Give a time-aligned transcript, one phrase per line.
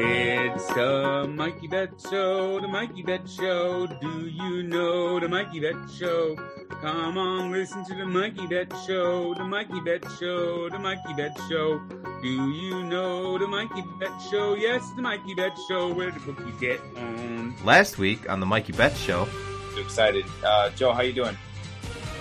[0.00, 3.88] It's the Mikey Bet Show, the Mikey Bet Show.
[4.00, 6.36] Do you know the Mikey Bet Show?
[6.80, 11.36] Come on, listen to the Mikey Bet Show, the Mikey Bet Show, the Mikey Bet
[11.48, 11.80] Show.
[12.22, 14.54] Do you know the Mikey Bet Show?
[14.54, 17.56] Yes, the Mikey Bet Show, where the cookie get on.
[17.64, 19.26] Last week on the Mikey Bet show,
[19.74, 20.24] Too excited.
[20.44, 21.36] Uh, Joe, how you doing?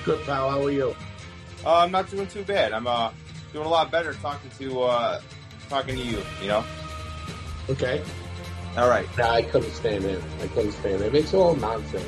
[0.04, 0.96] Good pal, how are you?
[1.64, 2.74] Uh, I'm not doing too bad.
[2.74, 3.12] I'm uh,
[3.54, 5.22] doing a lot better talking to uh,
[5.70, 6.24] talking to you.
[6.42, 6.66] You know.
[7.70, 8.02] Okay.
[8.78, 9.08] All right.
[9.18, 10.22] Nah, I couldn't stand him.
[10.42, 11.16] I couldn't stand him.
[11.16, 12.08] It's all nonsense.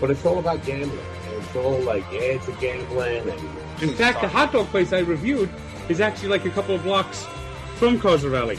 [0.00, 0.98] But it's all about gambling.
[1.28, 3.28] And it's all like, yeah, it's a gambling.
[3.28, 5.48] And In fact, the hot dog place I reviewed
[5.88, 7.26] is actually like a couple of blocks
[7.76, 8.58] from Causa Valley.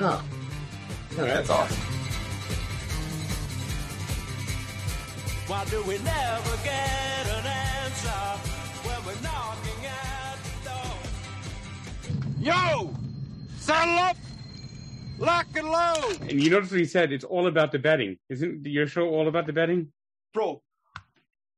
[0.00, 0.20] oh, all
[1.18, 1.26] right.
[1.26, 1.76] That's awesome.
[5.48, 8.08] Why do we never get an answer
[8.84, 10.94] when we're knocking at the door?
[12.40, 12.94] Yo!
[13.58, 14.16] Saddle up!
[15.22, 16.20] Lock and load!
[16.22, 17.12] And you notice what he said?
[17.12, 18.18] It's all about the betting.
[18.28, 19.92] Isn't your show all about the betting?
[20.34, 20.62] Bro,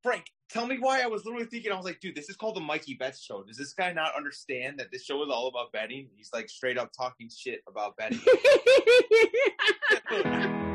[0.02, 1.72] Frank, tell me why I was literally thinking.
[1.72, 3.42] I was like, dude, this is called the Mikey Betts show.
[3.42, 6.08] Does this guy not understand that this show is all about betting?
[6.14, 8.20] He's like straight up talking shit about betting.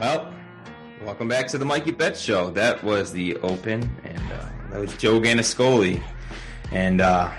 [0.00, 0.32] well,
[1.04, 2.50] welcome back to the Mikey Betts show.
[2.50, 6.02] That was the open, and uh, that was Joe Ganascoli.
[6.70, 7.30] And uh,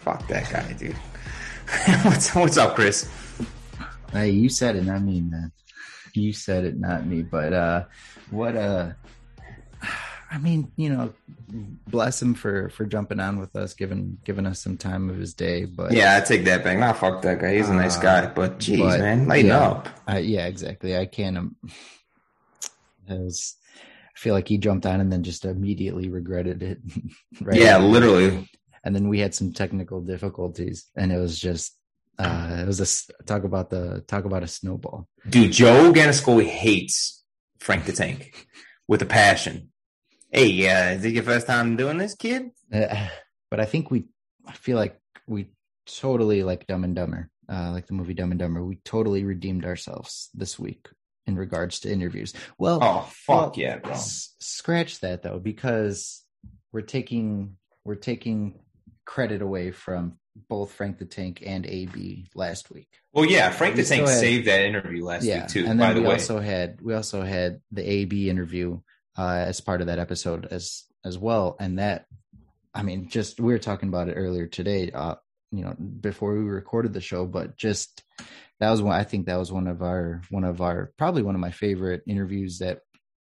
[0.00, 0.94] fuck that guy, dude.
[2.02, 3.10] what's what's up, Chris?
[4.12, 5.50] Hey, you said it, not me, man.
[6.12, 7.22] You said it, not me.
[7.22, 7.84] But uh
[8.30, 8.90] what uh
[10.32, 11.12] I mean, you know,
[11.86, 15.34] bless him for for jumping on with us, giving giving us some time of his
[15.34, 15.66] day.
[15.66, 16.78] But Yeah, I take that back.
[16.78, 17.56] Nah, fuck that guy.
[17.56, 19.60] He's a nice Uh, guy, but jeez, but, man, lighten yeah.
[19.60, 19.88] up.
[20.08, 20.96] Yeah, exactly.
[20.96, 21.36] I can't.
[21.36, 21.56] Um,
[23.08, 23.56] was,
[24.14, 26.78] I feel like he jumped on and then just immediately regretted it.
[27.42, 27.58] right?
[27.58, 28.48] Yeah, literally.
[28.84, 31.76] And then we had some technical difficulties, and it was just,
[32.18, 35.08] uh, it was a talk about the talk about a snowball.
[35.28, 37.22] Dude, Joe Ganascoli hates
[37.60, 38.46] Frank the Tank
[38.88, 39.71] with a passion.
[40.34, 42.50] Hey, uh, is it your first time doing this, kid?
[42.72, 43.08] Uh,
[43.50, 44.04] but I think we,
[44.46, 45.48] I feel like we
[45.86, 48.64] totally like Dumb and Dumber, uh, like the movie Dumb and Dumber.
[48.64, 50.88] We totally redeemed ourselves this week
[51.26, 52.32] in regards to interviews.
[52.58, 53.92] Well, Oh, fuck well, yeah, bro.
[53.92, 56.24] s- scratch that though, because
[56.72, 58.60] we're taking we're taking
[59.04, 60.14] credit away from
[60.48, 62.88] both Frank the Tank and AB last week.
[63.12, 65.66] Well, yeah, Frank the Tank had- saved that interview last yeah, week too.
[65.66, 68.80] and by then the we way, also had we also had the AB interview
[69.16, 72.06] uh, as part of that episode as as well, and that
[72.74, 75.16] I mean, just we were talking about it earlier today, uh,
[75.50, 78.02] you know, before we recorded the show, but just
[78.60, 78.98] that was one.
[78.98, 82.02] I think that was one of our one of our probably one of my favorite
[82.06, 82.80] interviews that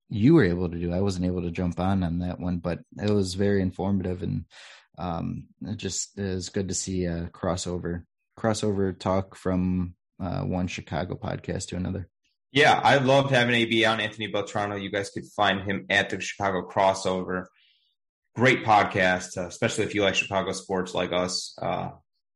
[0.08, 0.92] you were able to do.
[0.92, 4.44] I wasn't able to jump on on that one, but it was very informative and
[4.98, 8.04] um, it just was good to see a crossover
[8.38, 12.08] crossover talk from uh, one Chicago podcast to another.
[12.52, 14.80] Yeah, I loved having AB on Anthony Beltrano.
[14.80, 17.46] You guys could find him at the Chicago crossover.
[18.34, 21.54] Great podcast, uh, especially if you like Chicago sports like us.
[21.60, 21.90] Uh,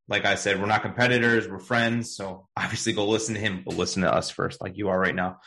[0.08, 2.16] like I said, we're not competitors, we're friends.
[2.16, 5.14] So obviously go listen to him, but listen to us first, like you are right
[5.14, 5.38] now.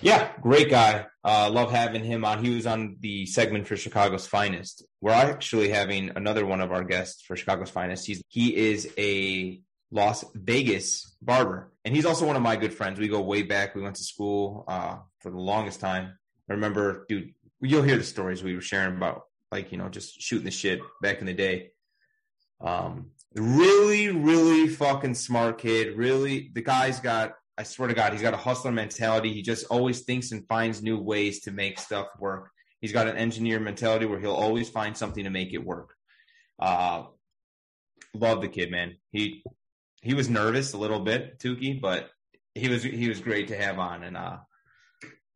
[0.00, 1.06] Yeah, great guy.
[1.22, 2.44] Uh, love having him on.
[2.44, 4.84] He was on the segment for Chicago's Finest.
[5.00, 8.06] We're actually having another one of our guests for Chicago's Finest.
[8.06, 9.60] He's he is a
[9.90, 12.98] Las Vegas barber, and he's also one of my good friends.
[12.98, 13.74] We go way back.
[13.74, 16.18] We went to school uh, for the longest time.
[16.48, 17.34] I remember, dude.
[17.60, 20.80] You'll hear the stories we were sharing about, like you know, just shooting the shit
[21.00, 21.70] back in the day.
[22.60, 25.96] Um, really, really fucking smart kid.
[25.96, 27.34] Really, the guy's got.
[27.56, 29.32] I swear to God, he's got a hustler mentality.
[29.32, 32.50] He just always thinks and finds new ways to make stuff work.
[32.80, 35.94] He's got an engineer mentality where he'll always find something to make it work.
[36.58, 37.04] Uh,
[38.12, 38.96] love the kid, man.
[39.12, 39.44] He
[40.04, 42.10] he was nervous a little bit, Tookie, but
[42.54, 44.04] he was he was great to have on.
[44.04, 44.36] And uh,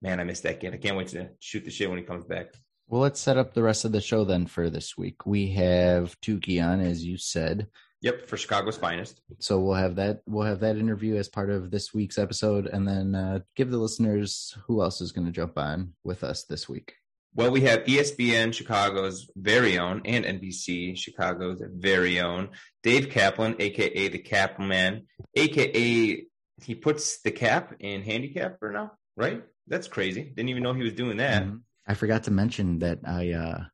[0.03, 0.75] man, I miss that kid.
[0.75, 2.49] I can't wait to shoot the shit when he comes back.
[2.87, 5.27] Well, let's set up the rest of the show then for this week.
[5.27, 7.67] We have Tookie on, as you said.
[8.01, 9.21] Yep, for Chicago's finest.
[9.41, 12.87] So we'll have that we'll have that interview as part of this week's episode, and
[12.87, 16.69] then uh, give the listeners who else is going to jump on with us this
[16.69, 16.95] week.
[17.35, 22.49] Well, we have ESPN Chicago's very own and NBC Chicago's very own
[22.83, 25.03] Dave Kaplan, aka the Kapman,
[25.37, 26.25] aka
[26.65, 29.43] he puts the cap in handicap for now, right?
[29.69, 30.25] That's crazy.
[30.35, 31.45] Didn't even know he was doing that.
[31.45, 31.61] Mhm.
[31.87, 33.65] I forgot to mention that I uh,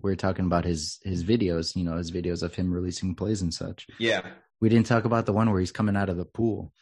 [0.00, 3.42] we were talking about his his videos, you know, his videos of him releasing plays
[3.42, 3.86] and such.
[3.98, 4.22] Yeah.
[4.60, 6.72] We didn't talk about the one where he's coming out of the pool,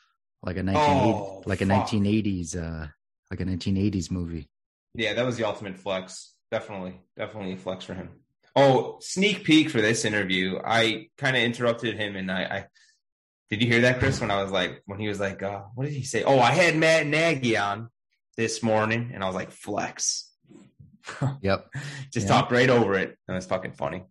[0.42, 1.88] like a 1980, Oh, like a fuck.
[1.88, 2.88] 1980s, uh,
[3.30, 4.50] like a 1980s movie.
[4.94, 6.34] Yeah, that was the ultimate flex.
[6.50, 8.10] Definitely, definitely a flex for him.
[8.56, 10.58] Oh, sneak peek for this interview.
[10.64, 12.66] I kind of interrupted him, and I, I
[13.50, 14.20] did you hear that, Chris?
[14.20, 16.24] When I was like, when he was like, uh, what did he say?
[16.24, 17.88] Oh, I had Matt Nagy on
[18.36, 20.26] this morning, and I was like, flex.
[21.42, 21.70] Yep.
[22.12, 22.34] Just Yeah.
[22.34, 24.04] talked right over it, and it's fucking funny.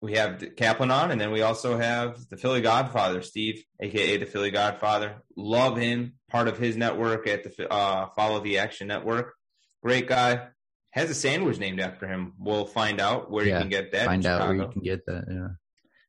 [0.00, 4.24] We have Kaplan on, and then we also have the Philly Godfather, Steve, aka the
[4.26, 5.16] Philly Godfather.
[5.36, 6.14] Love him.
[6.30, 9.34] Part of his network at the uh, Follow the Action Network.
[9.82, 10.48] Great guy.
[10.90, 12.32] Has a sandwich named after him.
[12.38, 14.06] We'll find out where Yeah, you can get that.
[14.06, 15.24] Find out where you can get that.
[15.28, 15.48] Yeah.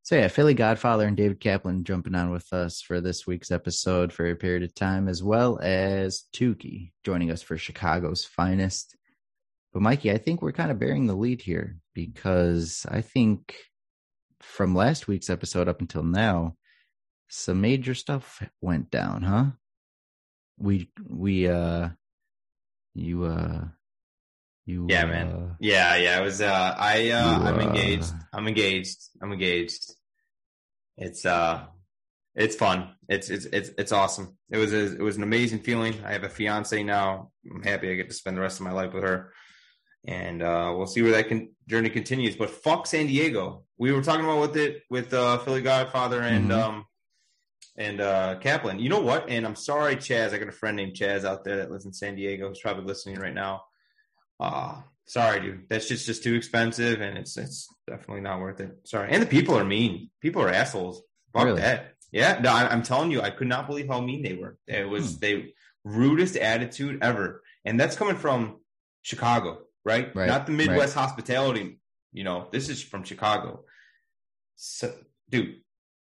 [0.03, 4.11] So yeah, Philly Godfather and David Kaplan jumping on with us for this week's episode
[4.11, 8.95] for a period of time, as well as Tookie joining us for Chicago's finest.
[9.71, 13.55] But Mikey, I think we're kind of bearing the lead here because I think
[14.39, 16.55] from last week's episode up until now,
[17.29, 19.45] some major stuff went down, huh?
[20.57, 21.89] We we uh
[22.93, 23.65] you uh
[24.65, 25.55] you Yeah, uh, man.
[25.59, 26.19] Yeah, yeah.
[26.19, 26.41] It was.
[26.41, 27.09] Uh, I.
[27.09, 28.13] Uh, You, I'm uh, engaged.
[28.33, 28.99] I'm engaged.
[29.21, 29.91] I'm engaged.
[30.97, 31.25] It's.
[31.25, 31.65] Uh,
[32.35, 32.95] it's fun.
[33.09, 33.29] It's.
[33.29, 33.45] It's.
[33.45, 33.71] It's.
[33.77, 34.37] It's awesome.
[34.51, 34.71] It was.
[34.73, 35.95] A, it was an amazing feeling.
[36.05, 37.31] I have a fiance now.
[37.51, 39.33] I'm happy I get to spend the rest of my life with her,
[40.05, 42.35] and uh, we'll see where that can, journey continues.
[42.35, 43.63] But fuck San Diego.
[43.79, 46.63] We were talking about with it with uh, Philly Godfather and Mhm.
[46.63, 46.85] um
[47.81, 48.79] and uh Kaplan.
[48.79, 49.29] You know what?
[49.29, 50.33] And I'm sorry, Chaz.
[50.33, 52.47] I got a friend named Chaz out there that lives in San Diego.
[52.49, 53.63] Who's probably listening right now.
[54.39, 55.69] Uh sorry, dude.
[55.69, 58.71] That's just just too expensive, and it's it's definitely not worth it.
[58.85, 59.09] Sorry.
[59.11, 60.09] And the people are mean.
[60.21, 61.01] People are assholes.
[61.33, 61.61] Fuck Really?
[61.61, 61.93] that.
[62.11, 64.57] Yeah, no, I, I'm telling you, I could not believe how mean they were.
[64.67, 65.19] It was Hmm.
[65.21, 65.53] they
[65.85, 68.59] rudest attitude ever, and that's coming from
[69.01, 70.13] Chicago, right?
[70.15, 71.79] Right, Not the Midwest hospitality.
[72.11, 73.63] You know, this is from Chicago.
[74.57, 74.93] So,
[75.29, 75.61] dude,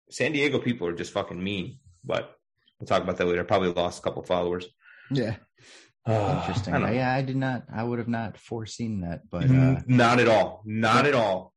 [0.09, 1.79] San Diego people are just fucking mean.
[2.03, 2.35] But
[2.79, 3.43] we'll talk about that later.
[3.43, 4.67] Probably lost a couple followers.
[5.11, 5.35] Yeah.
[6.07, 6.75] Interesting.
[6.75, 7.63] I yeah, I did not.
[7.73, 10.61] I would have not foreseen that, but uh, not at all.
[10.65, 11.53] Not at all.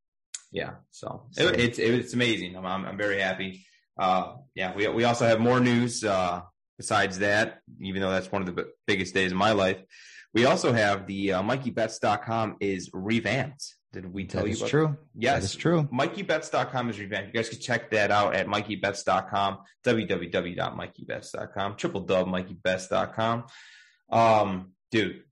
[0.51, 0.71] Yeah.
[0.89, 2.55] So, So- it, it's it's amazing.
[2.57, 3.65] I'm, I'm I'm very happy.
[3.99, 4.73] Uh, yeah.
[4.75, 6.03] We we also have more news.
[6.03, 6.41] Uh,
[6.77, 9.77] besides that, even though that's one of the b- biggest days of my life,
[10.33, 13.75] we also have the uh, MikeyBets.com is revamped.
[13.91, 14.57] Did we tell that you?
[14.57, 14.97] about true.
[15.15, 15.89] Yes, is true.
[15.91, 17.27] MikeyBets.com is revamped.
[17.27, 23.45] You guys can check that out at MikeyBets.com, www.MikeyBets.com, triple dub MikeyBets.com.
[24.11, 25.23] Um, dude,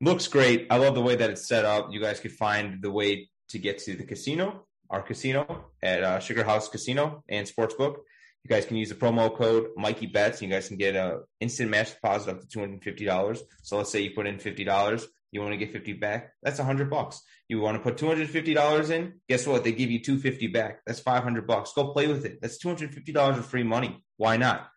[0.00, 0.68] looks great.
[0.70, 1.88] I love the way that it's set up.
[1.92, 6.20] You guys could find the way to get to the casino, our casino at uh,
[6.20, 7.96] Sugar House Casino and Sportsbook.
[8.44, 10.42] You guys can use the promo code Mikey Bets.
[10.42, 13.42] You guys can get a instant match deposit up to two hundred and fifty dollars.
[13.62, 16.32] So let's say you put in fifty dollars, you want to get fifty back.
[16.44, 17.20] That's a hundred bucks.
[17.48, 19.14] You want to put two hundred fifty dollars in.
[19.28, 19.64] Guess what?
[19.64, 20.78] They give you two fifty back.
[20.86, 21.72] That's five hundred bucks.
[21.74, 22.38] Go play with it.
[22.40, 24.00] That's two hundred fifty dollars of free money.
[24.16, 24.68] Why not?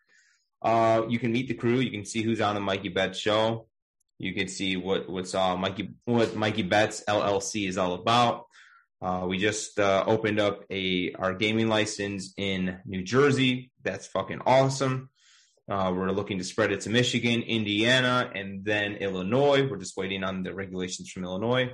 [0.60, 1.78] Uh, you can meet the crew.
[1.78, 3.68] You can see who's on the Mikey Betts show.
[4.18, 8.46] You can see what what's uh, Mikey what Mikey Betts LLC is all about.
[9.00, 13.70] Uh, we just uh, opened up a our gaming license in New Jersey.
[13.84, 15.10] That's fucking awesome.
[15.68, 19.68] Uh, we're looking to spread it to Michigan, Indiana, and then Illinois.
[19.68, 21.70] We're just waiting on the regulations from Illinois.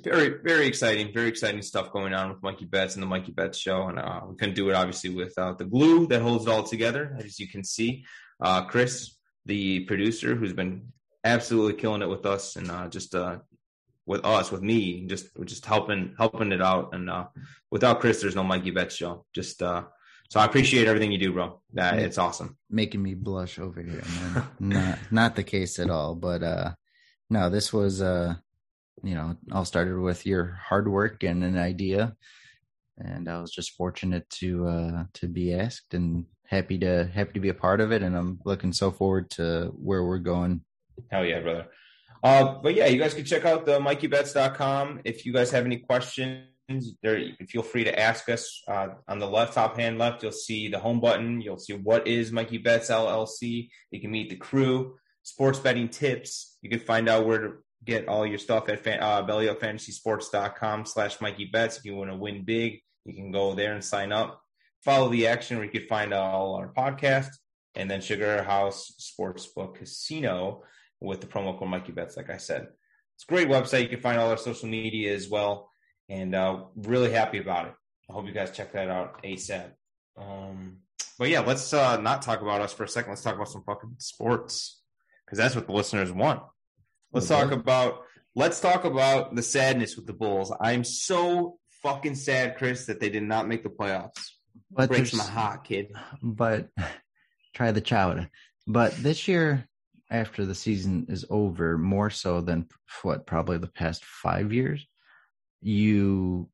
[0.00, 3.58] Very, very exciting, very exciting stuff going on with Mikey Betts and the Mikey Betts
[3.58, 3.88] show.
[3.88, 7.16] And uh, we couldn't do it obviously without the glue that holds it all together,
[7.18, 8.04] as you can see.
[8.40, 10.92] Uh, Chris, the producer, who's been
[11.24, 13.38] absolutely killing it with us and uh, just uh,
[14.06, 16.94] with us, with me, just just helping helping it out.
[16.94, 17.26] And uh,
[17.72, 19.26] without Chris, there's no Mikey Betts show.
[19.34, 19.62] Just
[20.28, 21.60] so I appreciate everything you do, bro.
[21.72, 22.58] That it's awesome.
[22.70, 24.44] Making me blush over here, man.
[24.60, 26.14] not not the case at all.
[26.14, 26.74] But uh
[27.30, 28.34] no, this was uh
[29.02, 32.14] you know, all started with your hard work and an idea.
[32.98, 37.40] And I was just fortunate to uh to be asked and happy to happy to
[37.40, 40.62] be a part of it and I'm looking so forward to where we're going.
[41.10, 41.68] Hell yeah, brother.
[42.22, 45.02] Uh, but yeah, you guys can check out the MikeyBets.com.
[45.04, 46.48] If you guys have any questions,
[47.02, 48.62] there you can feel free to ask us.
[48.68, 51.40] Uh, on the left top hand left, you'll see the home button.
[51.40, 53.68] You'll see what is Mikey Bets LLC.
[53.90, 56.58] You can meet the crew, sports betting tips.
[56.62, 57.52] You can find out where to
[57.84, 61.78] get all your stuff at fan, uh, bellyupfantasysports.com slash Mikey Bets.
[61.78, 64.42] If you want to win big, you can go there and sign up.
[64.84, 67.34] Follow the action where you can find all our podcasts
[67.74, 70.62] and then Sugar House Sportsbook Casino
[71.00, 72.68] with the promo code Mikey Bets, like I said.
[73.14, 73.82] It's a great website.
[73.82, 75.67] You can find all our social media as well.
[76.08, 77.74] And uh, really happy about it.
[78.08, 79.72] I hope you guys check that out ASAP.
[80.16, 80.78] Um,
[81.18, 83.10] but yeah, let's uh, not talk about us for a second.
[83.10, 84.80] Let's talk about some fucking sports
[85.26, 86.42] because that's what the listeners want.
[87.12, 87.42] Let's Okay.
[87.42, 88.02] talk about
[88.34, 90.52] let's talk about the sadness with the Bulls.
[90.60, 94.30] I'm so fucking sad, Chris, that they did not make the playoffs.
[94.70, 95.92] but Breaks my heart, kid.
[96.22, 96.68] but
[97.54, 98.28] try the chowder.
[98.66, 99.66] But this year,
[100.10, 102.66] after the season is over, more so than
[103.02, 104.86] what probably the past five years,
[105.60, 106.48] you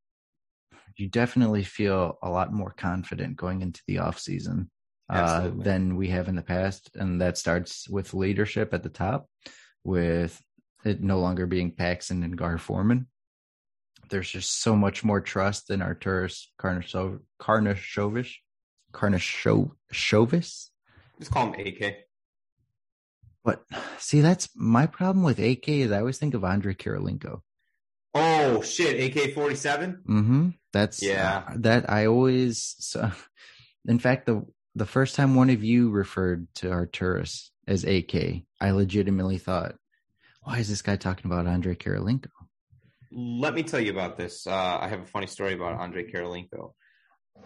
[0.96, 4.70] you definitely feel a lot more confident going into the off season
[5.10, 9.28] uh, than we have in the past, and that starts with leadership at the top,
[9.82, 10.40] with
[10.84, 13.06] it no longer being Paxson and Gar Forman.
[14.10, 18.36] There's just so much more trust in Arturas Karnashov- Karnashovich,
[18.92, 20.68] Karnashovis.
[21.18, 21.96] Just call him AK.
[23.44, 23.64] But
[23.98, 27.40] see, that's my problem with AK is I always think of Andrei Kirilenko.
[28.14, 30.02] Oh shit, AK forty seven.
[30.08, 30.48] Mm-hmm.
[30.72, 31.44] That's Yeah.
[31.56, 32.76] that I always.
[32.78, 33.10] So,
[33.88, 34.44] in fact, the
[34.74, 39.76] the first time one of you referred to Arturas as AK, I legitimately thought,
[40.42, 42.28] why is this guy talking about Andrei Kirilenko?
[43.12, 44.46] Let me tell you about this.
[44.46, 46.72] Uh, I have a funny story about Andrei Kirilenko.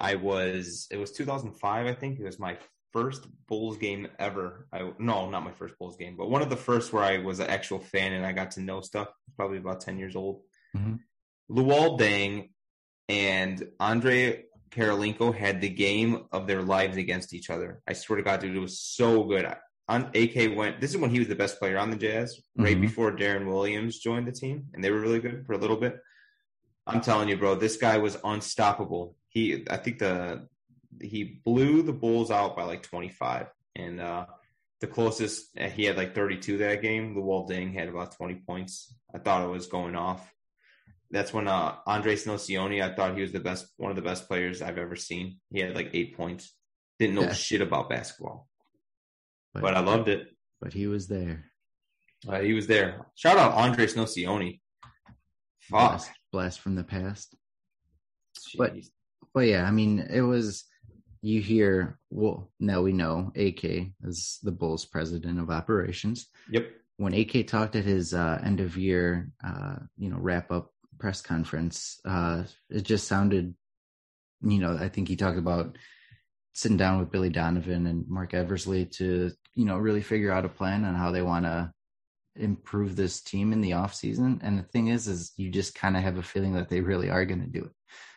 [0.01, 2.19] I was it was 2005, I think.
[2.19, 2.59] It was my
[2.93, 4.67] first Bulls game ever.
[4.73, 7.41] I no, not my first Bulls game, but one of the first where I was
[7.41, 9.09] an actual fan and I got to know stuff.
[9.37, 10.43] Probably about 10 years old.
[10.77, 11.01] Mhm.
[11.51, 12.51] Luol Deng
[13.09, 17.81] and Andrei Kirilenko had the game of their lives against each other.
[17.87, 19.47] I swear to God, dude, it was so good.
[19.89, 20.81] On AK went.
[20.81, 22.81] This is when he was the best player on the Jazz, right Mhm.
[22.83, 25.99] before Deron Williams joined the team, and they were really good for a little bit.
[26.87, 29.17] I'm telling you, bro, this guy was unstoppable.
[29.31, 30.49] He, I think the
[31.01, 33.47] he blew the Bulls out by like 25,
[33.77, 34.27] and uh
[34.81, 37.15] the closest he had like 32 that game.
[37.15, 38.95] Luol Deng had about 20 points.
[39.15, 40.33] I thought it was going off.
[41.11, 44.29] That's when uh Andres Nocioni, I thought he was the best, one of the best
[44.29, 45.39] players I've ever seen.
[45.51, 46.53] He had like eight points.
[46.99, 47.33] Didn't know Yeah.
[47.33, 48.49] shit about basketball,
[49.55, 50.29] But, but I loved it.
[50.61, 51.45] But he was there.
[52.29, 53.07] Uh, he was there.
[53.15, 54.61] Shout out Andres Nocioni.
[55.61, 55.91] Fuck.
[55.91, 57.35] Blast, blast from the past.
[58.57, 58.89] But- Jeez.
[59.35, 60.65] But yeah, I mean, it was.
[61.21, 66.29] You hear, well, now we know AK is the Bulls president of operations.
[66.51, 66.71] Yep.
[66.97, 71.21] when AK talked at his uh, end of year, uh, you know, wrap up press
[71.21, 73.55] conference, uh, it just sounded,
[74.43, 75.77] you know, I think he talked about
[76.55, 80.49] sitting down with Billy Donovan and Marc Eversley to, you know, really figure out a
[80.49, 81.73] plan on how they want to
[82.37, 84.41] improve this team in the off season.
[84.43, 87.11] And the thing is, is you just kind of have a feeling that they really
[87.11, 87.73] are going to do it.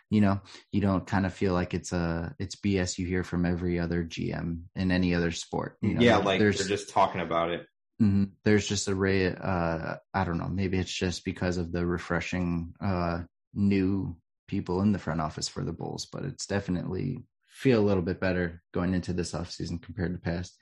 [0.09, 3.45] You know, you don't kind of feel like it's a it's BS you hear from
[3.45, 5.77] every other GM in any other sport.
[5.81, 7.65] You know, yeah, like there's they're just talking about it.
[8.01, 9.27] Hmm There's just a ray.
[9.27, 10.47] Uh, I don't know.
[10.47, 13.19] Maybe it's just because of the refreshing uh,
[13.53, 14.17] new
[14.47, 18.19] people in the front office for the Bulls, but it's definitely feel a little bit
[18.19, 20.57] better going into this offseason compared to past.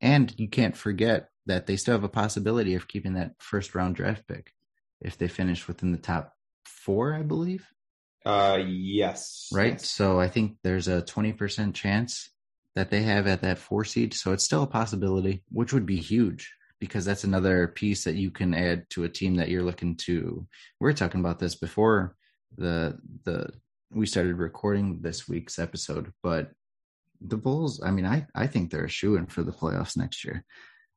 [0.00, 3.94] And you can't forget that they still have a possibility of keeping that first round
[3.94, 4.50] draft pick
[5.00, 6.32] if they finish within the top
[6.64, 7.64] four, I believe.
[8.26, 9.50] Uh, yes.
[9.52, 9.74] Right.
[9.74, 9.88] Yes.
[9.88, 12.28] So I think there's a 20% chance
[12.74, 14.14] that they have at that four seed.
[14.14, 18.28] So it's still a possibility, which would be huge because that's another piece that you
[18.28, 20.44] can add to a team that you're looking to.
[20.80, 22.16] We are talking about this before
[22.58, 23.50] the, the,
[23.92, 26.50] we started recording this week's episode, but
[27.20, 30.24] the Bulls, I mean, I, I think they're a shoe in for the playoffs next
[30.24, 30.44] year.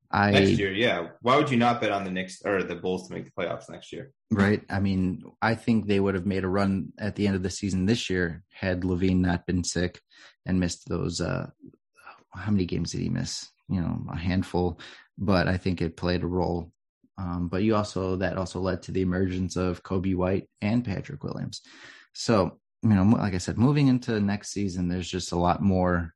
[0.10, 1.10] I, Next year, yeah.
[1.22, 3.70] Why would you not bet on the Knicks or the Bulls to make the playoffs
[3.70, 4.12] next year?
[4.32, 4.64] Right.
[4.72, 7.52] I mean, I think they would have made a run at the end of the
[7.52, 10.02] season this year had LaVine not been sick
[10.48, 11.22] and missed those.
[11.22, 11.52] Uh,
[12.34, 13.52] how many games did he miss?
[13.68, 14.80] You know, a handful,
[15.18, 16.72] but I think it played a role.
[17.18, 21.24] Um, but you also that also led to the emergence of Coby White and Patrick
[21.24, 21.62] Williams.
[22.14, 26.14] So you know, like I said, moving into next season, there's just a lot more,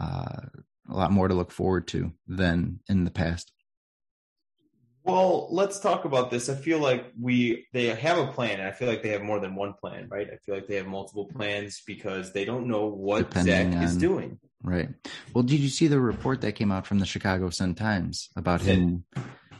[0.00, 0.40] uh,
[0.88, 3.50] a lot more to look forward to than in the past.
[5.02, 6.48] Well, let's talk about this.
[6.48, 9.40] I feel like we they have a plan, and I feel like they have more
[9.40, 10.28] than one plan, right?
[10.32, 13.96] I feel like they have multiple plans because they don't know what Depending Zach is
[13.96, 14.38] doing.
[14.64, 14.88] Right.
[15.34, 18.62] Well, did you see the report that came out from the Chicago Sun Times about
[18.62, 19.04] him?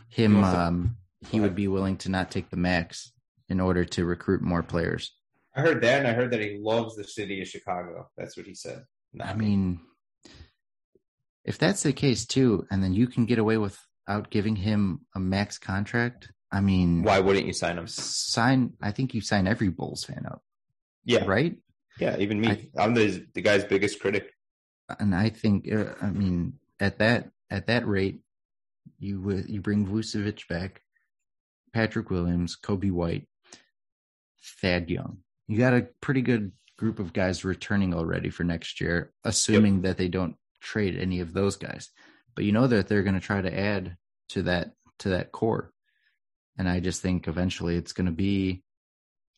[0.08, 0.96] Him, um,
[1.30, 3.12] he would be willing to not take the max
[3.50, 5.12] in order to recruit more players.
[5.54, 8.08] I heard that, and I heard that he loves the city of Chicago.
[8.16, 8.84] That's what he said.
[9.12, 9.44] Not I me.
[9.44, 9.80] mean,
[11.44, 15.20] if that's the case too, and then you can get away without giving him a
[15.20, 17.86] max contract, I mean, why wouldn't you sign him?
[17.88, 18.72] sign?
[18.80, 20.42] I think you sign every Bulls fan up,
[21.04, 21.56] Yeah, right?
[21.98, 22.16] yeah.
[22.18, 24.30] Even me, I- I'm the the guy's biggest critic.
[24.98, 28.20] And I think uh, I mean at that at that rate,
[28.98, 30.82] you you bring Vucevic back,
[31.72, 33.26] Patrick Williams, Coby White,
[34.60, 35.18] Thad Young.
[35.48, 39.96] You got a pretty good group of guys returning already for next year, assuming that
[39.96, 41.90] they don't trade any of those guys.
[42.34, 43.96] But you know that they're going to try to add
[44.30, 45.72] to that to that core,
[46.58, 48.62] and I just think eventually it's going to be.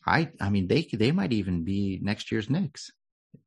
[0.06, 2.90] I I mean they they might even be next year's Knicks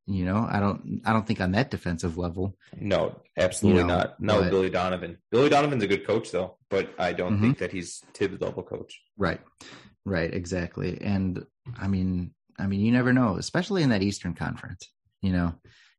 [0.06, 2.56] You know, I don't I don't think on that defensive level.
[2.76, 4.20] No, absolutely You know, not.
[4.20, 5.18] No, but- Billy Donovan.
[5.30, 7.40] Billy Donovan's a good coach though, but I don't Mhm.
[7.40, 9.00] think that he's Tibbs level coach.
[9.16, 9.40] Right.
[10.04, 11.00] Right, exactly.
[11.00, 11.44] And
[11.78, 14.90] I mean, I mean, you never know, especially in that Eastern Conference.
[15.22, 15.54] You know,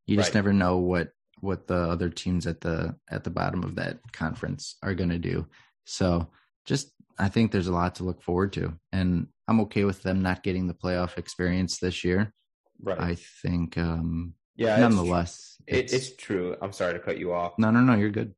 [0.08, 0.36] you just Right.
[0.36, 4.76] never know what what the other teams at the at the bottom of that conference
[4.84, 5.48] are going to do.
[5.86, 6.30] So,
[6.68, 10.22] just I think there's a lot to look forward to, and I'm okay with them
[10.22, 12.34] not getting the playoff experience this year.
[12.82, 13.00] Right.
[13.00, 14.78] I think, um yeah.
[14.78, 15.78] nonetheless, true.
[15.80, 16.56] It, it's true.
[16.62, 17.54] I'm sorry to cut you off.
[17.58, 17.96] no, no, no.
[17.96, 18.34] You're good.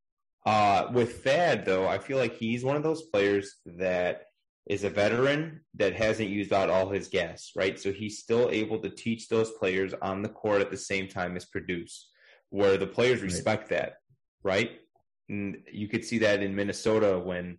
[0.46, 4.24] Uh, with Thad, though, I feel like he's one of those players that
[4.68, 7.80] is a veteran that hasn't used out all his gas, right?
[7.80, 11.36] So he's still able to teach those players on the court at the same time
[11.36, 12.10] as produce,
[12.50, 13.32] where the players Right.
[13.32, 13.96] respect that,
[14.44, 14.80] right?
[15.30, 17.58] And you could see that in Minnesota when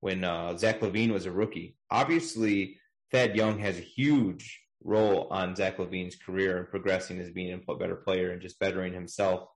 [0.00, 1.76] when uh, Zach LaVine was a rookie.
[1.90, 2.78] Obviously,
[3.10, 7.74] Thad Young has a huge role on Zach LaVine's career and progressing as being a
[7.74, 9.48] better player and just bettering himself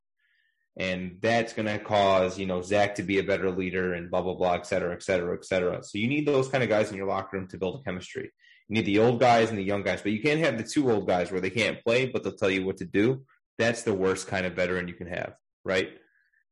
[0.78, 4.22] and that's going to cause you know Zach to be a better leader and blah
[4.22, 5.82] blah blah, et cetera, et cetera, et cetera.
[5.82, 8.30] So you need those kind of guys in your locker room to build a chemistry.
[8.68, 10.90] You need the old guys and the young guys, but you can't have the two
[10.90, 13.24] old guys where they can't play, but they'll tell you what to do.
[13.58, 15.90] That's the worst kind of veteran you can have, right?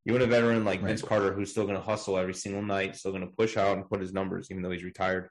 [0.05, 0.89] You want a veteran like Right.
[0.89, 3.77] Vince Carter who's still going to hustle every single night, still going to push out
[3.77, 5.29] and put his numbers, even though he's retired.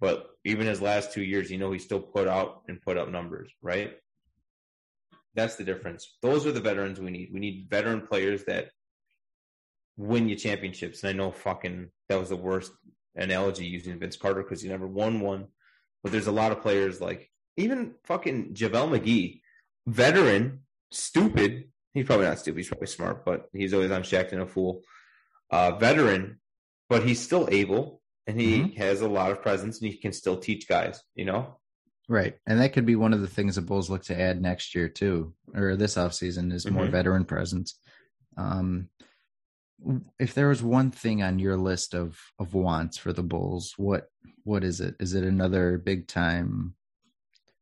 [0.00, 3.10] But even his last two years, you know, he still put out and put up
[3.10, 3.92] numbers, right?
[5.34, 6.16] That's the difference.
[6.22, 7.30] Those are the veterans we need.
[7.32, 8.70] We need veteran players that
[9.96, 11.02] win you championships.
[11.02, 12.72] And I know fucking that was the worst
[13.14, 15.48] analogy using Vince Carter because he never won one.
[16.02, 19.40] But there's a lot of players like even fucking JaVale McGee,
[19.86, 21.64] veteran, stupid.
[21.92, 22.58] He's probably not stupid.
[22.58, 24.82] He's probably smart, but he's always on Shaqtin' a Fool.
[25.50, 26.40] Uh, veteran,
[26.88, 27.99] but he's still able
[28.30, 31.56] and he has a lot of presence and he can still teach guys, you know?
[32.08, 32.36] Right.
[32.46, 34.88] And that could be one of the things the Bulls look to add next year
[34.88, 36.90] too, or this offseason is more Mhm.
[36.90, 37.78] veteran presence.
[38.36, 38.88] Um
[40.18, 44.08] if there was one thing on your list of of wants for the Bulls, what
[44.44, 44.94] what is it?
[45.00, 46.74] Is it another big time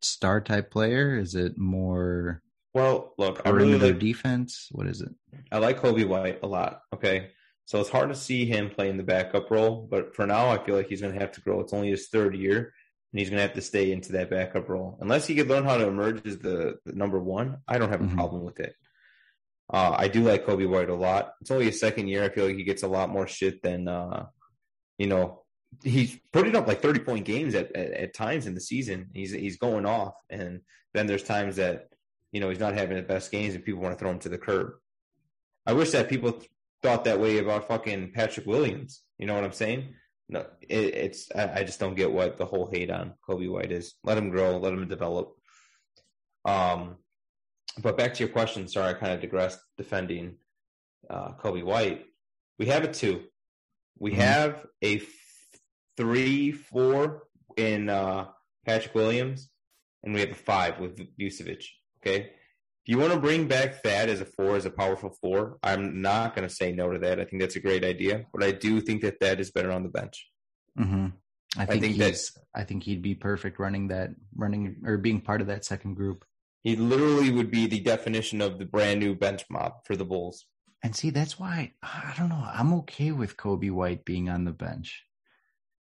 [0.03, 1.17] star type player?
[1.19, 2.43] Is it more
[2.75, 4.69] Well, look, I really like defense?
[4.73, 5.13] What is it?
[5.53, 6.83] I like Coby White a lot.
[6.95, 7.31] Okay.
[7.69, 10.75] So it's hard to see him playing the backup role, but for now, I feel
[10.75, 11.61] like he's going to have to grow.
[11.61, 12.73] It's only his third year,
[13.13, 14.97] and he's going to have to stay into that backup role.
[15.03, 18.01] Unless he could learn how to emerge as the, the number one, I don't have
[18.01, 18.15] a Mhm.
[18.15, 18.75] problem with it.
[19.71, 21.35] Uh, I do like Coby White a lot.
[21.43, 22.25] It's only his second year.
[22.25, 24.29] I feel like he gets a lot more shit than, uh,
[24.97, 25.45] you know,
[25.85, 29.11] he's putting up like 30 point games at, at, at times in the season.
[29.13, 30.15] He's, he's going off.
[30.31, 30.63] And
[30.95, 31.89] then there's times that,
[32.33, 34.31] you know, he's not having the best games and people want to throw him to
[34.31, 34.71] the curb.
[35.67, 36.41] I wish that people
[36.83, 39.03] thought that way about fucking Patrick Williams.
[39.19, 39.95] You know what I'm saying?
[40.29, 43.73] No, it, it's I, I just don't get what the whole hate on Coby White
[43.73, 43.95] is.
[44.05, 45.35] Let him grow, let him develop.
[46.45, 46.97] Um,
[47.83, 48.69] but back to your question.
[48.69, 50.37] Sorry, I kind of digressed defending
[51.09, 52.05] uh, Coby White.
[52.59, 53.25] We have a two.
[53.99, 54.17] We Mhm.
[54.17, 55.05] have a f-
[55.97, 57.25] three, four
[57.57, 58.29] in uh,
[58.67, 59.51] Patrick Williams,
[60.03, 61.65] and we have a five with Vucevic.
[62.01, 62.33] Okay.
[62.89, 66.35] You want to bring back Thad as a four, as a powerful four, I'm not
[66.35, 67.21] going to say no to that.
[67.21, 69.83] I think that's a great idea, but I do think that Thad is better on
[69.83, 70.27] the bench.
[70.79, 71.09] Mm-hmm.
[71.59, 72.33] I think, think he's.
[72.57, 76.25] I think he'd be perfect running that, running or being part of that second group.
[76.63, 80.47] He literally would be the definition of the brand new bench mob for the Bulls.
[80.83, 82.43] And see, that's why I don't know.
[82.43, 85.05] I'm okay with Coby White being on the bench.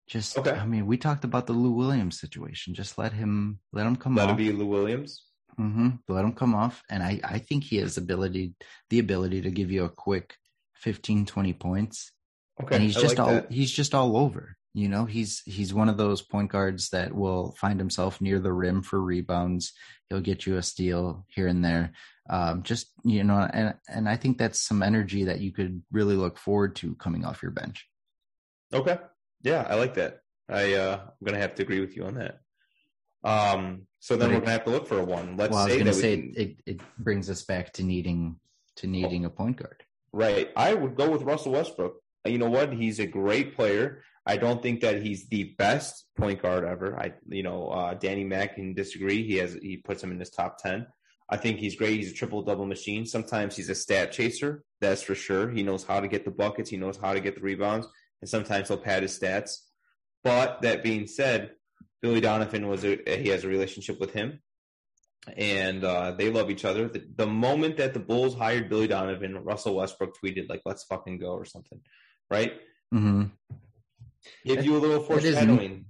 [0.08, 0.52] Just, Okay.
[0.52, 2.76] I mean, we talked about the Lou Williams situation.
[2.76, 4.32] Just let him, let him come Let off.
[4.32, 5.24] him be Lou Williams.
[5.58, 8.54] Hmm Let him come off, and I, I think he has ability,
[8.90, 10.36] the ability to give you a quick
[10.76, 12.12] 15, 20 points.
[12.62, 13.52] Okay, and he's I just like all, that.
[13.52, 14.58] he's just all over.
[14.74, 18.54] You know, he's he's one of those point guards that will find himself near the
[18.54, 19.74] rim for rebounds.
[20.10, 21.92] He'll get you a steal here and there.
[22.30, 26.16] Um, just you know, and and I think that's some energy that you could really
[26.16, 27.88] look forward to coming off your bench.
[28.74, 28.98] Okay.
[29.44, 30.22] Yeah, I like that.
[30.48, 32.41] I uh I'm gonna have to agree with you on that.
[33.24, 35.38] Um so then But we're it- gonna have to look for a one.
[35.38, 37.72] Let's well, I was say going to that say can, it, it brings us back
[37.74, 38.38] to needing
[38.78, 39.84] to needing a point guard.
[40.14, 40.50] right.
[40.56, 41.96] I would go with Russell Westbrook.
[42.26, 42.74] You know what?
[42.74, 44.04] He's a great player.
[44.26, 47.00] I don't think that he's the best point guard ever.
[47.00, 49.24] I you know, uh Danny Mack can disagree.
[49.24, 50.88] He has he puts him in his top ten.
[51.30, 51.98] I think he's great.
[51.98, 53.06] He's a triple double machine.
[53.06, 55.50] Sometimes he's a stat chaser, that's for sure.
[55.50, 57.88] He knows how to get the buckets, he knows how to get the rebounds,
[58.22, 59.52] and sometimes he'll pad his stats.
[60.24, 61.52] But that being said,
[62.02, 64.42] Billy Donovan was a he has a relationship with him,
[65.38, 66.88] and uh, they love each other.
[66.88, 71.20] The, the moment that the Bulls hired Billy Donovan, Russell Westbrook tweeted like "Let's fucking
[71.20, 71.80] go" or something,
[72.30, 72.54] right?
[72.94, 73.26] Mm-hmm.
[74.46, 75.86] Give you a little foreshadowing,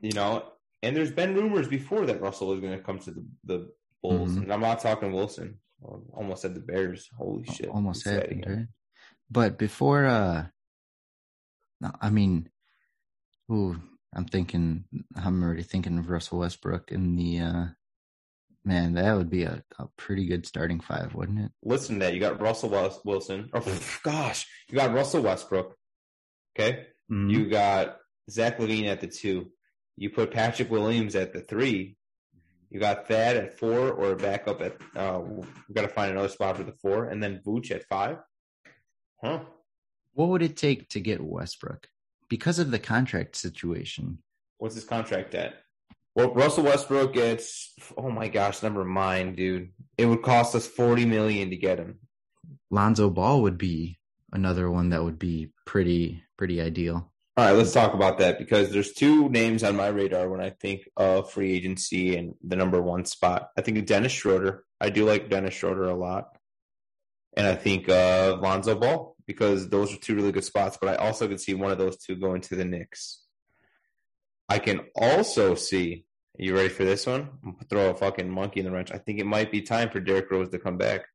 [0.00, 0.52] you know.
[0.82, 3.70] And there's been rumors before that Russell was going to come to the, the
[4.02, 4.42] Bulls, Mhm.
[4.42, 5.58] and I'm not talking Wilson.
[6.12, 7.08] Almost said the Bears.
[7.16, 7.68] Holy shit!
[7.68, 8.66] almost happened, right?
[9.30, 10.46] But before, uh,
[12.00, 12.48] I mean,
[13.50, 13.80] ooh,
[14.16, 17.64] I'm thinking, I'm already thinking of Russell Westbrook in the, uh,
[18.64, 21.52] man, that would be a, a pretty good starting five, wouldn't it?
[21.62, 22.14] Listen to that.
[22.14, 23.50] You got Russell Wes- Wilson.
[23.52, 25.76] Oh, gosh, you got Russell Westbrook.
[26.58, 27.30] Okay, Mhm.
[27.30, 27.98] you got
[28.30, 29.52] Zach LaVine at the two.
[29.98, 31.96] You put Patrick Williams at the three.
[32.70, 34.76] You got Thad at four, or a backup at.
[34.96, 38.16] Uh, we got to find another spot for the four, and then Vooch at five.
[39.22, 39.40] Huh?
[40.14, 41.88] what would it take to get Westbrook?
[42.28, 44.18] Because of the contract situation,
[44.58, 45.54] What's his contract at?
[46.14, 47.74] Well, Russell Westbrook gets.
[47.96, 49.70] Oh my gosh, never mind, dude.
[49.98, 51.98] It would cost us forty million to get him.
[52.70, 53.98] Lonzo Ball would be
[54.32, 57.12] another one that would be pretty, pretty ideal.
[57.36, 60.50] All right, let's talk about that because there's two names on my radar when I
[60.50, 63.50] think of free agency and the number one spot.
[63.58, 64.64] I think of Dennis Schroeder.
[64.80, 66.28] I do like Dennis Schroeder a lot.
[67.36, 70.96] And I think of Lonzo Ball because those are two really good spots, but I
[70.96, 73.22] also could see one of those two going to the Knicks.
[74.48, 76.06] I can also see,
[76.38, 77.30] are you ready for this one?
[77.68, 78.92] Throw a fucking monkey in the wrench.
[78.92, 81.06] I think it might be time for Derrick Rose to come back.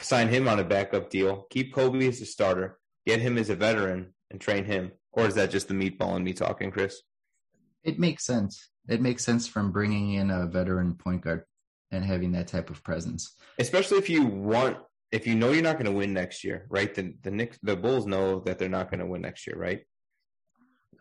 [0.00, 1.46] Sign him on a backup deal.
[1.50, 2.78] Keep Coby as a starter.
[3.06, 4.92] Get him as a veteran and train him.
[5.12, 7.00] Or is that just the meatball and me talking, Chris?
[7.84, 8.68] It makes sense.
[8.88, 11.44] It makes sense from bringing in a veteran point guard
[11.90, 13.32] and having that type of presence.
[13.58, 14.76] Especially if you want,
[15.12, 16.94] if you know you're not going to win next year, right?
[16.94, 19.80] The the Knicks, the Bulls know that they're not going to win next year, right?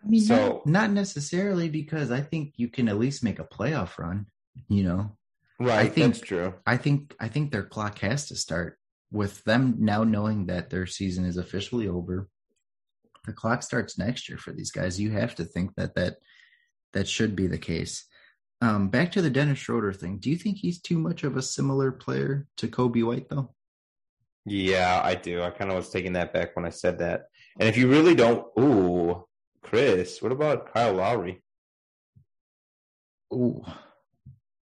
[0.03, 3.43] I mean, So- not, not necessarily because I think you can at least make a
[3.45, 4.27] playoff run.
[4.69, 5.17] You know,
[5.59, 6.53] Right, I think- that's true.
[6.65, 8.77] I think I think their clock has to start
[9.11, 12.29] with them now knowing that their season is officially over.
[13.25, 14.99] The clock starts next year for these guys.
[14.99, 16.17] You have to think that that
[16.93, 18.05] that should be the case.
[18.61, 20.19] Um, back to the Dennis Schroeder thing.
[20.19, 23.54] Do you think he's too much of a similar player to Coby White though?
[24.45, 25.41] Yeah, I do.
[25.41, 27.25] I kind of was taking that back when I said that.
[27.59, 29.25] And if you really don't, ooh,
[29.63, 31.41] Chris, what about Kyle Lowry?
[33.33, 33.63] Ooh.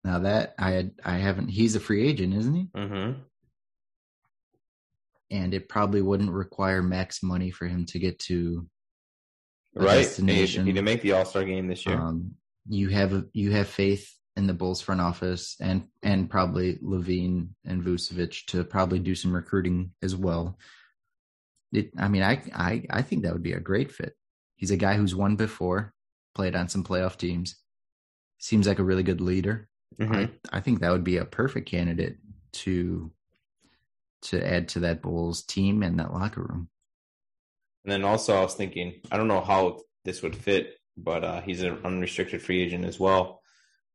[0.03, 1.49] Now that I had, I haven't.
[1.49, 2.67] He's a free agent, isn't he?
[2.75, 3.19] Mm-hmm.
[5.31, 8.67] And it probably wouldn't require max money for him to get to
[9.75, 9.97] Right?
[9.97, 10.65] He, destination.
[10.65, 11.99] he didn't make the All Star game this year.
[11.99, 12.35] Um,
[12.67, 17.83] you have you have faith in the Bulls front office and and probably LaVine and
[17.83, 20.57] Vucevic to probably do some recruiting as well.
[21.71, 24.15] It, I mean, I I I think that would be a great fit.
[24.55, 25.93] He's a guy who's won before,
[26.35, 27.55] played on some playoff teams.
[28.39, 29.67] Seems like a really good leader.
[29.99, 30.31] Mhm.
[30.51, 32.17] I I think that would be a perfect candidate
[32.53, 33.11] to
[34.21, 36.69] to add to that Bulls team and that locker room.
[37.85, 41.41] And then also, I was thinking, I don't know how this would fit, but uh,
[41.41, 43.41] he's an unrestricted free agent as well.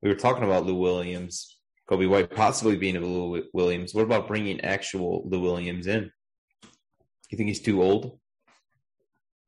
[0.04, 1.56] We were talking about Lou Williams,
[1.90, 3.94] Coby White possibly being a Lou Williams.
[3.94, 6.12] What about bringing actual Lou Williams in?
[7.30, 8.18] You think he's too old?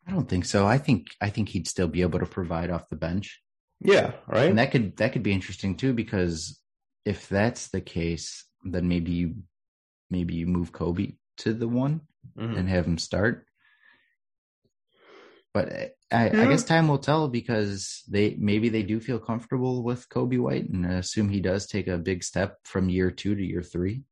[0.08, 0.66] I don't think so.
[0.66, 3.42] I think I think he'd still be able to provide off the bench.
[3.80, 4.48] Yeah, right.
[4.48, 6.58] And that could that could be interesting too because
[7.04, 9.34] if that's the case, then maybe you
[10.10, 12.00] maybe you move Coby to the one
[12.38, 12.56] Mhm.
[12.56, 13.46] and have him start.
[15.56, 15.72] But
[16.12, 20.38] I, I guess time will tell because they maybe they do feel comfortable with Coby
[20.38, 24.02] White and assume he does take a big step from year two to year three.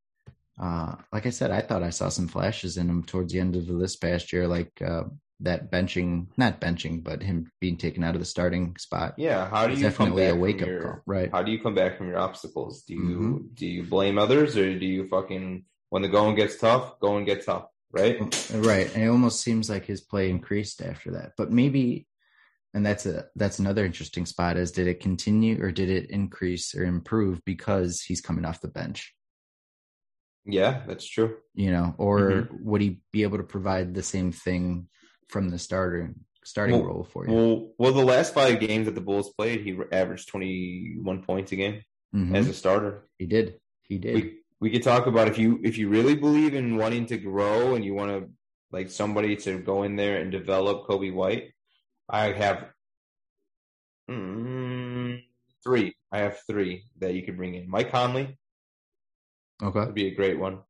[0.59, 3.57] Uh, like I said, I thought I saw some flashes in him towards the end
[3.57, 5.03] of this past year, like uh,
[5.41, 9.13] that benching, not benching, but him being taken out of the starting spot.
[9.19, 9.47] Yeah.
[9.47, 11.31] How do you definitely come a wake up your, call, right?
[11.31, 12.85] How do you come back from your obstacles?
[12.85, 13.37] Do you Mm-hmm.
[13.53, 17.27] do you blame others or do you fucking when the going gets tough, go and
[17.27, 18.19] get tough, right?
[18.53, 18.93] Right.
[18.95, 21.33] And it almost seems like his play increased after that.
[21.37, 22.07] But maybe
[22.75, 26.75] and that's a that's another interesting spot is did it continue or did it increase
[26.75, 29.15] or improve because he's coming off the bench?
[30.45, 31.37] Yeah, that's true.
[31.55, 32.57] You know, or Mm-hmm.
[32.69, 34.89] would he be able to provide the same thing
[35.29, 36.13] from the starter
[36.45, 37.33] starting Well- role for you?
[37.35, 41.53] Well, well, the last five games that the Bulls played, he averaged twenty one points
[41.53, 41.83] a game
[42.15, 42.37] Mhm.
[42.37, 43.09] as a starter.
[43.19, 43.59] he did.
[43.83, 44.15] He did.
[44.15, 47.75] We we could talk about if you if you really believe in wanting to grow
[47.75, 48.31] and you want to
[48.73, 51.53] like somebody to go in there and develop Coby White.
[52.09, 52.65] I have
[54.11, 55.23] mm,
[55.63, 55.95] three.
[56.11, 57.69] I have three that you could bring in.
[57.69, 58.39] Mike Conley
[59.63, 59.81] okay.
[59.81, 60.61] would be a great one.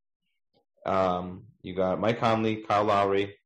[0.85, 3.37] Um, you got Mike Conley, Kyle Lowry,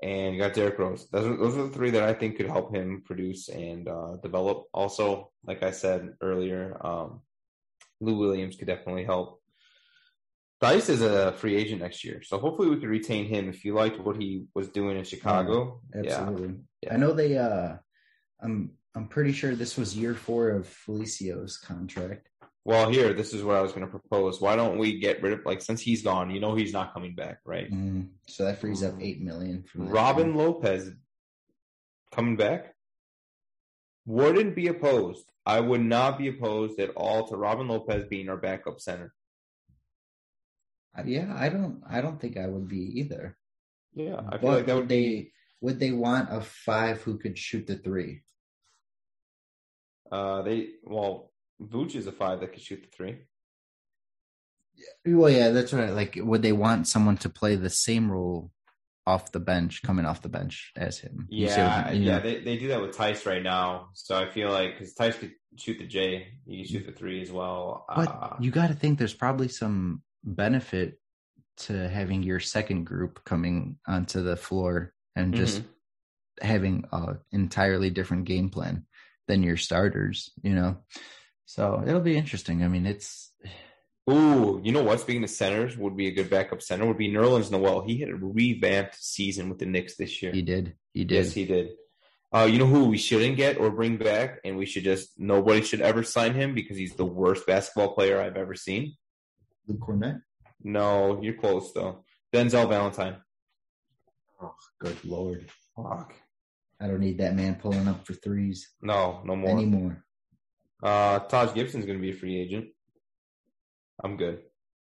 [0.00, 1.08] and you got Derrick Rose.
[1.10, 4.14] Those are, those are the three that I think could help him produce and uh,
[4.22, 4.68] develop.
[4.72, 7.20] Also, like I said earlier, um,
[8.00, 9.42] Lou Williams could definitely help.
[10.60, 13.48] Dice is a free agent next year, so hopefully we could retain him.
[13.48, 16.56] If you liked what he was doing in Chicago, Absolutely.
[16.82, 16.94] Yeah.
[16.94, 17.76] I know they uh
[18.40, 22.28] I'm I'm pretty sure this was year four of Felicio's contract.
[22.64, 24.40] Well, here, this is what I was going to propose.
[24.40, 26.30] Why don't we get rid of like since he's gone?
[26.30, 27.70] You know he's not coming back, right?
[27.70, 30.38] Mm, so that frees up eight million from Robin guy.
[30.38, 30.90] Lopez
[32.12, 32.74] coming back
[34.06, 35.24] wouldn't be opposed.
[35.46, 39.14] I would not be opposed at all to Robin Lopez being our backup center.
[40.96, 41.82] Uh, Yeah, I don't.
[41.88, 43.36] I don't think I would be either.
[43.94, 45.32] Yeah, I But feel like that would would they be.
[45.60, 48.22] would they want a five who could shoot the three?
[50.10, 53.18] Uh, they well, Vooch is a five that could shoot the three.
[55.04, 55.90] Well, yeah, that's right.
[55.90, 58.52] Like, would they want someone to play the same role
[59.06, 61.26] off the bench, coming off the bench as him?
[61.30, 62.20] You see what Yeah, yeah, know?
[62.20, 63.88] they, they do that with Theis right now.
[63.94, 67.20] So I feel like because Theis could shoot the J, he could shoot the three
[67.20, 67.84] as well.
[67.88, 71.00] But uh, you got to think there's probably some benefit
[71.58, 75.66] to having your second group coming onto the floor and just mhm.
[76.40, 78.86] having a entirely different game plan
[79.26, 80.30] than your starters.
[80.42, 80.78] You know,
[81.46, 82.62] so it'll be interesting.
[82.62, 83.32] I mean, it's
[84.10, 85.00] Ooh, you know what?
[85.00, 87.82] Speaking of centers, would be a good backup center would be Nerlens Noel.
[87.82, 90.32] He had a revamped season with the Knicks this year.
[90.32, 91.14] he did, he did.
[91.14, 91.70] Yes, he did.
[92.34, 95.62] Uh, you know who we shouldn't get or bring back, and we should just nobody
[95.62, 98.94] should ever sign him because he's the worst basketball player I've ever seen.
[99.68, 100.20] Luke Kornet.
[100.62, 102.04] No, you're close though.
[102.34, 103.16] Denzel Valentine.
[104.40, 105.48] Oh, good lord!
[105.76, 106.14] Fuck.
[106.80, 109.50] I don't need that man pulling up for threes No, no more.
[109.50, 110.04] anymore.
[110.82, 112.66] Uh, Taj Gibson's going to be a free agent.
[114.02, 114.42] I'm good.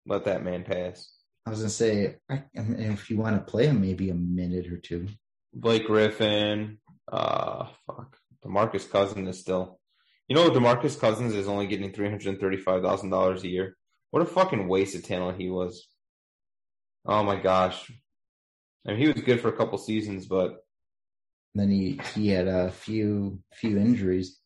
[0.06, 1.12] Let that man pass.
[1.46, 4.14] I was gonna say, I, I mean, if you want to play him, maybe a
[4.16, 5.08] minute or two.
[5.54, 6.78] Blake Griffin.
[7.12, 8.18] Uh, fuck.
[8.46, 9.80] Demarcus Cousins is still.
[10.28, 13.76] You know, Demarcus Cousins is only getting three hundred thirty-five thousand dollars a year.
[14.12, 15.88] What a fucking waste of talent he was.
[17.06, 17.92] Oh my gosh.
[18.88, 20.64] I mean, he was good for a couple seasons, but
[21.56, 24.40] Then he he had a few few injuries.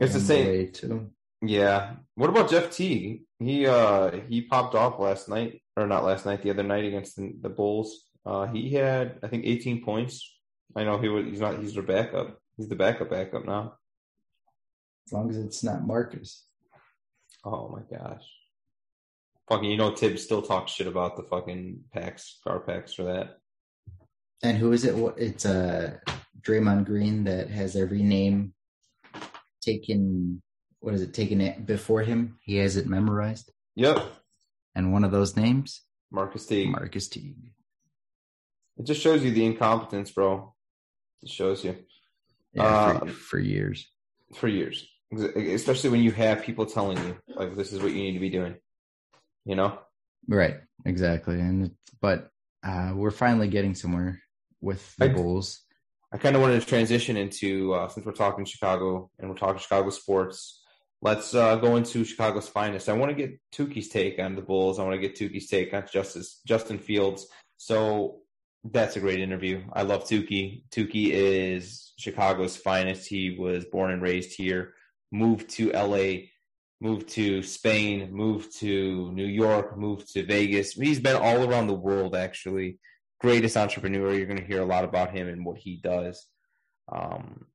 [0.00, 1.10] It's the same- way, too.
[1.42, 1.96] yeah.
[2.14, 3.22] What about Jeff Teague?
[3.38, 7.16] He uh he popped off last night, or not last night, the other night against
[7.16, 7.90] the, the Bulls.
[8.24, 10.22] Uh, he had I think eighteen points.
[10.74, 11.24] I know he was.
[11.26, 11.58] He's not.
[11.60, 12.38] He's their backup.
[12.56, 13.74] He's the backup backup now.
[15.06, 16.44] As long as it's not Marcus.
[17.44, 18.24] Oh my gosh.
[19.48, 23.38] Fucking, you know, Tibbs still talks shit about the fucking packs, car packs for that.
[24.42, 24.94] And who is it?
[24.96, 25.98] What it's uh
[26.42, 28.54] Draymond Green that has every name
[29.62, 30.42] taken.
[30.80, 32.38] What is it taken it before him?
[32.42, 34.04] He has it memorized, Yep.
[34.74, 35.82] and one of those names,
[36.12, 36.70] Marcus Teague.
[36.70, 37.52] Marcus Teague.
[38.78, 40.54] It just shows you the incompetence, bro.
[41.22, 41.76] It shows you
[42.52, 43.90] Yeah, Uh, for, for years.
[44.34, 48.12] for years, especially when you have people telling you, like, this is what you need
[48.12, 48.56] to be doing.
[49.46, 49.78] You know?
[50.28, 51.40] Right, exactly.
[51.40, 51.70] And
[52.02, 52.28] but
[52.62, 54.20] uh we're finally getting somewhere
[54.60, 55.62] with the I- Bulls.
[56.12, 59.58] I kind of wanted to transition into, uh, since we're talking Chicago and we're talking
[59.58, 60.62] Chicago sports,
[61.02, 62.88] let's uh, go into Chicago's finest.
[62.88, 64.78] I want to get Tookie's take on the Bulls.
[64.78, 67.26] I want to get Tookie's take on Justice, Justin Fields.
[67.56, 68.20] So
[68.64, 69.64] that's a great interview.
[69.72, 70.62] I love Tookie.
[70.70, 73.08] Tookie is Chicago's finest.
[73.08, 74.74] He was born and raised here,
[75.10, 76.28] moved to LA,
[76.80, 80.72] moved to Spain, moved to New York, moved to Vegas.
[80.72, 82.78] He's been all around the world, actually
[83.20, 84.12] greatest entrepreneur.
[84.12, 86.26] You're going to hear a lot about him and what he does.
[86.90, 87.46] Um,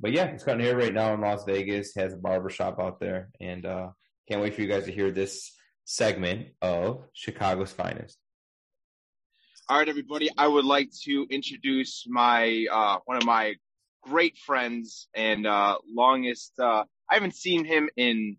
[0.00, 1.94] but yeah, he's cutting hair right now in Las Vegas.
[1.94, 3.88] Has a barber shop out there, and uh,
[4.28, 5.52] can't wait for you guys to hear this
[5.84, 8.18] segment of Chicago's finest.
[9.68, 10.28] All right, everybody.
[10.36, 13.54] I would like to introduce my uh, one of my
[14.02, 16.52] great friends and uh, longest.
[16.58, 18.38] Uh, I haven't seen him in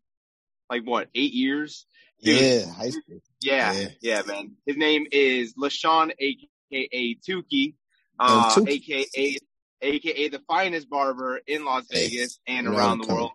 [0.73, 1.86] like what eight years.
[2.19, 3.19] Yeah, high school.
[3.41, 3.88] yeah, Yeah.
[4.01, 4.53] yeah, man.
[4.65, 7.75] His name is Lashawn, aka Tookie,
[8.19, 8.69] uh, Tookie.
[8.69, 9.38] aka
[9.81, 13.31] aka the finest barber in Las Hey, Vegas and around the world.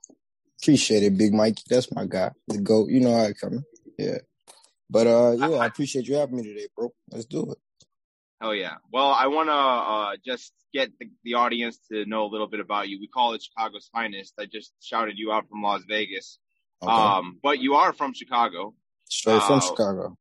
[0.62, 1.62] Appreciate it, Big Mikey.
[1.68, 2.30] That's my guy.
[2.48, 2.88] The GOAT.
[2.90, 3.62] You know how it coming.
[3.98, 4.18] Yeah.
[4.90, 6.92] But uh yeah, I appreciate you having me today, bro.
[7.10, 7.58] Let's do it.
[8.40, 8.76] Hell yeah.
[8.92, 12.60] Well, I want to uh, just get the, the audience to know a little bit
[12.60, 12.98] about you.
[13.00, 14.34] We call it Chicago's finest.
[14.38, 16.38] I just shouted you out from Las Vegas.
[16.82, 16.92] Okay.
[16.92, 18.74] Um, but you are from Chicago.
[19.08, 20.16] Straight from uh, Chicago.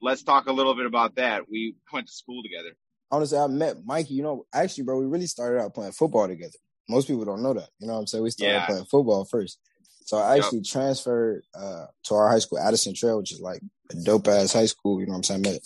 [0.00, 1.48] Let's talk a little bit about that.
[1.50, 2.76] We went to school together.
[3.10, 6.56] Honestly, I met Mikey, you know, actually, bro, we really started out playing football together.
[6.88, 7.68] Most people don't know that.
[7.78, 8.22] You know what I'm saying?
[8.24, 8.66] We started Yeah.
[8.66, 9.58] playing football first.
[10.04, 10.44] So I Yep.
[10.44, 14.52] actually transferred uh to our high school, Addison Trail, which is like a dope ass
[14.52, 15.46] high school, you know what I'm saying?
[15.46, 15.60] I met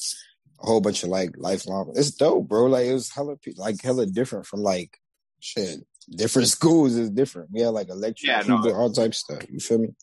[0.60, 2.66] a whole bunch of like lifelong it's dope, bro.
[2.66, 4.98] Like it was hella like hella different from like
[5.40, 5.80] shit.
[6.10, 7.50] Different schools is different.
[7.52, 8.68] We had like electric Yeah, no.
[8.74, 9.50] all types of stuff.
[9.50, 9.94] You feel me?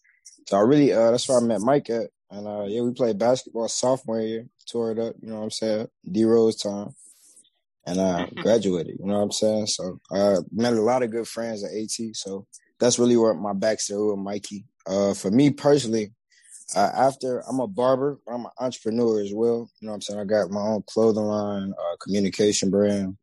[0.48, 2.10] So I really uh that's where I met Mike at.
[2.32, 5.52] And uh yeah, we played basketball sophomore year, tore it up, you know what I'm
[5.52, 5.88] saying?
[6.12, 6.96] D Rose time.
[7.86, 9.68] And uh graduated, you know what I'm saying?
[9.68, 12.16] So I met a lot of good friends at AT.
[12.16, 12.46] So
[12.80, 14.66] that's really where my backstory with Mikey.
[14.86, 16.14] Uh for me personally,
[16.76, 19.72] Uh, after I'm a barber, I'm an entrepreneur as well.
[19.80, 20.20] You know what I'm saying?
[20.20, 23.18] I got my own clothing line, uh, communication brand,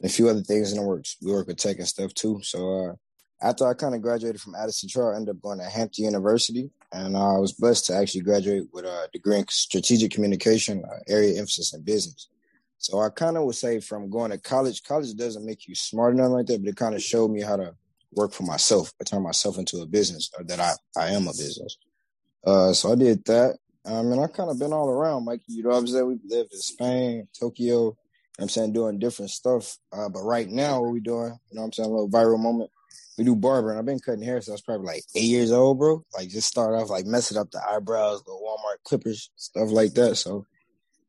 [0.00, 1.16] and a few other things in the works.
[1.20, 2.38] We work with tech and stuff too.
[2.44, 2.92] So uh,
[3.42, 6.70] after I kind of graduated from Addison Trail, I ended up going to Hampton University,
[6.92, 11.38] and I was blessed to actually graduate with a degree in strategic communication, uh, area
[11.38, 12.28] emphasis in business.
[12.78, 16.12] So I kind of would say from going to college, college doesn't make you smart
[16.12, 17.74] or nothing like that, but it kind of showed me how to
[18.12, 21.32] work for myself, I turn myself into a business, or that I, I am a
[21.32, 21.76] business.
[22.44, 23.56] Uh, so I did that.
[23.84, 25.40] I mean, I kind of been all around, Mike.
[25.48, 26.06] You know saying?
[26.06, 27.96] We've lived in Spain, Tokyo, you know
[28.44, 29.76] I'm saying, doing different stuff.
[29.92, 32.40] Uh, but right now, what we doing, you know what I'm saying, a little viral
[32.40, 32.70] moment.
[33.18, 33.78] We do barbering.
[33.78, 36.02] I've been cutting hair since I was probably like eight years old, bro.
[36.14, 40.16] Like just start off like messing up the eyebrows, the Walmart clippers, stuff like that.
[40.16, 40.46] So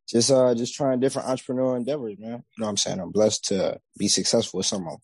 [0.09, 2.29] just uh just trying different entrepreneurial endeavors, man.
[2.29, 2.99] You know what I'm saying?
[2.99, 4.99] I'm blessed to be successful with some of them.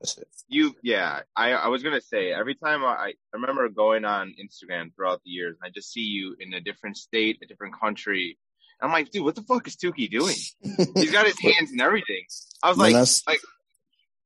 [0.00, 0.26] That's it.
[0.48, 4.92] You, yeah, I, I was gonna say every time I, I remember going on Instagram
[4.96, 8.38] throughout the years, and I just see you in a different state, a different country.
[8.82, 10.34] I'm like, dude, what the fuck is Tookie doing?
[10.96, 12.24] He's got his hands and everything.
[12.62, 13.40] I was Man, like, that's- like,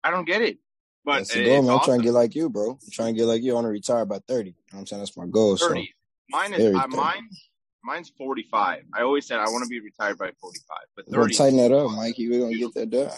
[0.04, 0.58] I don't get it.
[1.04, 1.70] But That's the goal, man.
[1.70, 1.86] I'm awesome.
[1.86, 2.70] trying to get like you, bro.
[2.70, 3.52] I'm trying to get like you.
[3.52, 4.50] I want to retire by 30.
[4.50, 5.00] You know what I'm saying?
[5.02, 5.56] That's my goal.
[5.56, 5.94] So 30.
[6.30, 7.28] Mine is uh, mine.
[7.84, 8.84] Mine's 45.
[8.94, 11.34] I always said I want to be retired by 45, but we're gonna 30.
[11.34, 12.30] tighten that up, Mikey.
[12.30, 13.10] We're gonna get that done.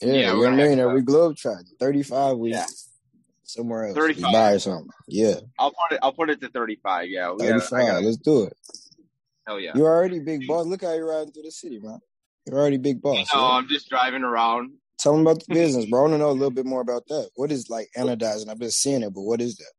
[0.00, 0.88] Yeah, Yeah, we're we're a millionaire.
[0.88, 1.58] We globe trot.
[1.78, 2.64] 35, we Yeah.
[3.42, 3.94] somewhere else.
[3.98, 4.32] 35.
[4.32, 4.88] Buy or something.
[5.08, 5.98] Yeah, I'll put it.
[6.02, 7.10] I'll put it to 35.
[7.10, 7.70] Yeah, we gotta, 35.
[7.86, 8.56] Gotta, Let's do it.
[9.46, 9.72] hell yeah.
[9.74, 10.64] You're already big boss.
[10.64, 11.98] Look how you're riding through the city, man.
[12.46, 13.28] You're already big boss.
[13.34, 13.46] No, yeah?
[13.56, 14.72] I'm just driving around.
[14.98, 16.00] Tell them about the business, bro.
[16.00, 17.30] I want to know a little bit more about that.
[17.36, 18.48] What is like anodizing?
[18.48, 19.72] I've been seeing it, but what is that?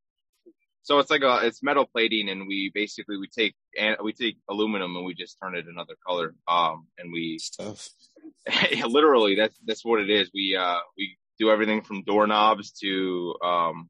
[0.83, 4.37] So it's like a it's metal plating, and we basically we take and we take
[4.49, 6.33] aluminum and we just turn it another color.
[6.47, 7.89] Um, and we Stuff.
[8.87, 10.31] literally that's that's what it is.
[10.33, 13.89] We uh we do everything from doorknobs to um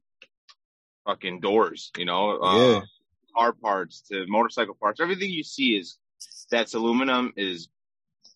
[1.06, 1.90] fucking doors.
[1.96, 2.80] You know, uh,
[3.34, 5.00] car parts to motorcycle parts.
[5.00, 5.96] Everything you see is
[6.50, 7.68] that's aluminum is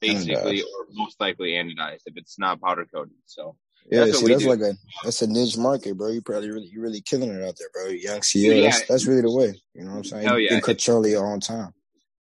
[0.09, 3.15] Uh, basically or most likely anodized if it's not powder coated.
[3.27, 3.57] So
[3.91, 4.51] Yeah, That's see, that's do.
[4.51, 6.09] like a that's a niche market, bro.
[6.09, 7.89] You probably really you really killing it out there, bro.
[7.89, 8.63] Young Yeah.
[8.63, 9.61] that's that's really the way.
[9.75, 10.25] You know what I'm saying?
[10.27, 10.61] Hell you yeah.
[10.61, 11.73] control your own time.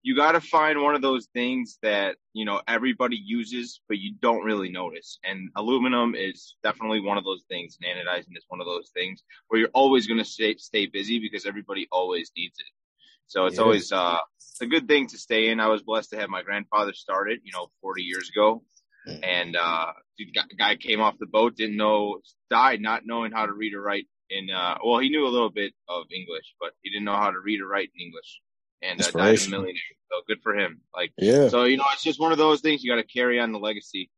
[0.02, 4.14] you got to find one of those things that you know everybody uses but you
[4.22, 8.62] don't really notice and aluminum is definitely one of those things and anodizing is one
[8.62, 12.58] of those things where you're always going to stay stay busy because everybody always needs
[12.60, 12.72] it
[13.30, 13.64] so it's Yeah.
[13.64, 15.60] always uh it's a good thing to stay in.
[15.62, 18.64] I was blessed to have my grandfather start it you know 40 years ago.
[19.08, 19.20] Mm.
[19.24, 23.54] and uh dude, guy- came off the boat didn't know died not knowing how to
[23.54, 26.90] read or write in uh well he knew a little bit of english but he
[26.92, 28.42] didn't know how to read or write in english.
[28.82, 30.82] And uh, died a millionaire so good for him.
[31.00, 31.48] Like Yeah.
[31.50, 33.60] so you know, it's just one of those things you got to carry on the
[33.60, 34.10] legacy,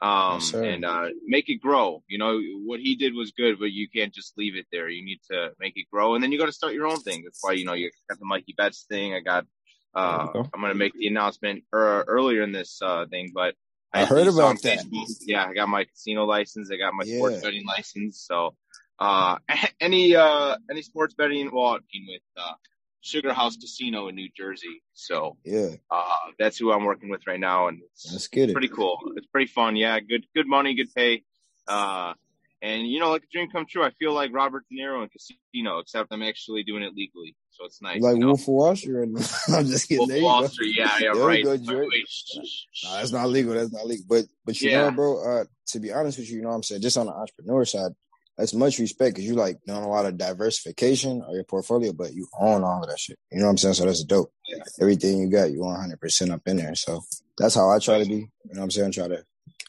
[0.00, 2.02] um, Yes, and uh, make it grow.
[2.08, 4.88] You know, what he did was good, but you can't just leave it there.
[4.88, 7.22] You need to make it grow, and then you got to start your own thing.
[7.24, 9.14] That's why you know you got the Mikey Bets thing.
[9.14, 9.46] I got.
[9.94, 10.46] Uh, go.
[10.54, 13.54] I'm gonna make the announcement er, earlier in this uh, thing, but
[13.92, 14.78] I heard about on that.
[14.84, 16.70] Facebook, Yeah, I got my casino license.
[16.70, 17.16] I got my Yeah.
[17.16, 18.20] sports betting license.
[18.20, 18.54] So,
[18.98, 19.38] uh,
[19.80, 22.52] any uh, any sports betting, well, with uh,
[23.00, 24.82] Sugar House Casino in New Jersey.
[24.94, 25.70] So Yeah.
[25.90, 28.52] uh, that's who I'm working with right now, and it's Let's get it.
[28.52, 28.98] pretty cool.
[29.16, 29.76] It's pretty fun.
[29.76, 31.24] Yeah, good good money, good pay.
[31.66, 32.14] Uh,
[32.60, 33.84] and you know, like a dream come true.
[33.84, 37.64] I feel like Robert De Niro in Casino, except I'm actually doing it legally, so
[37.66, 38.00] it's nice.
[38.02, 38.26] Like you know?
[38.28, 38.96] Wolf of Wall Street?
[39.48, 39.98] I'm just kidding.
[39.98, 40.48] Wolf There Wall.
[40.48, 40.74] Street.
[40.76, 41.44] Yeah, yeah, There right.
[41.44, 41.88] go, Wait, Jared.
[41.92, 42.84] wait, shh, shh, shh.
[42.84, 43.54] Nah, that's not legal.
[43.54, 44.06] That's not legal.
[44.08, 44.82] But but you Yeah.
[44.82, 45.40] know, bro.
[45.40, 46.80] Uh, to be honest with you, you know what I'm saying.
[46.82, 47.92] Just on the entrepreneur side,
[48.38, 52.14] that's much respect because you like doing a lot of diversification of your portfolio, but
[52.14, 53.18] you own all of that shit.
[53.32, 53.74] You know what I'm saying?
[53.74, 54.32] So that's dope.
[54.46, 54.62] Yeah.
[54.80, 56.74] Everything you got, you 100 percent up in there.
[56.76, 57.02] So
[57.36, 58.14] that's how I try to be.
[58.14, 58.92] You know what I'm saying?
[58.92, 59.24] Try to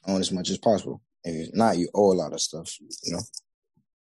[0.07, 1.01] own as much as possible.
[1.23, 2.77] If not, you owe a lot of stuff.
[3.03, 3.21] You know.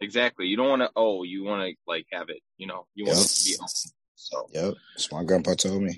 [0.01, 0.45] Exactly.
[0.47, 0.91] You don't want to.
[0.95, 2.41] Oh, you want to like have it.
[2.57, 3.25] You know, you want Yep.
[3.25, 3.69] it to be owned.
[4.15, 4.73] So Yep.
[4.95, 5.97] That's what my grandpa told me.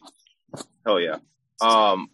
[0.86, 1.17] hell yeah.
[1.62, 2.10] Um,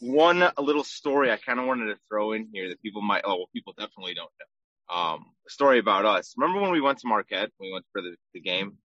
[0.00, 3.22] one little story I kind of wanted to throw in here that people might.
[3.24, 4.46] Oh, well, people definitely don't know.
[4.90, 6.34] Um, story about us.
[6.36, 7.50] Remember when we went to Marquette?
[7.60, 8.78] We went for the, the game.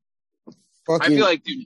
[0.85, 1.17] Fuck I you.
[1.17, 1.65] feel like, dude,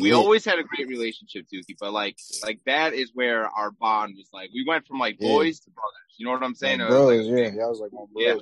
[0.00, 0.16] we Yeah.
[0.16, 4.28] always had a great relationship, Dookie, but like, like that is where our bond was
[4.32, 4.50] like.
[4.52, 5.28] We went from like Yeah.
[5.28, 5.94] boys to brothers.
[6.18, 6.80] You know what I'm saying?
[6.80, 8.34] Like was brothers, like- yeah, that was like my Yeah.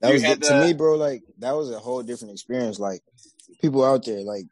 [0.00, 0.96] That You was the, to me, bro.
[0.96, 2.78] Like that was a whole different experience.
[2.78, 3.00] Like
[3.60, 4.44] people out there, like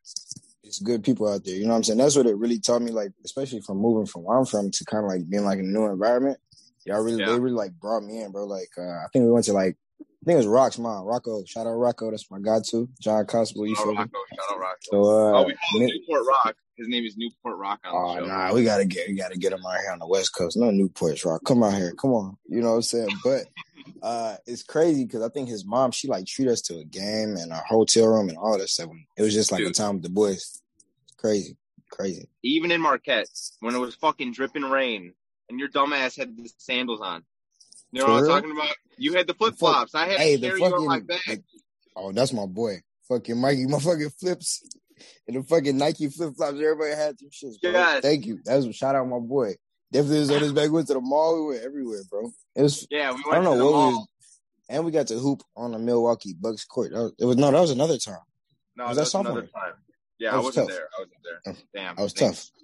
[0.64, 1.54] it's good people out there.
[1.54, 1.98] You know what I'm saying?
[1.98, 2.90] That's what it really taught me.
[2.90, 5.66] Like especially from moving from where I'm from to kind of like being like in
[5.66, 6.38] a new environment.
[6.84, 7.32] Y'all really, Yeah.
[7.32, 8.44] they really like brought me in, bro.
[8.44, 11.44] Like uh, I think we went to like I think it was Rock's mom, Rocco.
[11.44, 12.10] Shout out Rocco.
[12.10, 12.88] That's my guy too.
[13.00, 13.66] John Constable.
[13.66, 14.12] You Shout feel out me?
[14.12, 14.18] Rocco.
[14.36, 14.76] Shout out Rocco.
[14.82, 16.56] So uh, oh, we call him Newport Rock.
[16.76, 19.78] His name is Newport Rock Oh nah, we gotta get we gotta get him out
[19.80, 20.56] here on the West Coast.
[20.56, 21.42] No Newport Rock.
[21.44, 21.92] Come out here.
[22.00, 22.36] Come on.
[22.48, 23.08] You know what I'm saying?
[23.22, 23.42] But
[24.02, 27.36] uh it's crazy because I think his mom, she like treat us to a game
[27.36, 28.88] and a hotel room and all that stuff.
[29.16, 30.62] It was just like a time with the boys.
[31.18, 31.56] Crazy.
[31.90, 32.26] Crazy.
[32.42, 33.28] even in Marquette,
[33.60, 35.12] when it was fucking dripping rain,
[35.48, 37.22] and your dumbass had the sandals on.
[37.90, 38.34] You know For what I'm real?
[38.36, 38.74] talking about?
[38.98, 39.94] You had the flip flops.
[39.94, 41.06] I had Hey, to the carry you on my fucking.
[41.26, 41.40] back.
[41.96, 42.80] oh, that's my boy.
[43.08, 44.62] Fucking Mikey, my fucking flips.
[45.26, 47.72] And the fucking Nike flip flops, everybody had some shits, bro.
[47.72, 48.02] Yes.
[48.02, 48.38] Thank you.
[48.44, 49.54] That was a shout out my boy.
[49.92, 50.70] Definitely was on his back.
[50.70, 51.38] Went to the mall.
[51.48, 52.30] We went everywhere, bro.
[52.56, 54.08] It was Yeah, we I don't know the what we was,
[54.70, 56.92] and we got to hoop on the Milwaukee Bucks court.
[56.92, 58.18] Was, it was no, that was another time.
[58.76, 59.72] No, Was that that was another time.
[60.18, 60.76] Yeah, That I was wasn't tough.
[60.78, 60.88] there.
[60.96, 61.52] I wasn't there.
[61.52, 61.62] Mm.
[61.74, 61.98] Damn.
[61.98, 62.44] I was thanks.
[62.46, 62.61] tough.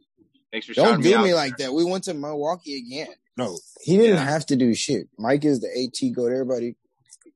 [0.53, 1.72] Thanks for Don't do me, me like that.
[1.72, 3.14] We went to Milwaukee again.
[3.36, 4.24] No, he didn't Yeah.
[4.24, 5.09] have to do shit.
[5.18, 6.32] Mike is the AT goat.
[6.32, 6.76] Everybody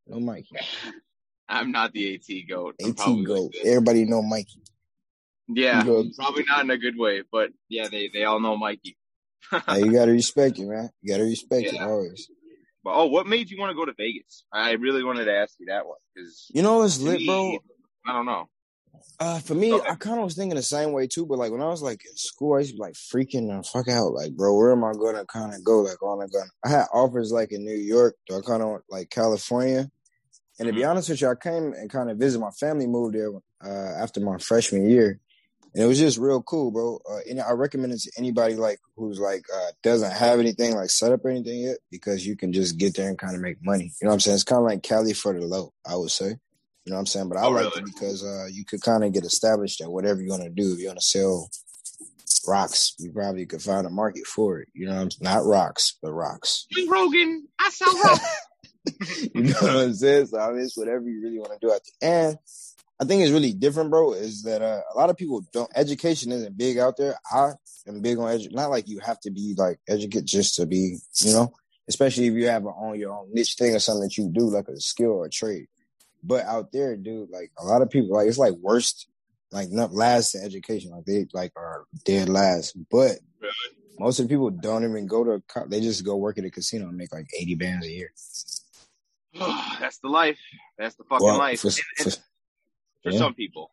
[0.06, 0.46] know Mike.
[1.48, 2.76] I'm not the AT goat.
[2.82, 3.52] I'm AT goat.
[3.54, 4.62] like- Everybody know Mikey.
[5.48, 6.06] yeah, Goat.
[6.16, 8.96] probably not in a good way, but yeah, they they all know Mikey.
[9.68, 10.88] Hey, you gotta respect it, man.
[11.02, 11.86] You gotta respect it Yeah.
[11.88, 12.28] always.
[12.84, 14.44] But oh, what made you want to go to Vegas?
[14.52, 17.58] I really wanted to ask you that one because You know it's lit, bro?
[18.06, 18.48] I don't know.
[19.20, 19.72] Uh, for me.
[19.72, 21.26] I kind of was thinking the same way too.
[21.26, 23.62] But like when I was like in school, I used to be like freaking the
[23.62, 24.12] fuck out.
[24.12, 25.80] Like, bro, where am I gonna kind of go?
[25.80, 26.50] Like, on I gonna?
[26.64, 29.90] I had offers like in New York, or kind of like California.
[30.58, 32.86] And to be honest with you, I came and kind of visit my family.
[32.86, 33.30] Moved there
[33.64, 35.18] uh, after my freshman year,
[35.74, 37.00] and it was just real cool, bro.
[37.10, 40.90] Uh, and I recommend it to anybody like who's like uh, doesn't have anything like
[40.90, 43.64] set up or anything yet, because you can just get there and kind of make
[43.64, 43.92] money.
[44.00, 44.34] You know what I'm saying?
[44.34, 46.36] It's kind of like Cali for the low, I would say.
[46.84, 47.28] You know what I'm saying?
[47.28, 47.90] But I Oh, liked really?
[47.90, 50.72] it because uh, you could kind of get established at whatever you're gonna do.
[50.72, 51.48] If you're gonna sell
[52.46, 54.68] rocks, you probably could find a market for it.
[54.74, 55.20] You know, what I'm saying?
[55.34, 56.66] not rocks, but rocks.
[56.70, 58.20] Hey, Rogan, I sell rock.
[59.34, 60.26] you know what I'm saying?
[60.26, 61.72] So I mean, it's whatever you really want to do.
[61.72, 62.36] At the end,
[63.00, 64.12] I think it's really different, bro.
[64.14, 67.16] Is that uh, a lot of people don't education isn't big out there.
[67.30, 67.52] I
[67.86, 68.56] am big on education.
[68.56, 71.52] Not like you have to be like educate just to be, you know.
[71.88, 74.48] Especially if you have a, on your own niche thing or something that you do,
[74.48, 75.66] like a skill or a trade.
[76.22, 79.08] But out there, dude, like a lot of people, like it's like worst,
[79.50, 82.76] like not last in education, like they like are dead last.
[82.90, 83.52] But Really?
[83.98, 85.42] most of the people don't even go to.
[85.48, 88.12] co- They just go work at a casino and make like eighty bands a year.
[89.80, 90.38] That's the life.
[90.78, 91.60] That's the fucking Well, life.
[91.60, 92.10] for- for-
[93.02, 93.18] for yeah.
[93.18, 93.70] some people.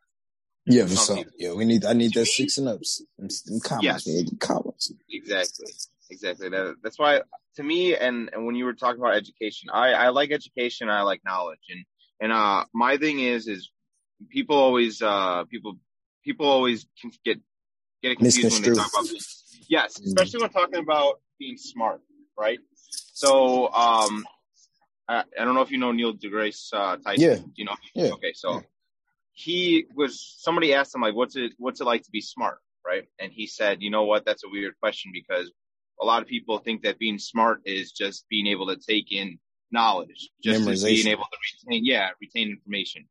[0.66, 1.26] Yeah, for Some some.
[1.38, 1.86] Yeah, we need.
[1.86, 3.02] I need that six and ups.
[3.18, 4.42] Them, them comments, Yes.
[4.48, 4.98] Them.
[5.10, 5.68] Exactly.
[6.12, 6.50] Exactly.
[6.50, 7.22] That, that's why
[7.56, 11.04] to me and, and when you were talking about education, I, I like education, I
[11.04, 11.60] like knowledge.
[11.70, 11.86] And
[12.20, 13.70] and uh my thing is is
[14.30, 15.78] people always uh people
[16.24, 17.40] people always can get
[18.02, 19.06] get it confused when they talk about
[19.68, 22.02] yes, especially when talking about being smart,
[22.38, 22.60] right?
[23.14, 24.26] So um
[25.08, 27.30] I, I don't know if you know Neil deGrasse uh Tyson.
[27.30, 27.36] Yeah.
[27.36, 27.76] Do you know?
[27.96, 28.12] Yeah.
[28.14, 28.60] Okay, so Yeah.
[29.34, 33.06] he was somebody asked him like what's it what's it like to be smart, right?
[33.20, 35.52] And he said, you know what, that's a weird question because
[36.02, 39.40] a lot of people think that being smart is just being able to take in
[39.72, 40.60] knowledge, just
[41.04, 41.38] being able to
[41.70, 43.06] retain, yeah, retain information.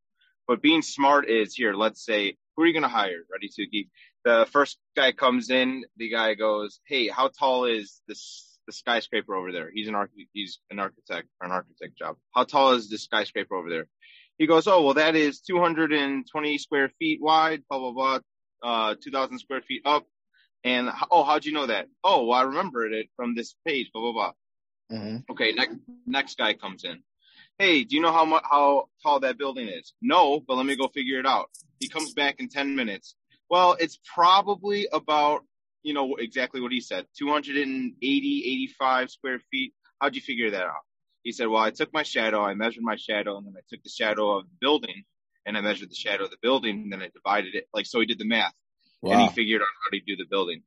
[0.47, 1.75] But being smart is here.
[1.75, 3.21] Let's say, who are you going to hire?
[3.31, 3.89] Ready to geek.
[4.25, 5.85] The first guy comes in.
[5.97, 10.11] The guy goes, "Hey, how tall is this the skyscraper over there?" He's an arch-
[10.33, 12.17] he's an architect for an architect job.
[12.35, 13.89] How tall is this skyscraper over there?
[14.39, 17.63] He goes, "Oh, well, that is 220 square feet wide.
[17.69, 18.21] Blah blah blah.
[18.63, 20.07] Uh, 2,000 square feet up."
[20.65, 21.87] And oh, how'd you know that?
[22.03, 23.91] Oh, well, I remembered it from this page.
[23.93, 24.33] Blah blah blah.
[24.91, 25.77] Hmm Okay, next
[26.07, 27.03] next guy comes in.
[27.59, 29.93] Hey, do you know how how tall that building is?
[30.01, 31.51] No, but let me go figure it out.
[31.81, 33.15] He comes back in ten minutes.
[33.51, 35.45] Well, it's probably about
[35.83, 40.83] you know exactly what he said 280 85 square feet how'd you figure that out
[41.23, 43.83] he said well i took my shadow i measured my shadow and then i took
[43.85, 45.05] the shadow of the building
[45.47, 48.01] and i measured the shadow of the building and then i divided it like so
[48.01, 48.53] he did the math
[49.13, 50.63] and he figured out how to do the building.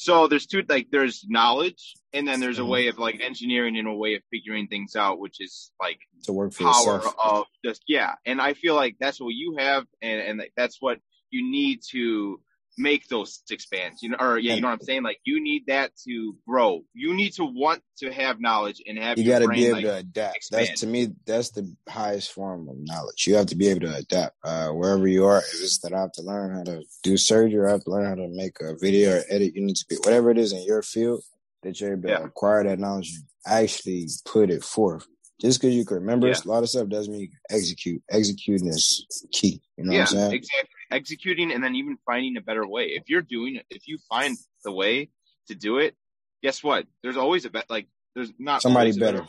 [0.00, 2.68] So there's two like there's knowledge and then there's a Mhm.
[2.68, 6.32] way of like engineering and a way of figuring things out, which is like To
[6.32, 7.16] work for power yourself.
[7.24, 8.14] of just yeah.
[8.24, 12.40] And I feel like that's what you have and, and that's what you need to
[12.78, 14.02] make those six bands.
[14.02, 15.02] You know, or yeah, you know what I'm saying?
[15.02, 16.82] Like you need that to grow.
[16.94, 19.84] You need to want to have knowledge and have You got to be able like
[19.84, 20.36] to adapt.
[20.36, 20.68] expand.
[20.68, 21.08] That's to me.
[21.26, 23.26] That's the highest form of knowledge.
[23.26, 25.38] You have to be able to adapt uh, wherever you are.
[25.38, 28.06] If it's that I have to learn how to do surgery, I have to learn
[28.06, 29.54] how to make a video or edit.
[29.56, 31.22] You need to be whatever it is in your field
[31.64, 32.24] that you're able to Yeah.
[32.24, 33.12] acquire that knowledge.
[33.46, 35.06] Actually, put it forth.
[35.40, 36.34] Just because you can remember Yeah.
[36.44, 38.02] a lot of stuff doesn't mean you can execute.
[38.10, 39.62] Executing is key.
[39.76, 40.32] You know yeah, what I'm saying?
[40.34, 40.77] exactly.
[40.90, 42.86] Executing and then even finding a better way.
[42.94, 45.10] If you're doing it, if you find the way
[45.48, 45.94] to do it,
[46.42, 46.86] guess what?
[47.02, 47.66] There's always a bet.
[47.68, 49.20] Like there's not Somebody better.
[49.22, 49.28] way.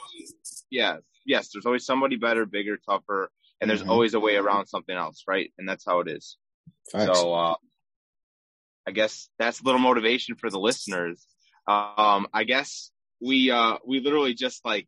[0.70, 1.50] Yeah, yes.
[1.52, 3.30] There's always somebody better, bigger, tougher,
[3.60, 3.90] and there's Mhm.
[3.90, 5.52] always a way around something else, right?
[5.58, 6.38] And that's how it is.
[6.92, 7.20] Facts.
[7.20, 7.56] So uh,
[8.88, 11.26] I guess that's a little motivation for the listeners.
[11.68, 12.92] Um, I guess
[13.22, 14.88] we uh, we literally just like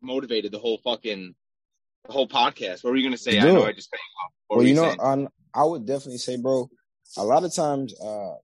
[0.00, 1.34] motivated the whole fucking
[2.06, 2.84] the whole podcast.
[2.84, 3.38] What were you gonna say?
[3.38, 3.64] I know.
[3.64, 4.32] I just you off.
[4.46, 5.00] What well, you know, saying?
[5.00, 6.68] on I would definitely say, bro,
[7.16, 8.34] a lot of times, uh,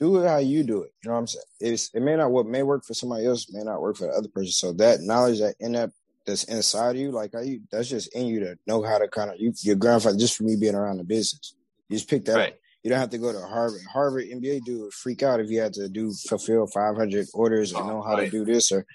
[0.00, 0.92] do it how you do it.
[1.02, 1.44] You know what I'm saying?
[1.58, 4.12] It's it may not what may work for somebody else may not work for the
[4.12, 4.52] other person.
[4.52, 5.90] So that knowledge that in that
[6.24, 9.30] that's inside of you, like you that's just in you to know how to kind
[9.30, 11.54] of you your grandfather just for me being around the business.
[11.88, 12.52] You just pick that Right.
[12.52, 12.58] up.
[12.84, 13.80] You don't have to go to Harvard.
[13.92, 17.82] Harvard MBA dude would freak out if you had to do fulfill 500 orders or
[17.82, 18.26] Oh, know how right.
[18.26, 18.86] to do this or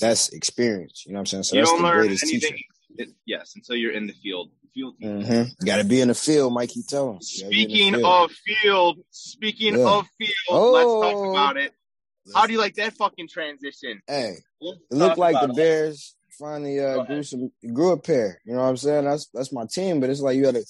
[0.00, 1.04] that's experience.
[1.06, 1.42] You know what I'm saying?
[1.44, 2.52] So you that's don't the learn greatest anything.
[2.52, 2.64] teacher.
[2.98, 4.50] it- yes, until you're in the field.
[4.76, 4.94] Field.
[5.02, 5.64] Mm-hmm.
[5.64, 6.82] Got to be in the field, Mikey.
[6.86, 7.18] Tell him.
[7.22, 8.04] You gotta be in the Speaking field.
[8.04, 8.30] of
[8.62, 9.88] field, speaking Yeah.
[9.88, 10.32] of field,
[10.72, 11.30] let's talk Oh.
[11.30, 11.72] about it.
[12.34, 14.00] How do you like that fucking transition?
[14.06, 15.56] Hey, Let's it looked like the it.
[15.56, 18.40] Bears finally uh, grew some grew a pair.
[18.44, 19.04] You know what I'm saying?
[19.04, 20.64] That's that's my team, but it's like you got to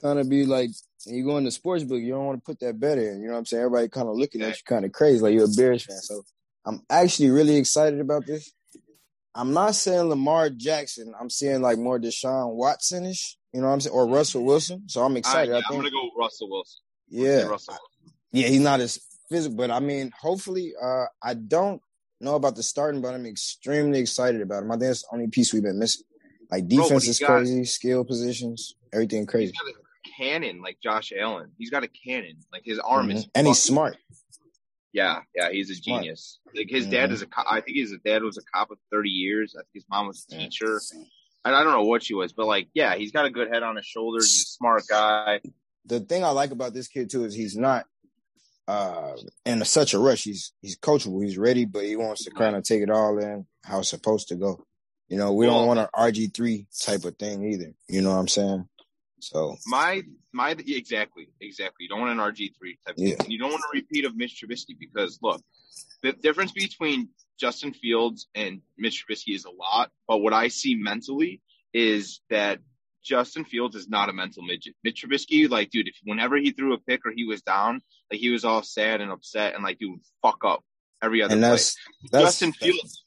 [0.00, 0.70] kind of be like
[1.06, 3.20] you go in the sports book, you don't want to put that bet in.
[3.20, 3.64] You know what I'm saying?
[3.64, 5.98] Everybody kind of looking at you kind of crazy, like you're a Bears fan.
[5.98, 6.22] So
[6.64, 8.50] I'm actually really excited about this.
[9.34, 11.14] I'm not saying Lamar Jackson.
[11.18, 13.36] I'm saying like more Deshaun Watson ish.
[13.54, 13.94] You know what I'm saying?
[13.94, 14.88] Or Russell Wilson.
[14.88, 15.50] So I'm excited.
[15.52, 16.80] yeah, I I'm gonna go with Russell Wilson.
[17.08, 17.42] yeah.
[17.42, 17.74] Russell.
[17.74, 18.16] Wilson.
[18.32, 21.80] Yeah, he's not as physical, but I mean, hopefully, uh, I don't
[22.20, 24.70] know about the starting, but I'm extremely excited about him.
[24.70, 26.04] I think that's the only piece we've been missing.
[26.50, 29.52] Like Bro, defense he's is got- crazy, skill positions, everything He's crazy.
[29.52, 29.74] got a
[30.18, 31.50] cannon like Josh Allen.
[31.58, 32.36] He's got a cannon.
[32.52, 33.30] Like his arm is Mhm.
[33.34, 33.96] and he's smart.
[34.92, 36.02] Yeah, yeah, he's a Smart.
[36.02, 36.38] genius.
[36.54, 37.14] Like his dad Mhm.
[37.14, 37.46] is a cop.
[37.50, 39.54] I think his dad was a cop of 30 years.
[39.56, 40.80] I think his mom was a teacher.
[41.44, 43.62] I, I don't know what she was, but like, yeah, he's got a good head
[43.62, 44.30] on his shoulders.
[44.30, 45.40] He's a smart guy.
[45.86, 47.86] The thing I like about this kid too is he's not
[48.68, 49.14] uh
[49.44, 50.22] in such a rush.
[50.24, 51.24] He's he's coachable.
[51.24, 54.28] He's ready, but he wants to kind of take it all in how it's supposed
[54.28, 54.64] to go.
[55.08, 57.72] You know, we don't want an RG three type of thing either.
[57.88, 58.68] You know what I'm saying?
[59.22, 60.02] So My
[60.32, 61.84] my exactly exactly.
[61.84, 62.96] You don't want an RG three type.
[62.96, 63.14] Yeah.
[63.14, 63.30] Thing.
[63.30, 65.40] You don't want a repeat of Mitch Trubisky because look,
[66.02, 69.90] the difference between Justin Fields and Mitch Trubisky is a lot.
[70.08, 71.40] But what I see mentally
[71.72, 72.58] is that
[73.04, 74.74] Justin Fields is not a mental midget.
[74.82, 78.20] Mitch Trubisky, like, dude, if whenever he threw a pick or he was down, like
[78.20, 80.64] he was all sad and upset and like, dude, fuck up
[81.00, 81.50] every other and play.
[81.50, 81.76] that's
[82.10, 83.01] that's Justin Fields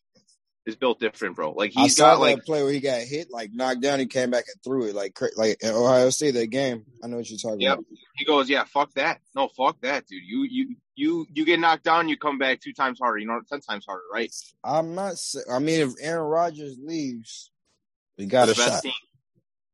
[0.66, 1.52] is built different, bro.
[1.52, 4.00] Like I he's saw got like that play where he got hit, like knocked down.
[4.00, 6.86] He came back and threw it, like like Ohio State that game.
[7.04, 7.74] I know what you're talking Yep.
[7.74, 7.86] about.
[8.18, 9.20] He goes, yeah, fuck that.
[9.36, 10.24] No, fuck that, dude.
[10.26, 13.18] You you you you get knocked down, you come back two times harder.
[13.20, 14.34] You know, ten times harder, right?
[14.64, 15.16] I'm not.
[15.52, 17.52] I mean, if Aaron Rodgers leaves,
[18.18, 18.82] we got the a shot.
[18.82, 18.94] team.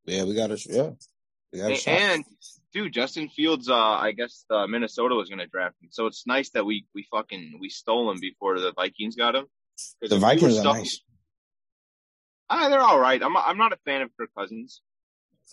[0.05, 0.89] Yeah, we got a yeah,
[1.53, 1.93] we got a And, shot.
[2.01, 2.25] and
[2.73, 6.25] dude, Justin Fields, uh, I guess uh, Minnesota was going to draft him, so it's
[6.27, 9.45] nice that we we fucking we stole him before the Vikings got him.
[10.01, 11.01] The Vikings are nice.
[12.49, 13.21] Ah, they're all right.
[13.21, 14.81] I'm I'm not a fan of Kirk Cousins.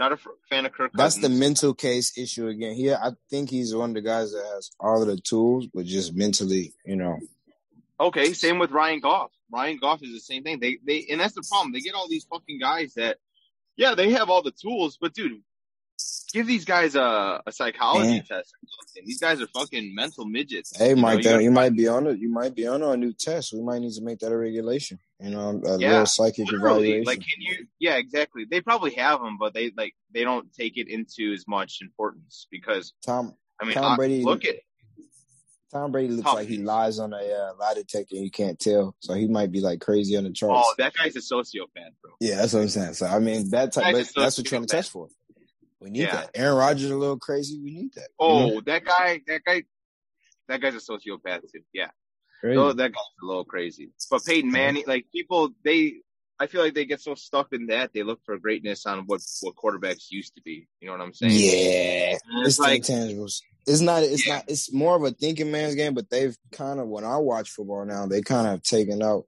[0.00, 1.20] Not a f- fan of Kirk Cousins.
[1.20, 2.74] That's the mental case issue again.
[2.74, 5.86] Here, I think he's one of the guys that has all of the tools, but
[5.86, 7.18] just mentally, you know.
[7.98, 9.32] Okay, same with Ryan Goff.
[9.52, 10.60] Ryan Goff is the same thing.
[10.60, 11.72] They they and that's the problem.
[11.72, 13.18] They get all these fucking guys that,
[13.76, 15.42] yeah, they have all the tools, but dude,
[16.32, 18.24] give these guys a, a psychology Man.
[18.24, 18.52] test.
[19.04, 20.76] These guys are fucking mental midgets.
[20.76, 22.18] Hey, You know, Mike, you you might be on it.
[22.18, 23.52] You might be on a new test.
[23.52, 24.98] We might need to make that a regulation.
[25.20, 27.04] You know, a Yeah, little psychic evaluation.
[27.04, 27.66] like, can you?
[27.78, 28.44] Yeah, exactly.
[28.50, 32.46] They probably have them, but they like they don't take it into as much importance
[32.50, 34.56] because Tom I mean, Tom Brady- look at
[35.72, 38.14] Tom Brady looks like he lies on a uh, lie detector.
[38.16, 40.66] and You can't tell, so he might be like crazy on the charts.
[40.66, 42.12] oh, that guy's a sociopath, bro.
[42.20, 42.94] Yeah, that's what I'm saying.
[42.94, 44.90] So I mean, that type, Guys but are so that's what you're trying to test
[44.90, 45.08] for.
[45.80, 46.16] We need Yeah.
[46.16, 46.30] that.
[46.34, 47.60] Aaron Rodgers a little crazy.
[47.62, 48.08] We need that.
[48.18, 48.60] Oh, know?
[48.62, 49.62] that guy, that guy,
[50.48, 51.60] that guy's a sociopath too.
[51.72, 51.90] Yeah.
[52.40, 52.56] Crazy.
[52.56, 53.90] So that guy's a little crazy.
[54.10, 55.94] But Peyton Manning, like people, they,
[56.40, 59.20] I feel like they get so stuck in that they look for greatness on what
[59.40, 60.68] what quarterbacks used to be.
[60.80, 61.32] You know what I'm saying?
[61.34, 63.40] yeah, And it's it's like, the intangibles.
[63.66, 64.02] It's not.
[64.04, 64.36] It's Yeah.
[64.36, 64.44] not.
[64.48, 65.94] It's more of a thinking man's game.
[65.94, 69.26] But they've kind of when I watch football now, they kind of have taken out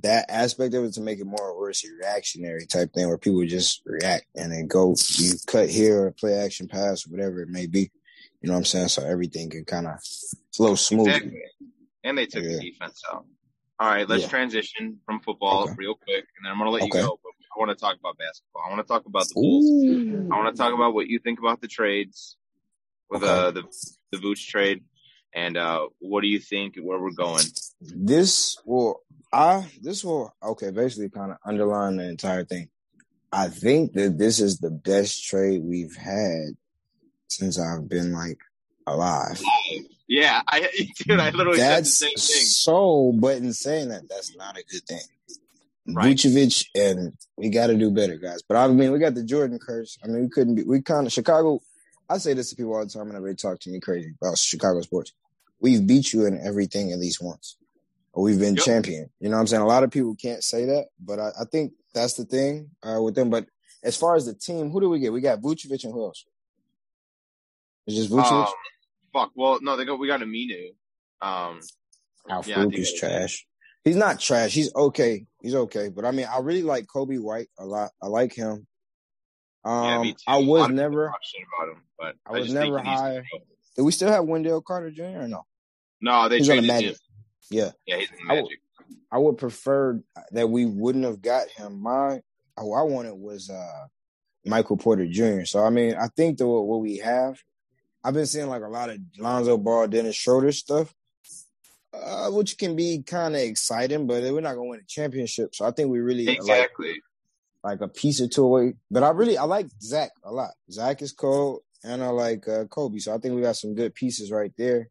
[0.00, 3.44] that aspect of it to make it more of a reactionary type thing where people
[3.46, 4.94] just react and then go.
[5.18, 7.90] You cut here or play action pass or whatever it may be.
[8.40, 8.88] You know what I'm saying?
[8.88, 9.94] So everything can kind of
[10.54, 11.10] flow smoothly.
[11.12, 11.42] exactly.
[12.04, 12.56] And they took Yeah.
[12.56, 13.26] the defense out.
[13.78, 14.28] All right, let's Yeah.
[14.28, 15.74] transition from football Okay.
[15.76, 16.98] real quick, and then I'm gonna let Okay.
[17.00, 17.20] you go.
[17.22, 18.62] But I want to talk about basketball.
[18.66, 19.64] I want to talk about the Bulls.
[19.66, 20.28] Ooh.
[20.32, 22.36] I want to talk about what you think about the trades
[23.10, 23.30] with Okay.
[23.30, 23.62] uh, the
[24.10, 24.84] the Vooch trade,
[25.32, 27.46] and uh, what do you think where we're going?
[27.94, 29.00] This will
[29.32, 32.68] I this will okay basically kind of underline the entire thing.
[33.32, 36.56] I think that this is the best trade we've had
[37.28, 38.38] since I've been like
[38.86, 39.40] alive.
[40.06, 40.68] Yeah, I
[40.98, 42.46] dude, I literally That's said the same thing.
[42.46, 45.00] so, but in saying that, that's not a good thing.
[45.88, 46.14] Right.
[46.14, 48.42] Vucevic and we got to do better, guys.
[48.46, 49.98] But I mean, we got the Jordan curse.
[50.04, 50.62] I mean, we couldn't be.
[50.62, 51.60] We kind of Chicago.
[52.08, 54.38] I say this to people all the time, and they talk to me crazy about
[54.38, 55.12] Chicago sports.
[55.60, 57.56] We've beat you in everything at least once,
[58.20, 58.64] we've been Yep.
[58.64, 59.10] champion.
[59.20, 59.62] You know what I'm saying?
[59.62, 63.00] A lot of people can't say that, but I, I think that's the thing uh,
[63.00, 63.30] with them.
[63.30, 63.46] But
[63.82, 65.12] as far as the team, who do we get?
[65.12, 66.24] We got Vucevic and who else?
[67.86, 68.46] It's just Vucevic.
[68.46, 68.52] Um,
[69.12, 69.30] fuck.
[69.34, 69.96] Well, no, they go.
[69.96, 70.74] We got Aminu.
[71.20, 71.60] Um,
[72.28, 73.46] Al Yeah, I is trash.
[73.84, 74.52] He's not trash.
[74.52, 75.26] He's okay.
[75.40, 75.88] He's okay.
[75.88, 77.90] But I mean, I really like Coby White a lot.
[78.00, 78.66] I like him.
[79.64, 80.12] Um, yeah.
[80.26, 81.06] I was never.
[81.06, 83.22] about him, but I was never high.
[83.76, 85.02] Do we still have Wendell Carter Jr.
[85.02, 85.46] or no?
[86.00, 86.94] No, they He's traded him.
[87.52, 88.52] Yeah, Yeah, he's the I would-
[89.12, 90.00] I would prefer
[90.30, 91.80] that we wouldn't have got him.
[91.82, 92.22] My
[92.58, 93.86] who I wanted was uh
[94.46, 95.44] Michael Porter Jr.
[95.44, 97.38] So I mean, I think the what we have,
[98.02, 100.94] I've been seeing like a lot of Lonzo Ball, Dennis Schroeder stuff,
[101.92, 105.54] uh, which can be kind of exciting, but we're not gonna win a championship.
[105.54, 107.02] So I think we really like Exactly.
[107.62, 108.74] like a piece or two away.
[108.90, 110.52] But I really I like Zach a lot.
[110.70, 113.00] Zach is cold, and I like uh, Coby.
[113.00, 114.88] So I think we got some good pieces right there.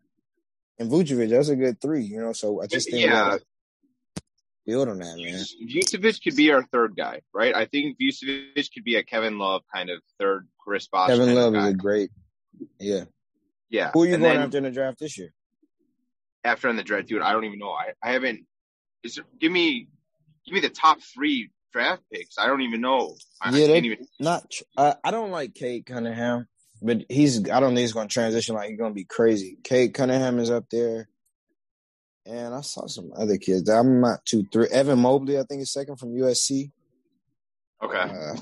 [0.81, 2.33] And Vucevic, that's a good three, you know.
[2.33, 3.37] So I just think Yeah.
[4.65, 5.43] build on that, man.
[5.67, 7.55] Vucevic could be our third guy, right?
[7.55, 11.09] I think Vucevic could be a Kevin Love kind of third Chris Bosh.
[11.09, 12.09] Kevin Love is a great,
[12.79, 13.03] yeah.
[13.69, 13.91] yeah.
[13.93, 15.33] Who are you and going then after in the draft this year?
[16.43, 17.21] after in the draft, dude?
[17.21, 17.69] I don't even know.
[17.71, 18.47] I, I haven't.
[19.03, 19.87] Is give me
[20.45, 22.39] give me the top three draft picks.
[22.39, 23.15] I don't even know.
[23.39, 24.07] I, I Yeah, they- can't even.
[24.19, 26.47] Not, uh, I don't like Cade Cunningham,
[26.81, 27.49] but he's.
[27.49, 29.57] I don't think he's going to transition like he's going to be crazy.
[29.63, 31.07] Cade Cunningham is up there,
[32.25, 33.69] and I saw some other kids.
[33.69, 34.67] I'm not too three.
[34.67, 36.71] Evan Mobley, I think, is second from USC.
[37.83, 37.97] Okay.
[37.97, 38.35] Uh,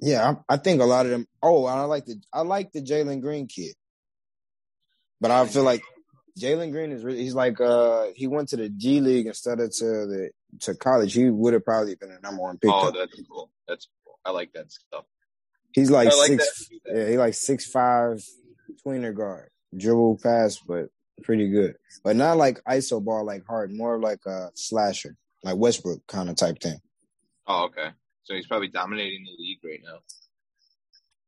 [0.00, 1.26] yeah, I, I think a lot of them.
[1.42, 3.74] Oh, I like the I like the Jalen Green kid,
[5.20, 5.82] but I feel like
[6.38, 7.22] Jalen Green is really.
[7.22, 10.30] He's like uh he went to the G League instead of to the
[10.60, 11.14] to college.
[11.14, 12.70] He would have probably been a number one pick.
[12.72, 13.50] Oh, that's cool.
[13.68, 14.18] That's cool.
[14.24, 15.04] I like that stuff.
[15.76, 16.68] He's like, like six.
[16.68, 16.96] that.
[16.96, 18.24] Yeah, he like six five
[18.84, 20.88] tweener guard, dribble fast, but
[21.22, 21.76] pretty good.
[22.02, 26.36] But not like ISO ball like hard, more like a slasher, like Westbrook kind of
[26.36, 26.80] type thing.
[27.46, 27.90] Oh, okay.
[28.24, 29.98] So he's probably dominating the league right now.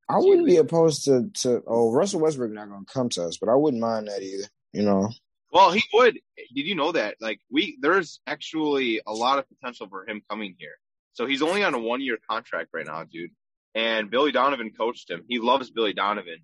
[0.08, 3.48] I wouldn't be opposed to to oh Russell Westbrook not gonna come to us, but
[3.48, 4.48] I wouldn't mind that either.
[4.72, 5.10] You know,
[5.52, 6.18] Well, he would.
[6.54, 7.16] Did you know that?
[7.20, 10.76] Like we, there's actually a lot of potential for him coming here.
[11.12, 13.30] So he's only on a one year contract right now, dude.
[13.78, 15.24] And Billy Donovan coached him.
[15.28, 16.40] He loves Billy Donovan.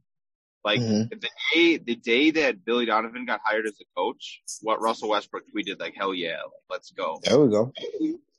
[0.65, 1.11] Like Mhm.
[1.11, 5.45] the day, the day that Billy Donovan got hired as a coach, what Russell Westbrook
[5.55, 7.19] tweeted, like, hell yeah, like, let's go.
[7.25, 7.73] there we go.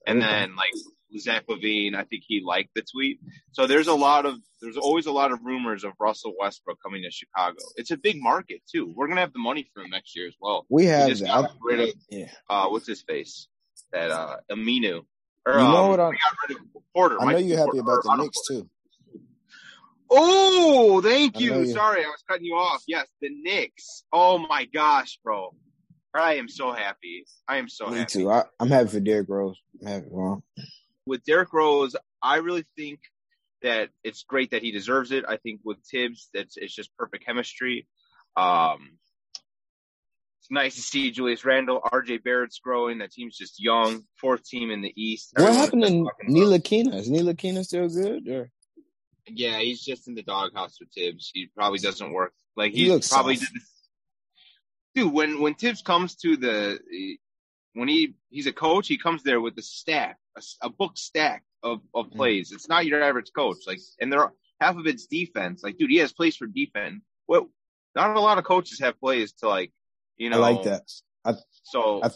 [0.08, 0.72] And then like
[1.20, 3.20] Zach LaVine, I think he liked the tweet.
[3.52, 7.04] So there's a lot of there's always a lot of rumors of Russell Westbrook coming
[7.04, 7.58] to Chicago.
[7.76, 8.92] It's a big market too.
[8.96, 10.66] We're gonna have the money for him next year as well.
[10.70, 12.32] We We have just got rid of yeah.
[12.50, 13.48] uh what's his face?
[13.92, 15.06] That uh Aminu.
[15.48, 16.64] Or, You know um, what I- we got rid of
[16.96, 17.18] Porter.
[17.22, 18.70] I know Mikey you're happy Porter, about the Knicks Otto too.
[20.10, 21.60] Oh, thank you.
[21.62, 22.84] you- Sorry, I was cutting you off.
[22.88, 24.04] Yes, the Knicks.
[24.14, 25.54] Oh my gosh, bro.
[26.14, 27.26] I am so happy.
[27.48, 28.20] I am so Me happy.
[28.20, 28.32] too.
[28.32, 29.58] I, I'm happy for Derrick Rose.
[29.82, 30.66] I'm happy for him.
[31.06, 33.00] with Derrick Rose, I really think
[33.62, 35.26] that it's great that he deserves it.
[35.28, 37.88] I think with Thibs, that's it's just perfect chemistry.
[38.38, 38.98] Um,
[40.40, 43.00] it's nice to see Julius Randle, RJ Barrett's growing.
[43.00, 45.32] That team's just young, fourth team in the East.
[45.36, 46.96] What happened to about- Kina?
[46.96, 48.28] Is Ntilikina still good?
[48.30, 48.52] Or
[49.28, 51.32] Yeah, he's just in the doghouse with Thibs.
[51.34, 52.34] He probably doesn't work.
[52.56, 53.54] Like He probably soft.
[53.54, 53.62] did.
[54.96, 56.80] Dude, when when Thibs comes to the
[57.74, 60.18] when he he's a coach, he comes there with a stack,
[60.62, 62.16] a book stack of of Mm.
[62.16, 62.52] plays.
[62.52, 63.58] It's not your average coach.
[63.68, 65.64] Like, and there are, half of it's defense.
[65.64, 67.02] Like, dude, he has plays for defense.
[67.28, 67.50] Well,
[67.96, 69.74] not a lot of coaches have plays to like,
[70.18, 70.38] you know.
[70.42, 70.84] I like that.
[71.64, 72.12] So I-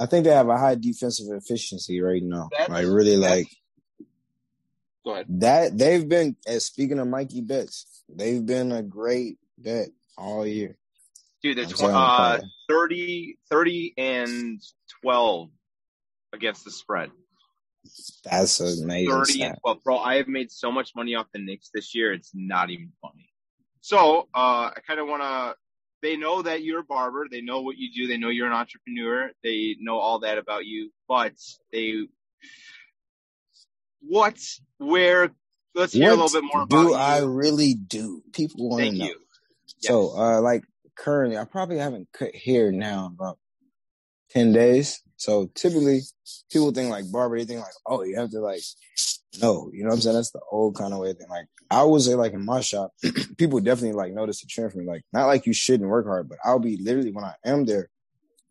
[0.00, 2.48] I think they have a high defensive efficiency right now.
[2.68, 3.46] Like really like
[5.04, 5.26] go ahead.
[5.28, 5.76] that.
[5.78, 10.76] They've been as speaking of Mikey bets, they've been a great bet all year.
[11.42, 12.40] Dude, it's saying, uh,
[12.70, 14.62] 30, 30 and
[15.02, 15.50] 12
[16.32, 17.10] against the spread.
[18.24, 19.10] That's amazing.
[19.10, 19.48] 30 stat.
[19.50, 19.84] and 12.
[19.84, 22.14] Bro, I have made so much money off the Knicks this year.
[22.14, 23.28] It's not even funny.
[23.82, 25.54] So, uh, I kind of want to,
[26.00, 27.26] they know that you're a barber.
[27.30, 28.06] They know what you do.
[28.06, 29.30] They know you're an entrepreneur.
[29.42, 31.34] They know all that about you, but
[31.72, 32.06] they,
[34.08, 34.38] what,
[34.78, 35.30] where,
[35.74, 38.22] let's hear a little bit more do about I really do?
[38.32, 39.04] People want to know.
[39.06, 39.20] you.
[39.80, 40.64] So, uh, like
[40.96, 43.38] currently, I probably haven't cut hair now about
[44.30, 45.00] ten days.
[45.16, 46.00] So typically,
[46.50, 47.38] people think like barber.
[47.38, 48.62] They think like, oh, you have to like,
[49.40, 50.16] no, you know what I'm saying?
[50.16, 51.12] That's the old kind of way.
[51.12, 51.28] Thing.
[51.28, 52.92] Like I would say, like in my shop,
[53.38, 54.86] people definitely like notice the trend for me.
[54.86, 57.88] Like not like you shouldn't work hard, but I'll be literally when I am there,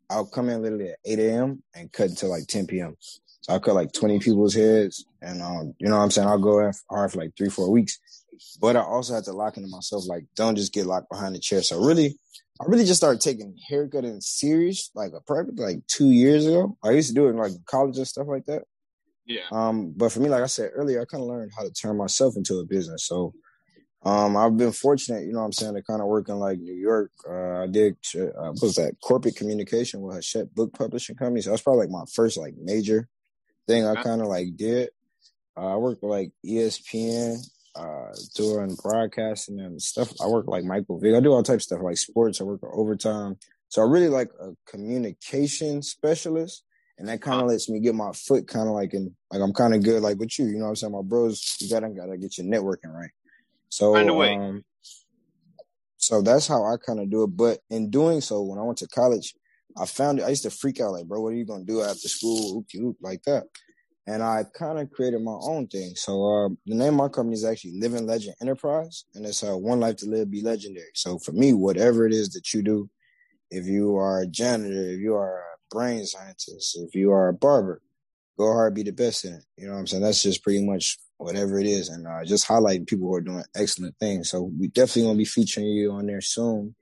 [0.09, 1.63] I'll come in literally at eight a.m.
[1.73, 2.95] and cut until like ten p.m.
[3.43, 6.27] So I cut like twenty people's heads, and um, you know what I'm saying?
[6.27, 7.99] I'll go hard for like three, four weeks.
[8.59, 11.39] But I also had to lock into myself, like, don't just get locked behind the
[11.39, 11.61] chair.
[11.61, 12.17] So really,
[12.59, 16.77] I really just started taking haircutting serious, like a private, like two years ago.
[16.83, 18.63] I used to do it in like college and stuff like that.
[19.25, 19.47] Yeah.
[19.51, 21.95] Um, but for me, like I said earlier, I kind of learned how to turn
[21.97, 23.05] myself into a business.
[23.07, 23.33] So
[24.05, 26.59] Um, I've been fortunate, you know what I'm saying, to kind of work in like
[26.59, 27.11] New York.
[27.29, 31.41] Uh, I did, uh, what was that, corporate communication with Hachette Book Publishing Company.
[31.41, 33.07] So that's probably like my first like major
[33.67, 34.89] thing I kind of like did.
[35.55, 37.37] Uh, I worked with like ESPN,
[37.75, 40.11] uh, doing broadcasting and stuff.
[40.21, 41.15] I work like Michael Vick.
[41.15, 42.41] I do all types of stuff like sports.
[42.41, 43.37] I work overtime.
[43.69, 46.63] So I really like a communication specialist.
[46.99, 49.53] And that kind of lets me get my foot kind of like in, like I'm
[49.53, 50.93] kind of good like with you, you know what I'm saying?
[50.93, 53.09] My bros, you gotta, gotta get your networking right.
[53.69, 54.35] So, Find a way.
[54.35, 54.63] um,
[55.97, 57.35] so that's how I kind of do it.
[57.35, 59.33] But in doing so, when I went to college,
[59.77, 60.23] I found it.
[60.23, 62.65] I used to freak out like, bro, what are you gonna do after school?
[62.75, 63.43] Oop, like that.
[64.05, 65.93] And I kind of created my own thing.
[65.95, 69.57] So um, the name of my company is actually Living Legend Enterprise, and it's uh,
[69.57, 70.91] One Life to Live, Be Legendary.
[70.93, 72.89] So for me, whatever it is that you do,
[73.49, 77.33] if you are a janitor, if you are a brain scientist, if you are a
[77.33, 77.81] barber,
[78.37, 79.43] go hard, be the best in it.
[79.57, 80.03] You know what I'm saying?
[80.03, 83.43] That's just pretty much whatever it is, and uh, just highlighting people who are doing
[83.55, 84.29] excellent things.
[84.29, 86.75] So we definitely gonna be featuring you on there soon.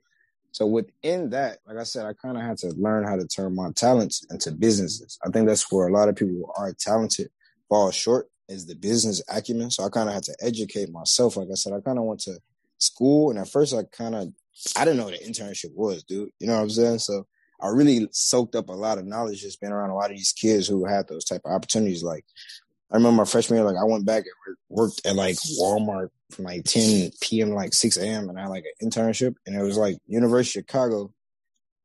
[0.52, 3.54] So within that, like I said, I kind of had to learn how to turn
[3.54, 5.18] my talents into businesses.
[5.24, 7.30] I think that's where a lot of people who are talented
[7.68, 9.70] fall short is the business acumen.
[9.70, 11.36] So I kind of had to educate myself.
[11.36, 12.38] Like I said, I kind of went to
[12.78, 14.28] school, and at first I kind of
[14.76, 16.30] I didn't know what an internship was, dude.
[16.38, 16.98] You know what I'm saying?
[16.98, 17.26] So
[17.60, 20.32] I really soaked up a lot of knowledge just being around a lot of these
[20.32, 22.02] kids who had those type of opportunities.
[22.02, 22.24] Like
[22.92, 26.44] I remember my freshman year, like I went back and worked at like Walmart from
[26.44, 27.48] like 10 p.m.
[27.48, 28.28] to like 6 a.m.
[28.28, 31.12] and I had like an internship and it was like University of Chicago,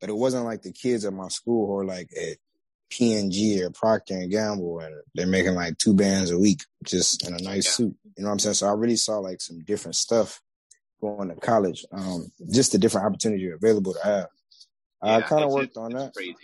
[0.02, 2.38] but it wasn't like the kids at my school who are like at
[2.90, 7.34] P&G or Procter and Gamble and they're making like two bands a week just in
[7.34, 7.72] a nice Yeah.
[7.72, 7.96] suit.
[8.18, 8.56] You know what I'm saying?
[8.56, 10.42] So I really saw like some different stuff
[11.00, 11.86] going to college.
[11.92, 14.28] Um, just the different opportunities available to have.
[15.02, 16.14] I kind of worked it's- on that.
[16.14, 16.36] Crazy.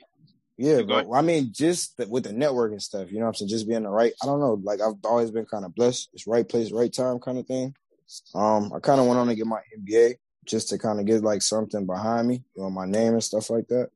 [0.58, 1.08] Yeah, but.
[1.12, 3.50] I mean, just the, with the networking stuff, you know what I'm saying?
[3.50, 6.10] Just being the right, I don't know, like I've always been kind of blessed.
[6.14, 7.76] It's right place, right time kind of thing.
[8.36, 11.24] Um, I kind of went on to get my MBA just to kind of get
[11.24, 13.90] like something behind me, you know, my name and stuff like that.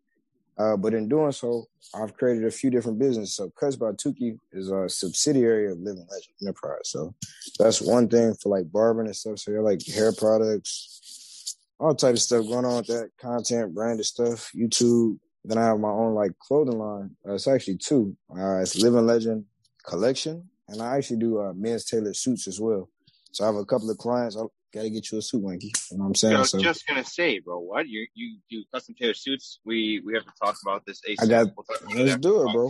[0.58, 3.36] Uh, but in doing so, I've created a few different businesses.
[3.36, 6.86] So Cuz Tookie is a subsidiary of Living Legend Enterprise.
[6.86, 7.14] So
[7.60, 9.40] that's one thing for like barbering and stuff.
[9.40, 14.06] So you're like hair products, all type of stuff going on with that content, branded
[14.06, 15.20] stuff, YouTube.
[15.44, 17.12] Then I have my own like clothing line.
[17.28, 18.16] Uh, it's actually two.
[18.30, 19.46] Uh, it's Living Legend
[19.86, 22.90] Collection, and I actually do uh, men's tailored suits as well.
[23.32, 24.36] So I have a couple of clients.
[24.38, 24.42] I
[24.74, 25.72] gotta get you a suit, Winky.
[25.92, 26.36] You know what I'm saying?
[26.36, 29.60] I was So just gonna say, bro, what you you do custom tailored suits?
[29.66, 31.02] We we have to talk about this.
[31.08, 31.24] ASAP.
[31.24, 31.48] I got.
[31.88, 32.70] We'll Let's do it, bro.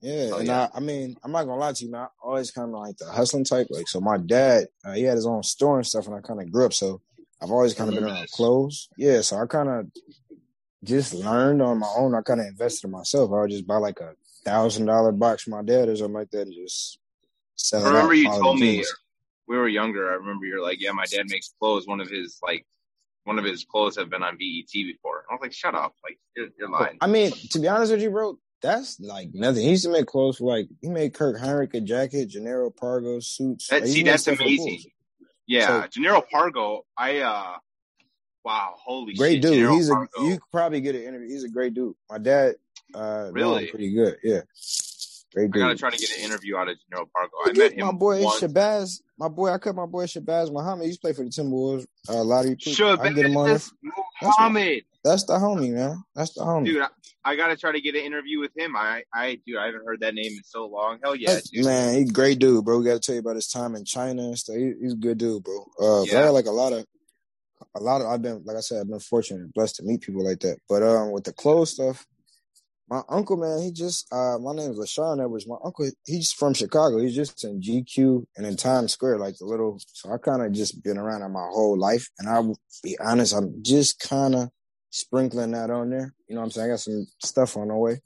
[0.00, 0.68] Yeah, Oh, and yeah.
[0.72, 2.02] I, I mean, I'm not gonna lie to you, man.
[2.02, 3.66] I always kind of like the hustling type.
[3.70, 6.40] Like, so my dad, uh, he had his own store and stuff, and I kind
[6.40, 6.72] of grew up.
[6.72, 7.00] So
[7.42, 8.88] I've always kind of been around clothes.
[8.96, 9.86] Yeah, so I kind of
[10.84, 12.14] just learned on my own.
[12.14, 13.30] I kind of invested in myself.
[13.32, 14.14] I would just buy like a
[14.44, 16.98] thousand dollar box from my dad or something like that, and just
[17.56, 18.84] sell it I remember you told me
[19.46, 20.10] we were younger.
[20.10, 21.86] I remember you're like, yeah, my dad makes clothes.
[21.86, 22.66] One of his like
[23.24, 25.24] one of his clothes have been on BET before.
[25.30, 26.96] I was like, shut up, like you're, you're lying.
[27.00, 29.62] I mean, to be honest with you, bro, that's like nothing.
[29.62, 33.22] He used to make clothes for like he made Kirk Hinrich a jacket, Jannero Pargo
[33.22, 33.68] suits.
[33.68, 34.82] That, Like, see, that's amazing.
[35.46, 36.80] Yeah, So- Jannero Pargo.
[36.96, 37.56] I uh,
[38.48, 39.52] wow, holy Great shit, dude.
[39.68, 41.28] Jannero He's a you could probably get an interview.
[41.28, 41.94] He's a great dude.
[42.10, 42.54] My dad,
[42.94, 43.66] uh, Really?
[43.66, 44.16] pretty good.
[44.24, 44.40] Yeah,
[45.34, 45.62] great I gotta dude.
[45.70, 47.28] I try to get an interview out of Jannero Pargo.
[47.46, 48.40] I met him my boy once.
[48.40, 49.00] Shabazz.
[49.18, 50.82] My boy, I cut my boy Shabazz Muhammad.
[50.84, 51.86] He used to play for the Timberwolves.
[52.08, 52.80] Uh, lottery pick.
[52.80, 53.48] I get him on.
[53.50, 53.70] Shabazz
[54.22, 54.82] Muhammad.
[55.04, 56.02] That's the homie, man.
[56.14, 56.66] That's the homie.
[56.66, 56.88] Dude, I,
[57.24, 58.74] I gotta try to get an interview with him.
[58.76, 60.98] I, I, dude, I haven't heard that name in so long.
[61.02, 61.64] Hell yeah, That's- dude.
[61.64, 62.78] man, he's a great dude, bro.
[62.78, 64.56] We got to tell you about his time in China and stuff.
[64.56, 65.58] He, he's a good dude, bro.
[65.80, 66.28] Uh, but I Yeah.
[66.30, 66.84] like a lot of,
[67.76, 68.08] a lot of.
[68.08, 70.58] I've been, like I said, I've been fortunate and blessed to meet people like that.
[70.68, 72.06] But um, with the clothes stuff,
[72.88, 75.46] my uncle, man, he just, uh, my name is LaShawn Edwards.
[75.46, 76.98] My uncle, he's from Chicago.
[76.98, 79.78] He's just in GQ and in Times Square, like the little.
[79.92, 83.34] So I kind of just been around it my whole life, and I'll be honest,
[83.34, 84.48] I'm just kind of
[84.90, 86.14] sprinkling that on there.
[86.28, 86.70] You know what I'm saying?
[86.70, 88.00] I got some stuff on the way.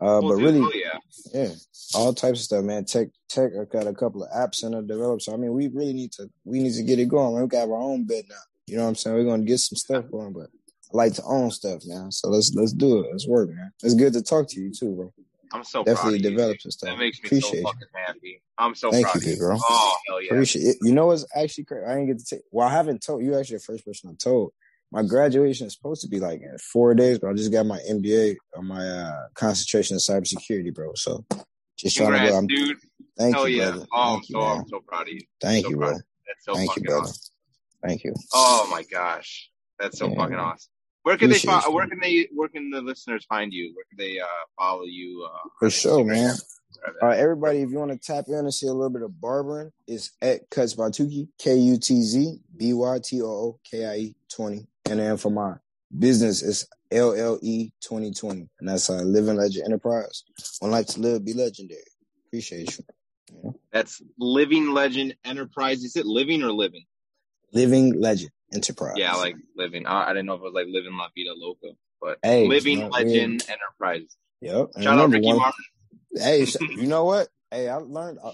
[0.00, 0.98] Uh, Oh, but dude, really, hell yeah.
[1.34, 1.54] yeah,
[1.94, 2.84] all types of stuff, man.
[2.84, 3.50] Tech, tech.
[3.60, 5.22] I got a couple of apps in the develop.
[5.22, 7.34] So I mean, we really need to, we need to get it going.
[7.34, 7.42] Man.
[7.42, 8.36] We got our own bed now.
[8.68, 9.16] You know what I'm saying?
[9.16, 10.48] We're gonna get some stuff going, but
[10.92, 12.08] I like to own stuff now.
[12.10, 13.08] So let's let's do it.
[13.10, 13.72] Let's work, man.
[13.82, 15.12] It's good to talk to you too, bro.
[15.52, 16.30] I'm so Definitely proud of you.
[16.30, 16.62] develop dude.
[16.62, 16.90] some stuff.
[16.90, 17.62] That makes me Appreciate so you.
[17.62, 18.42] fucking happy.
[18.58, 19.56] I'm so Thank proud you, of you, bro.
[19.58, 20.28] Oh hell yeah.
[20.32, 20.76] Appreciate it.
[20.82, 21.84] You know what's actually crazy?
[21.86, 22.40] I didn't get to take.
[22.50, 23.38] Well, I haven't told you.
[23.38, 24.52] Actually, the first person I told.
[24.90, 27.78] My graduation is supposed to be like in four days, but I just got my
[27.90, 30.92] MBA on my uh, concentration in cybersecurity, bro.
[30.94, 31.26] So
[31.76, 32.38] just trying to go.
[32.38, 32.76] I'm, dude.
[33.18, 33.70] thank Hell you, yeah.
[33.70, 33.86] brother.
[33.92, 34.56] Oh, I'm Thank you, so man.
[34.58, 35.20] I'm so proud of you.
[35.42, 35.90] Thank you, bro.
[35.90, 36.02] That's
[36.44, 37.02] so Thank you, fucking brother.
[37.02, 37.34] awesome.
[37.86, 38.14] Thank you.
[38.32, 39.50] Oh my gosh.
[39.78, 40.16] That's so Yeah.
[40.16, 40.70] fucking awesome.
[41.02, 41.72] Where can they Appreciate find, you.
[41.74, 43.72] where can they where can the listeners find you?
[43.74, 44.26] Where can they uh
[44.58, 46.34] follow you uh For sure, man.
[47.00, 49.20] All right, everybody, if you want to tap in and see a little bit of
[49.20, 53.60] barbering, it's at Kutz by Tookie, K U T Z B Y T O O
[53.68, 54.66] K I E 20.
[54.90, 55.54] And then for my
[55.96, 58.48] business, it's LLE 2020.
[58.60, 60.24] And that's a Living Legend Enterprise.
[60.60, 61.80] One life to live, be legendary.
[62.28, 63.54] Appreciate you.
[63.72, 65.84] That's Living Legend Enterprise.
[65.84, 66.84] Is it living or living?
[67.52, 68.94] Living Legend Enterprise.
[68.96, 69.86] Yeah, like living.
[69.86, 71.68] I, I didn't know if it was like living La Vida Loca,
[72.00, 74.16] but Hey, Living not Legend Enterprise.
[74.40, 74.70] Yep.
[74.74, 75.64] And Shout out Ricky one- Martin.
[76.14, 77.28] Hey, you know what?
[77.50, 78.32] Hey, I learned uh,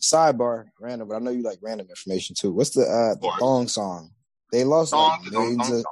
[0.00, 2.52] sidebar random, but I know you like random information too.
[2.52, 4.10] What's the uh the thong song?
[4.52, 5.84] They lost Song, like millions of,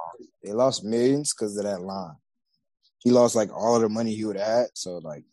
[0.43, 2.15] they lost millions because of that line.
[2.99, 4.65] He lost like all of the money he would have had.
[4.73, 5.23] So like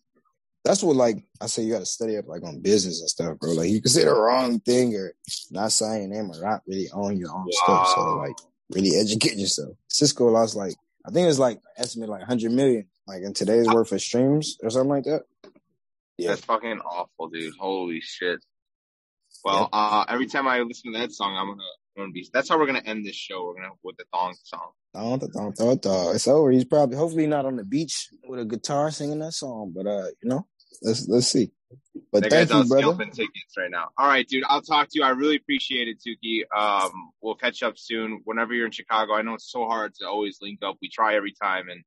[0.64, 3.52] that's what like I say you gotta study up like on business and stuff, bro.
[3.52, 5.14] Like you can say the wrong thing or
[5.50, 7.88] not saying your name or not really own your own stuff.
[7.94, 8.36] So like
[8.70, 9.76] really educate yourself.
[9.90, 10.74] Sisqó lost like
[11.06, 14.70] I think it's like estimate like hundred million, like in today's worth of streams or
[14.70, 15.24] something like that.
[16.16, 16.30] Yeah.
[16.30, 17.54] That's fucking awful, dude.
[17.58, 18.40] Holy shit.
[19.44, 21.62] Well, uh, every time I listen to that song, I'm gonna,
[21.96, 22.26] I'm gonna be.
[22.32, 23.44] That's how we're gonna end this show.
[23.44, 24.70] We're gonna with the thong song.
[24.94, 26.14] Don't, don't, don't, don't.
[26.14, 26.50] It's over.
[26.50, 29.72] He's probably hopefully not on the beach with a guitar singing that song.
[29.76, 30.46] But uh, you know,
[30.82, 31.50] let's let's see.
[32.12, 32.82] But that thank guy's you, brother.
[32.82, 33.88] scalping tickets right now.
[33.98, 34.44] All right, dude.
[34.48, 35.04] I'll talk to you.
[35.04, 36.42] I really appreciate it, Tookie.
[36.56, 36.90] Um,
[37.22, 38.20] we'll catch up soon.
[38.24, 40.76] Whenever you're in Chicago, I know it's so hard to always link up.
[40.82, 41.82] We try every time, and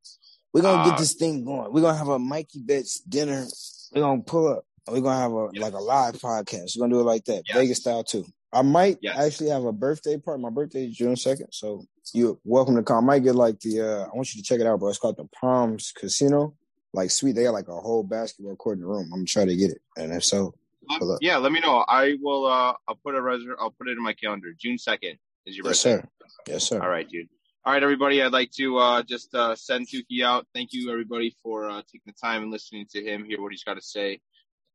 [0.54, 1.72] We're gonna Uh, get this thing going.
[1.74, 3.46] We're gonna have a Mikey Bets dinner.
[3.94, 4.66] We're gonna pull up.
[4.90, 6.76] We're gonna have a like a live podcast.
[6.78, 7.58] We're gonna do it like that, Yes.
[7.58, 8.26] Vegas style too.
[8.54, 9.18] I might Yes.
[9.20, 10.42] actually have a birthday party.
[10.42, 11.84] My birthday is June second, so
[12.14, 13.04] you're welcome to come.
[13.04, 13.82] I might get like the.
[13.82, 14.90] uh I want you to check it out, bro.
[14.90, 16.56] It's called the Palms Casino.
[16.98, 19.04] Like sweet, they got like a whole basketball court in the room.
[19.14, 20.56] I'm gonna try to get it, and if so,
[21.00, 21.86] let- yeah, let me know.
[21.88, 22.48] I will.
[22.48, 24.48] Uh, I'll put a reser- I'll put it in my calendar.
[24.60, 26.02] June second is your yes birthday.
[26.02, 26.82] sir, yes sir.
[26.82, 27.30] All right, dude.
[27.64, 28.24] All right, everybody.
[28.24, 30.48] I'd like to uh, just uh, send Tookie out.
[30.56, 33.64] Thank you, everybody, for uh, taking the time and listening to him hear what he's
[33.64, 34.20] got to say.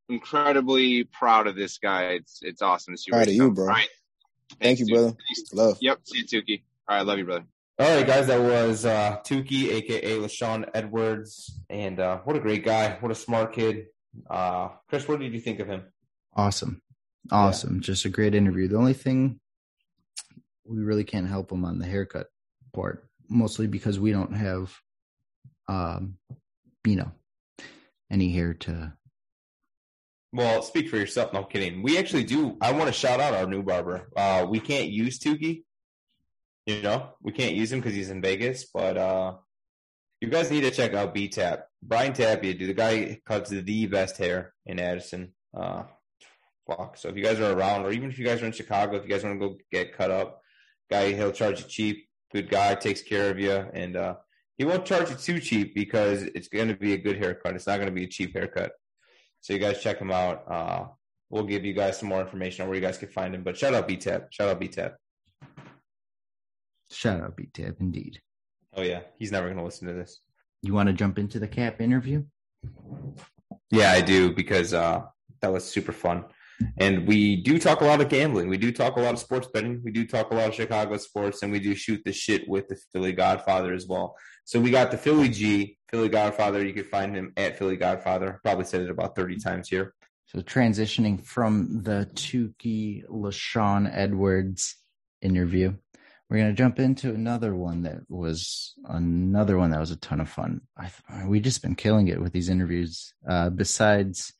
[0.08, 2.12] Incredibly proud of this guy.
[2.12, 3.10] It's it's awesome to see.
[3.10, 3.64] Proud of you, bro.
[3.64, 3.88] All right.
[4.60, 5.16] Thank Thanks, you, brother.
[5.26, 5.52] Thanks.
[5.52, 5.78] Love.
[5.80, 5.98] Yep.
[6.04, 6.62] See you, Tookie.
[6.88, 7.04] All right.
[7.04, 7.46] Love you, brother.
[7.82, 12.64] All right, guys, that was uh, Tookie, aka LaShawn Edwards, and uh, what a great
[12.64, 12.96] guy!
[13.00, 13.86] What a smart kid.
[14.30, 15.82] Uh, Chris, what did you think of him?
[16.32, 16.80] Awesome.
[17.32, 17.80] Awesome.
[17.80, 18.68] Just a great interview.
[18.68, 19.40] The only thing
[20.64, 22.28] we really can't help him on the haircut
[22.72, 24.72] part, mostly because we don't have
[25.66, 26.18] um
[26.86, 27.10] you know
[28.12, 28.92] any hair to
[30.32, 31.32] Well, speak for yourself.
[31.32, 31.82] No kidding.
[31.82, 32.56] We actually do.
[32.60, 34.08] I want to shout out our new barber.
[34.16, 35.64] Uh, we can't use Tookie.
[36.66, 38.66] You know, we can't use him because he's in Vegas.
[38.72, 39.34] But uh,
[40.20, 41.66] you guys need to check out B Tap.
[41.82, 42.68] Brian Tapia, dude.
[42.68, 45.32] The guy cuts the best hair in Addison.
[45.52, 45.84] Uh,
[46.66, 46.96] fuck.
[46.96, 49.02] So if you guys are around, or even if you guys are in Chicago, if
[49.02, 50.40] you guys want to go get cut up,
[50.90, 52.08] guy he'll charge you cheap.
[52.32, 54.14] Good guy, takes care of you, and uh,
[54.56, 57.54] he won't charge you too cheap because it's going to be a good haircut.
[57.54, 58.72] It's not going to be a cheap haircut.
[59.40, 60.44] So you guys check him out.
[60.50, 60.84] Uh,
[61.28, 63.42] we'll give you guys some more information on where you guys can find him.
[63.42, 64.28] But shout out B Tap.
[64.30, 64.94] Shout out BTAP.
[66.92, 68.20] Shout out B Tap indeed.
[68.74, 70.20] Oh yeah, he's never going to listen to this.
[70.62, 72.24] You want to jump into the cap interview?
[73.70, 75.02] Yeah, I do because uh,
[75.40, 76.24] that was super fun.
[76.78, 78.48] And we do talk a lot of gambling.
[78.48, 79.80] We do talk a lot of sports betting.
[79.82, 82.68] We do talk a lot of Chicago sports, and we do shoot the shit with
[82.68, 84.16] the Philly Godfather as well.
[84.44, 86.64] So we got the Philly G, Philly Godfather.
[86.64, 88.40] You can find him at Philly Godfather.
[88.44, 89.94] Probably said it about thirty times here.
[90.26, 94.76] So transitioning from the Tookie LaShawn Edwards
[95.20, 95.74] interview,
[96.32, 100.30] we're gonna jump into another one that was another one that was a ton of
[100.30, 100.62] fun.
[100.78, 100.90] I
[101.26, 103.12] we just been killing it with these interviews.
[103.28, 104.32] Uh, besides,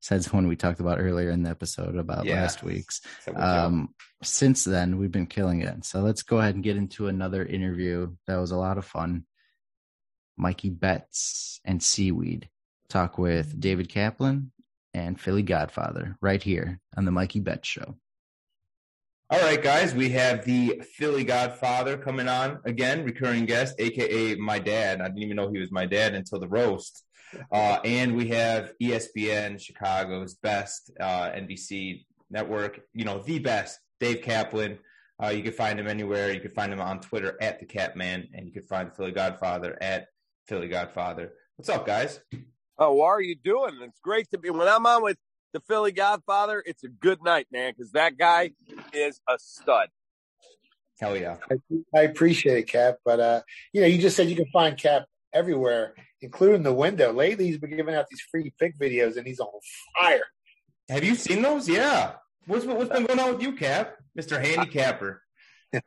[0.00, 2.36] besides one we talked about earlier in the episode about Yeah.
[2.42, 3.00] last week's.
[3.34, 3.88] Um,
[4.22, 5.84] since then, we've been killing it.
[5.84, 9.24] So let's go ahead and get into another interview that was a lot of fun.
[10.36, 12.48] Mikey Bets and Seaweed
[12.88, 14.52] talk with David Kaplan
[14.94, 17.96] and Philly Godfather right here on the Mikey Bets Show.
[19.32, 24.58] All right, guys, we have the Philly Godfather coming on again, recurring guest, aka my
[24.58, 25.00] dad.
[25.00, 27.04] I didn't even know he was my dad until the roast.
[27.52, 34.20] Uh, and we have ESPN, Chicago's best uh, NBC network, you know, the best, Dave
[34.22, 34.80] Kaplan.
[35.22, 36.32] Uh, you can find him anywhere.
[36.32, 39.12] You can find him on Twitter at the Kapman, and you can find the Philly
[39.12, 40.08] Godfather at
[40.48, 41.34] Philly Godfather.
[41.54, 42.18] What's up, guys?
[42.78, 43.78] Oh, how are you doing?
[43.82, 45.18] It's great to be when I'm on with
[45.52, 46.62] the Philly Godfather.
[46.64, 48.52] It's a good night, man, because that guy
[48.92, 49.88] is a stud.
[51.00, 51.36] Hell yeah.
[51.50, 52.96] I, I appreciate it, Cap.
[53.04, 53.40] But uh,
[53.72, 57.12] you know, you just said you can find Cap everywhere, including the window.
[57.12, 59.48] Lately, he's been giving out these free pick videos, and he's on
[59.98, 60.24] fire.
[60.88, 61.68] Have you seen those?
[61.68, 62.12] Yeah.
[62.46, 65.22] What's what's been going on with you, Cap, Mister Handicapper?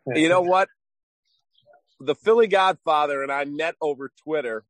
[0.07, 0.69] You know what?
[1.99, 4.63] The Philly Godfather and I met over Twitter.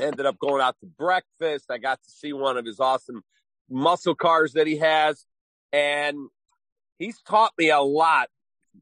[0.00, 1.64] Ended up going out to breakfast.
[1.72, 3.24] I got to see one of his awesome
[3.70, 5.24] muscle cars that he has.
[5.72, 6.16] And
[6.98, 8.28] he's taught me a lot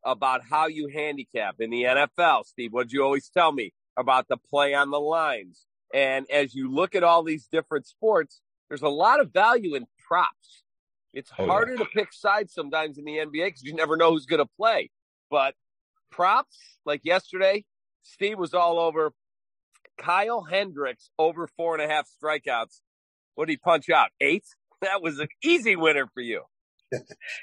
[0.05, 2.73] about how you handicap in the NFL, Steve.
[2.73, 5.65] What'd you always tell me about the play on the lines?
[5.95, 9.87] And as you look at all these different sports, there's a lot of value in
[10.07, 10.63] props.
[11.15, 11.51] It's Oh, yeah.
[11.51, 14.51] harder to pick sides sometimes in the NBA because you never know who's going to
[14.57, 14.91] play.
[15.31, 15.55] But
[16.11, 17.65] props, like yesterday,
[18.03, 19.13] Steve was all over
[19.99, 22.81] Kyle Hendricks over four and a half strikeouts.
[23.35, 24.09] What did he punch out?
[24.21, 24.45] Eight?
[24.83, 26.43] That was an easy winner for you.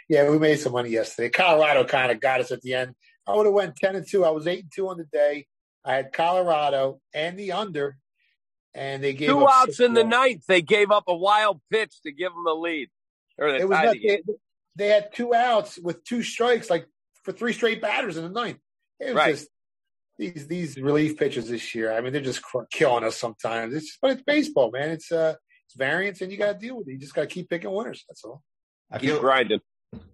[0.10, 1.30] Yeah, we made some money yesterday.
[1.30, 2.96] Colorado kind of got us at the end.
[3.28, 4.24] I would have went ten and two.
[4.24, 5.48] I was eight and two on the day.
[5.84, 7.98] I had Colorado and the under,
[8.74, 10.44] and they gave Two outs in the ninth.
[10.48, 12.90] They gave up a wild pitch to give them the lead.
[13.38, 14.22] Or they It was not, they,
[14.76, 16.88] they had two outs with two strikes, like
[17.24, 18.60] for three straight batters in the ninth.
[19.00, 19.36] It was Right.
[19.36, 19.48] just
[20.18, 21.92] these these relief pitchers this year.
[21.92, 23.74] I mean, they're just cr- killing us sometimes.
[23.74, 24.90] It's but it's baseball, man.
[24.92, 25.36] It's uh
[25.74, 26.94] it's variance, and you got to deal with it.
[26.94, 28.06] You just got to keep picking winners.
[28.08, 28.44] That's all.
[28.92, 29.60] I Keep feel grinding.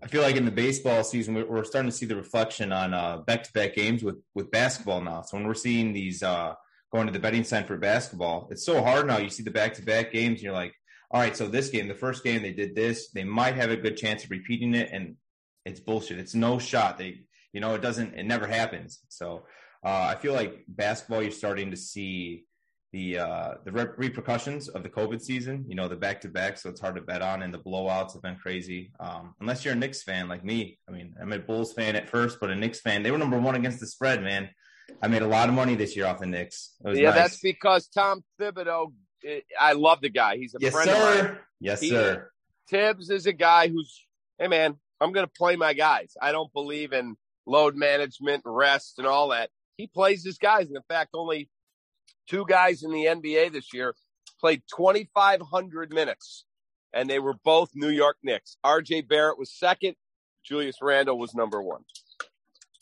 [0.03, 2.93] I feel like in the baseball season, we're, we're starting to see the reflection on
[2.93, 5.22] uh, back-to-back games with with basketball now.
[5.22, 6.53] So when we're seeing these uh,
[6.91, 9.18] going to the betting sign for basketball, it's so hard now.
[9.18, 10.74] You see the back-to-back games, and you're like,
[11.12, 13.10] all right, so this game, the first game, they did this.
[13.12, 15.16] They might have a good chance of repeating it, and
[15.66, 16.20] it's bullshit.
[16.20, 16.97] It's no shot.
[16.97, 17.22] They,
[17.53, 18.14] you know, it doesn't.
[18.16, 18.99] It never happens.
[19.10, 19.43] So
[19.84, 22.45] uh, I feel like basketball, you're starting to see
[22.92, 25.66] the uh, the re- repercussions of the COVID season.
[25.68, 28.14] You know, the back to back, so it's hard to bet on, and the blowouts
[28.14, 28.92] have been crazy.
[29.00, 30.80] Um, unless you're a Knicks fan like me.
[30.88, 33.04] I mean, I'm a Bulls fan at first, but a Knicks fan.
[33.04, 34.50] They were number one against the spread, man.
[35.04, 36.76] I made a lot of money this year off the Knicks.
[36.84, 37.16] It was Yeah, nice.
[37.16, 38.92] that's because Tom Thibodeau.
[39.24, 40.38] eh, I love the guy.
[40.38, 41.18] He's a yes, friend of mine.
[41.18, 41.40] sir.
[41.60, 42.32] Yes, He- sir.
[42.70, 44.06] Thibs is a guy who's,
[44.40, 46.14] hey man, I'm going to play my guys.
[46.22, 47.16] I don't believe in
[47.46, 49.50] load management, rest, and all that.
[49.78, 50.68] He plays his guys.
[50.68, 51.50] And in fact, only
[52.30, 53.96] two guys in the NBA this year
[54.40, 56.46] played 2,500 minutes,
[56.94, 58.58] and they were both New York Knicks.
[58.66, 59.96] RJ Barrett was second.
[60.46, 61.82] Julius Randle was number one.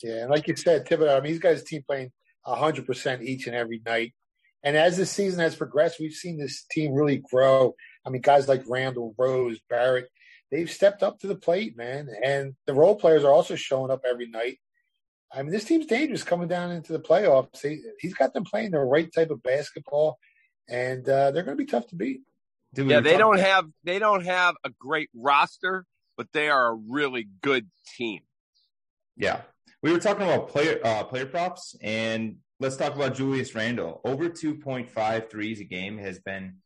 [0.02, 2.12] Yeah, and like you said, Thibodeau, I mean, he's got his team playing
[2.46, 4.14] 100% each and every night.
[4.62, 7.74] And as the season has progressed, we've seen this team really grow.
[8.06, 10.08] I mean, guys like Randle, Rose, Barrett,
[10.50, 12.08] they've stepped up to the plate, man.
[12.24, 14.58] And the role players are also showing up every night.
[15.32, 17.60] I mean, this team's dangerous coming down into the playoffs.
[17.60, 20.18] He, he's got them playing the right type of basketball,
[20.68, 22.22] and uh, they're going to be tough to beat.
[22.74, 25.84] Dude, Yeah, they don't have they don't have a great roster,
[26.16, 28.20] but they are a really good team.
[29.16, 29.42] Yeah.
[29.82, 34.00] We were talking about player uh, player props, and let's talk about Julius Randle.
[34.04, 36.56] Over 2.5 threes a game has been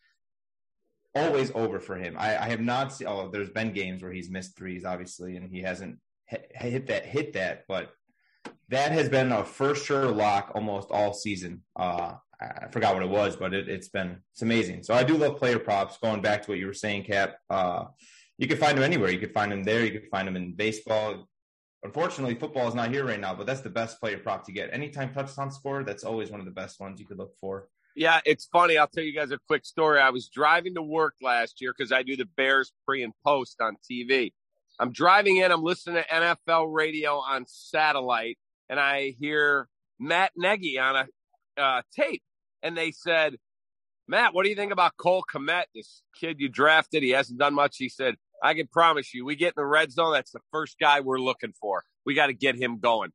[1.14, 2.16] always over for him.
[2.18, 3.08] I, I have not seen.
[3.08, 7.04] Oh, there's been games where he's missed threes, obviously, and he hasn't hit, hit that
[7.04, 7.64] hit that.
[7.68, 7.92] But
[8.68, 11.62] that has been a for sure lock almost all season.
[11.76, 14.82] Uh, I forgot what it was, but it, it's been it's amazing.
[14.82, 15.98] So I do love player props.
[15.98, 17.36] Going back to what you were saying, Cap.
[17.48, 17.84] Uh,
[18.38, 19.10] you can find them anywhere.
[19.10, 19.84] You could find them there.
[19.84, 21.28] You could find them in baseball.
[21.84, 24.72] Unfortunately, football is not here right now, but that's the best player prop to get.
[24.72, 27.68] Anytime touchdown score, that's always one of the best ones you could look for.
[27.94, 28.78] Yeah, it's funny.
[28.78, 30.00] I'll tell you guys a quick story.
[30.00, 33.60] I was driving to work last year because I do the Bears pre and post
[33.60, 34.32] on TV.
[34.82, 38.36] I'm driving in, I'm listening to NFL radio on satellite,
[38.68, 39.68] and I hear
[40.00, 40.96] Matt Nagy on
[41.56, 42.20] a uh, tape.
[42.64, 43.36] And they said,
[44.08, 47.04] Matt, what do you think about Cole Kmet, this kid you drafted?
[47.04, 47.76] He hasn't done much.
[47.78, 50.14] He said, I can promise you, we get in the red zone.
[50.14, 51.84] That's the first guy we're looking for.
[52.04, 53.12] We got to get him going.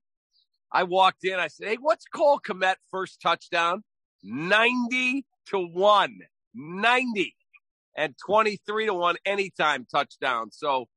[0.71, 1.33] I walked in.
[1.33, 3.83] I said, Hey, what's Cole Kmet first touchdown?
[4.23, 6.19] 90 to 1.
[6.53, 7.35] 90
[7.97, 10.51] and 23 to 1 anytime touchdown.
[10.53, 10.87] So,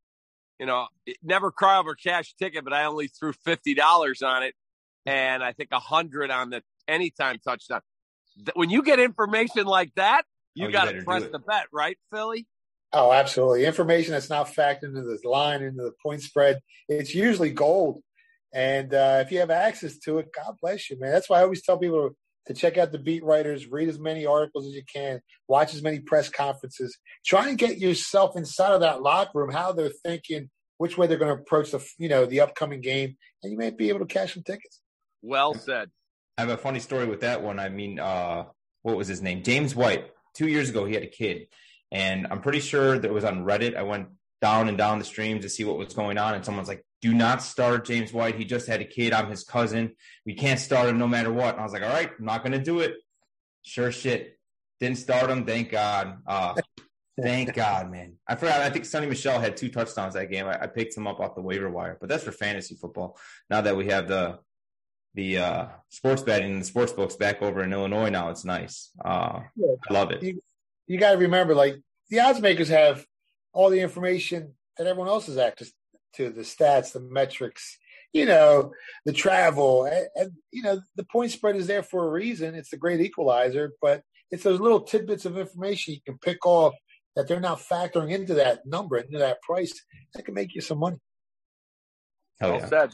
[0.61, 0.87] you know,
[1.23, 4.55] never cry over cash ticket, but I only threw $50 on it
[5.07, 7.81] and I think a 100 on the anytime touchdown.
[8.55, 12.47] When you get information like that, you Oh, got to press the bet, right, Philly?
[12.93, 13.65] Oh, absolutely.
[13.65, 18.03] Information that's not factored into the line, into the point spread, it's usually gold.
[18.53, 21.13] And uh, if you have access to it, God bless you, man.
[21.13, 22.11] That's why I always tell people
[22.47, 25.83] to check out the beat writers, read as many articles as you can, watch as
[25.83, 26.97] many press conferences.
[27.25, 31.19] Try and get yourself inside of that locker room, how they're thinking, which way they're
[31.19, 34.07] going to approach the you know the upcoming game, and you may be able to
[34.07, 34.81] cash some tickets.
[35.23, 35.91] Well said.
[36.39, 37.59] I have a funny story with that one.
[37.59, 38.45] I mean, uh,
[38.83, 39.43] what was his name?
[39.43, 40.11] James White.
[40.33, 41.49] Two years ago, he had a kid,
[41.91, 43.77] and I'm pretty sure that it was on Reddit.
[43.77, 44.09] I went
[44.41, 47.15] down and down the stream to see what was going on, and someone's like, "Do
[47.15, 48.37] not start James White.
[48.37, 49.13] He just had a kid.
[49.13, 49.95] I'm his cousin.
[50.25, 52.43] We can't start him no matter what." And I was like, "All right, I'm not
[52.43, 52.95] going to do it."
[53.63, 54.39] Sure shit,
[54.81, 55.45] didn't start him.
[55.45, 56.19] Thank God.
[56.27, 56.55] Uh,
[57.21, 58.15] thank God, man.
[58.27, 58.61] I forgot.
[58.61, 60.47] I think Sony Michel had two touchdowns that game.
[60.47, 63.19] I, I picked him up off the waiver wire, but that's for fantasy football.
[63.49, 64.39] Now that we have the
[65.15, 68.31] the uh, sports betting and the sports books back over in Illinois now.
[68.31, 68.91] It's nice.
[69.05, 70.23] Uh, I love it.
[70.23, 70.43] You,
[70.87, 71.77] you got to remember, like
[72.09, 73.05] the odds makers have
[73.53, 75.73] all the information that everyone else has access
[76.17, 77.79] to the stats, the metrics,
[78.13, 78.73] you know,
[79.05, 79.85] the travel.
[79.85, 82.55] And, and, you know, the point spread is there for a reason.
[82.55, 86.75] It's the great equalizer, but it's those little tidbits of information you can pick off
[87.17, 89.75] that they're not factoring into that number, into that price,
[90.15, 90.99] that can make you some money.
[92.41, 92.67] Hell Well yeah.
[92.67, 92.91] said.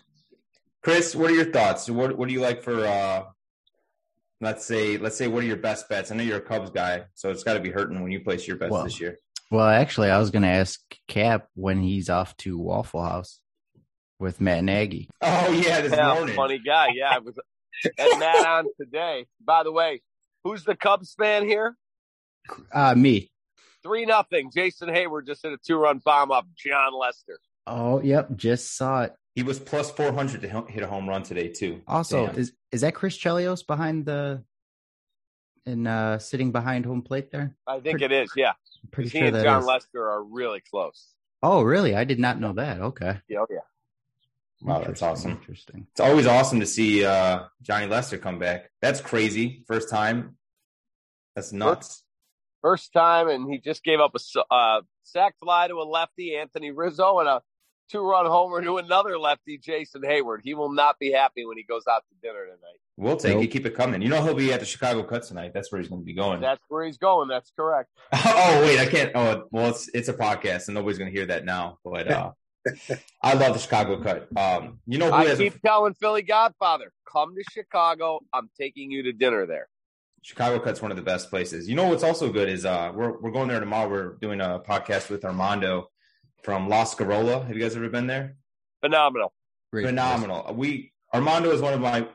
[0.83, 1.91] Chris, what are your thoughts?
[1.91, 3.25] What what do you like for uh
[4.41, 6.11] let's say let's say what are your best bets?
[6.11, 8.57] I know you're a Cubs guy, so it's gotta be hurting when you place your
[8.57, 9.19] bets Well, this year.
[9.51, 13.41] Well, actually, I was going to ask Cap when he's off to Waffle House
[14.19, 15.09] with Matt Nagy.
[15.23, 16.35] Oh yeah, this Yeah, morning.
[16.35, 16.89] funny guy.
[16.95, 17.35] Yeah, I was
[17.99, 19.27] had Matt on today.
[19.45, 20.03] By the way,
[20.43, 21.77] who's the Cubs fan here?
[22.73, 23.31] Uh, me.
[23.83, 24.51] Three nothing.
[24.53, 27.39] Jason Heyward just hit a two run bomb off Jon Lester.
[27.67, 28.29] Oh, yep.
[28.35, 29.15] Just saw it.
[29.35, 31.83] He was plus four hundred to hit a home run today too.
[31.87, 32.37] Also, Damn.
[32.39, 34.43] is is that Chris Chelios behind the
[35.67, 37.55] and uh sitting behind home plate there?
[37.67, 38.31] I think it is.
[38.37, 38.53] Yeah,
[38.91, 39.67] Pretty he sure and that Jon is.
[39.67, 41.09] Lester are really close.
[41.43, 41.95] Oh, really?
[41.95, 42.81] I did not know that.
[42.81, 43.21] Okay.
[43.29, 43.59] Yeah, oh, yeah.
[44.63, 45.33] Wow, that's awesome.
[45.33, 45.87] Interesting.
[45.91, 48.71] It's always awesome to see uh Johnny Lester come back.
[48.81, 49.65] That's crazy.
[49.67, 50.37] First time.
[51.35, 52.03] That's nuts.
[52.63, 56.71] First time, and he just gave up a uh, sac fly to a lefty, Anthony
[56.71, 57.43] Rizzo, and a
[57.91, 60.39] two run homer to another lefty, Jason Heyward.
[60.43, 62.81] He will not be happy when he goes out to dinner tonight.
[62.97, 63.45] We'll take Nope.
[63.45, 63.47] it.
[63.49, 64.01] Keep it coming.
[64.03, 65.53] You know he'll be at the Chicago Cut tonight.
[65.53, 66.41] That's where he's going to be going.
[66.41, 67.29] That's where he's going.
[67.29, 67.91] That's correct.
[68.13, 69.13] oh wait, I can't.
[69.15, 71.79] Oh well, it's it's a podcast, and nobody's going to hear that now.
[71.85, 72.31] But uh,
[73.23, 74.29] I love the Chicago Cut.
[74.37, 78.21] Um, you know who I has a, keep telling Philly Godfather, come to Chicago.
[78.33, 79.69] I'm taking you to dinner there.
[80.23, 81.69] Chicago Cut's one of the best places.
[81.69, 83.89] You know what's also good is uh, we're we're going there tomorrow.
[83.89, 85.91] We're doing a podcast with Armando
[86.47, 87.45] from Las Carola.
[87.45, 88.37] Have you guys ever been there?
[88.81, 89.33] Phenomenal.
[89.73, 89.85] Great.
[89.85, 90.55] phenomenal.
[90.55, 92.07] We Armando is one of my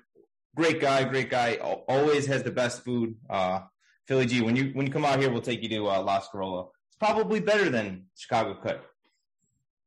[0.56, 1.56] great guy, great guy.
[1.56, 3.16] Always has the best food.
[3.30, 3.60] Uh,
[4.08, 6.30] Philly G, when you when you come out here, we'll take you to uh, Las
[6.30, 6.70] Carolla.
[6.88, 8.82] It's probably better than Chicago Cut.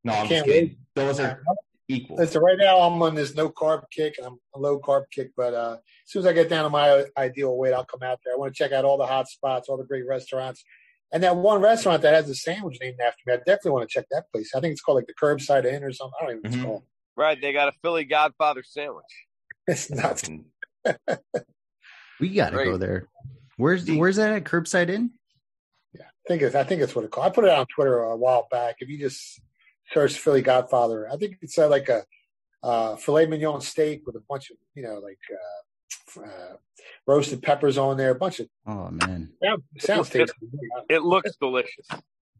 [0.05, 0.76] No, I'm just Can't kidding.
[0.95, 1.40] Those are
[1.88, 2.18] equal.
[2.18, 4.16] Listen, right now I'm on this no carb kick.
[4.22, 7.07] I'm a low carb kick, but uh, as soon as I get down to my
[7.16, 8.34] ideal weight, I'll come out there.
[8.34, 10.62] I want to check out all the hot spots, all the great restaurants,
[11.12, 13.34] and that one restaurant that has a sandwich named after me.
[13.34, 14.55] I definitely want to check that place.
[14.55, 16.14] I think it's called like the Curbside Inn or something.
[16.20, 16.57] I don't even know what Mhm.
[16.57, 16.82] it's called.
[17.16, 17.40] Right.
[17.40, 19.05] They got a Philly Godfather sandwich.
[19.66, 20.28] It's nuts.
[22.20, 22.64] We got to Great.
[22.66, 23.09] go there.
[23.57, 24.44] Where's where's that at?
[24.44, 25.11] Curbside Inn?
[25.92, 27.26] Yeah, I think it's I think it's what it called.
[27.26, 28.76] I put it on Twitter a while back.
[28.80, 29.40] If you just
[29.92, 32.05] search Philly Godfather, I think it's uh, like a
[32.62, 35.61] uh, filet mignon steak with a bunch of you know like uh,
[36.18, 36.57] uh,
[37.07, 39.32] roasted peppers on there, a bunch of Oh man.
[39.42, 40.47] sound, sounds It- tasty.
[40.88, 41.86] It looks delicious.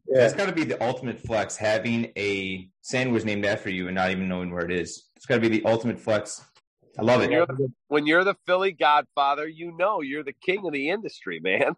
[0.07, 1.57] That's Yeah, got to be the ultimate flex.
[1.57, 5.09] Having a sandwich named after you and not even knowing where it is.
[5.15, 6.43] It's got to be the ultimate flex.
[6.97, 7.33] I love When it.
[7.33, 11.39] you're, the, when you're the Philly Godfather, you know you're the king of the industry,
[11.39, 11.75] man.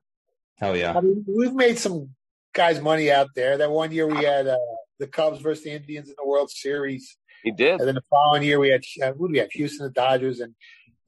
[0.57, 0.99] Hell I yeah.
[0.99, 2.09] mean, we've made some
[2.53, 3.57] guys money out there.
[3.57, 4.57] That one year we had uh,
[4.99, 7.79] the Cubs versus the Indians in the World Series, He did.
[7.79, 9.51] and then the following year we had uh, who do we have?
[9.53, 10.53] Houston, the Dodgers, and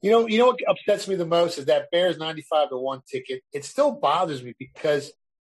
[0.02, 3.02] you know, you know what upsets me the most is that Bears ninety-five to one
[3.10, 3.42] ticket.
[3.52, 5.12] It still bothers me because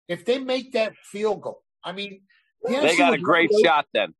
[0.08, 2.22] if they make that field goal, I mean,
[2.62, 3.66] the They NFC got a great wide open.
[3.66, 4.14] shot then.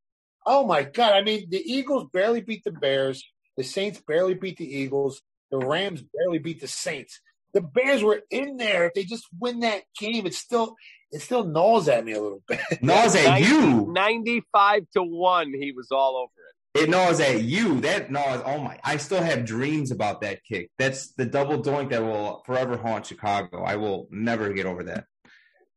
[0.46, 1.14] Oh my god!
[1.14, 3.24] I mean, the Eagles barely beat the Bears.
[3.58, 5.22] The Saints barely beat the Eagles.
[5.52, 7.20] The Rams barely beat the Saints.
[7.54, 8.86] The Bears were in there.
[8.88, 10.76] If they just win that game, it still
[11.12, 12.60] it still gnaws at me a little bit.
[12.82, 13.88] Gnaws at you.
[13.94, 16.55] 95 to 1, he was all over it.
[16.76, 17.80] It gnaws at you.
[17.82, 18.42] That gnaws.
[18.46, 18.78] Oh my!
[18.84, 20.70] I still have dreams about that kick.
[20.78, 23.64] That's the double doink that will forever haunt Chicago.
[23.64, 25.06] I will never get over that.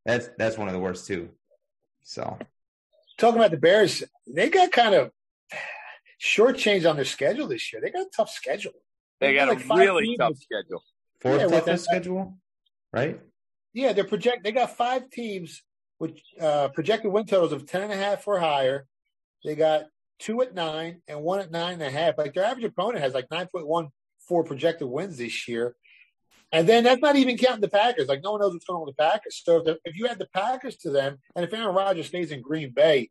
[0.04, 1.30] That's that's one of the worst too.
[2.02, 2.38] So
[3.18, 5.10] Talking about the Bears, they got kind of
[6.20, 7.82] shortchanged on their schedule this year.
[7.82, 8.72] They got a tough schedule.
[9.20, 10.18] They got like a five really teams.
[10.18, 10.82] tough schedule.
[11.20, 12.38] fourth Yeah, toughest schedule,
[12.92, 13.20] right?
[13.72, 14.44] Yeah, they're project.
[14.44, 15.62] They got five teams
[15.98, 18.86] with uh, projected win totals of ten and a half or higher.
[19.44, 19.84] They got
[20.18, 22.18] two at nine and one at nine and a half.
[22.18, 23.88] Like their average opponent has like nine point one
[24.26, 25.76] four projected wins this year,
[26.52, 28.08] and then that's not even counting the Packers.
[28.08, 29.40] Like no one knows what's going on with the Packers.
[29.44, 32.32] So if, the, if you add the Packers to them, and if Aaron Rodgers stays
[32.32, 33.08] in Green Bay,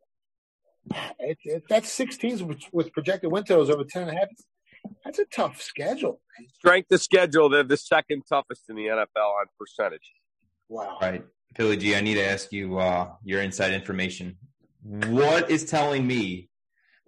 [1.18, 4.28] it, it, that's six teams with, with projected win totals over ten and a half.
[5.04, 6.20] That's a tough schedule.
[6.54, 10.12] Strength of schedule, they're the second toughest in the NFL on percentage.
[10.68, 10.98] Wow.
[11.00, 11.24] Right,
[11.56, 11.96] Philly G.
[11.96, 14.36] I need to ask you uh, your inside information.
[14.82, 16.47] What is telling me?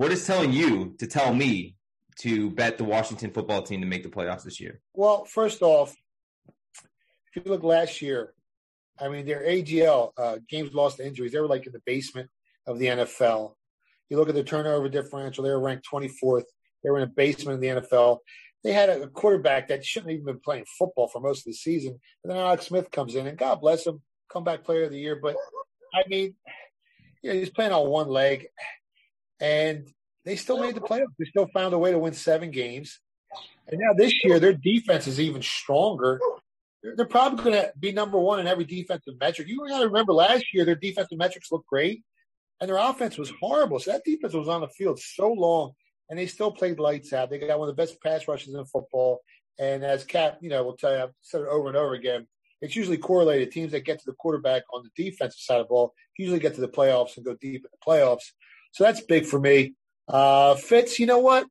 [0.01, 1.77] What is telling you to tell me
[2.21, 4.81] to bet the Washington football team to make the playoffs this year?
[4.95, 5.95] Well, first off,
[6.49, 8.33] if you look last year,
[8.99, 12.31] I mean, their AGL, uh, games lost to injuries, they were like in the basement
[12.67, 13.53] of the NFL.
[14.09, 16.45] You look at the turnover differential, they were ranked 24th.
[16.83, 18.21] They were in the basement of the NFL.
[18.65, 22.01] They had a quarterback that shouldn't even been playing football for most of the season.
[22.25, 24.01] And then Alex Smith comes in, and God bless him,
[24.33, 25.21] comeback player of the year.
[25.23, 25.37] But
[25.95, 26.37] I mean,
[27.21, 28.47] you know, he's playing on one leg,
[29.41, 29.89] and
[30.25, 31.15] they still made the playoffs.
[31.19, 33.01] They still found a way to win seven games.
[33.69, 36.21] And now this year, their defense is even stronger.
[36.83, 39.49] They're, they're probably going to be number one in every defensive metric.
[39.49, 42.03] You got to remember last year, their defensive metrics looked great,
[42.61, 43.79] and their offense was horrible.
[43.79, 45.73] So that defense was on the field so long,
[46.09, 47.31] and they still played lights out.
[47.31, 49.21] They got one of the best pass rushes in football.
[49.59, 52.27] And as Cap, you know, will tell you, I've said it over and over again.
[52.63, 53.53] It's usually correlated.
[53.53, 56.55] Teams that get to the quarterback on the defensive side of the ball usually get
[56.57, 58.33] to the playoffs and go deep in the playoffs.
[58.73, 59.75] So that's big for me.
[60.09, 61.47] Uh, Fitz, you know what?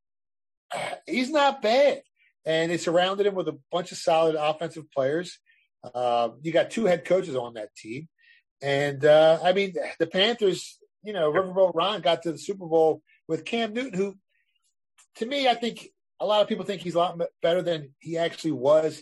[1.07, 2.01] He's not bad.
[2.45, 5.39] And they surrounded him with a bunch of solid offensive players.
[5.83, 8.07] Uh, you got two head coaches on that team.
[8.61, 13.01] And uh, I mean, the Panthers, you know, Riverboat Ron got to the Super Bowl
[13.27, 14.15] with Cam Newton, who,
[15.15, 15.87] to me, I think
[16.19, 19.01] a lot of people think he's a lot better than he actually was.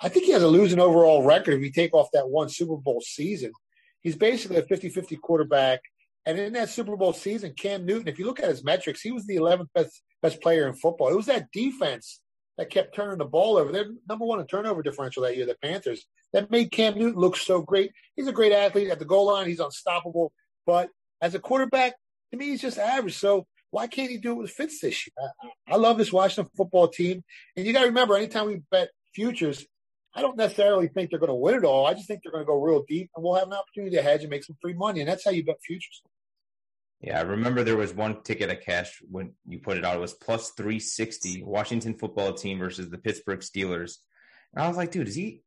[0.00, 2.76] I think he has a losing overall record if you take off that one Super
[2.76, 3.52] Bowl season.
[4.00, 5.80] He's basically a 50 50 quarterback.
[6.26, 9.12] And in that Super Bowl season, Cam Newton, if you look at his metrics, he
[9.12, 11.08] was the 11th best, best player in football.
[11.08, 12.20] It was that defense
[12.56, 13.72] that kept turning the ball over.
[13.72, 16.06] They're number one in turnover differential that year, the Panthers.
[16.32, 17.92] That made Cam Newton look so great.
[18.16, 19.46] He's a great athlete at the goal line.
[19.46, 20.32] He's unstoppable.
[20.66, 20.88] But
[21.20, 21.94] as a quarterback,
[22.30, 23.16] to me, he's just average.
[23.16, 25.28] So why can't he do it with Fitz this year?
[25.68, 27.22] I, I love this Washington football team.
[27.56, 29.66] And you got to remember, anytime we bet futures,
[30.14, 31.86] I don't necessarily think they're going to win it all.
[31.86, 34.02] I just think they're going to go real deep, and we'll have an opportunity to
[34.02, 35.00] hedge and make some free money.
[35.00, 36.02] And that's how you bet futures.
[37.04, 39.96] Yeah, I remember there was one ticket I cashed when you put it out.
[39.96, 43.96] It was plus 360 Washington football team versus the Pittsburgh Steelers.
[44.54, 45.42] And I was like, dude, is he?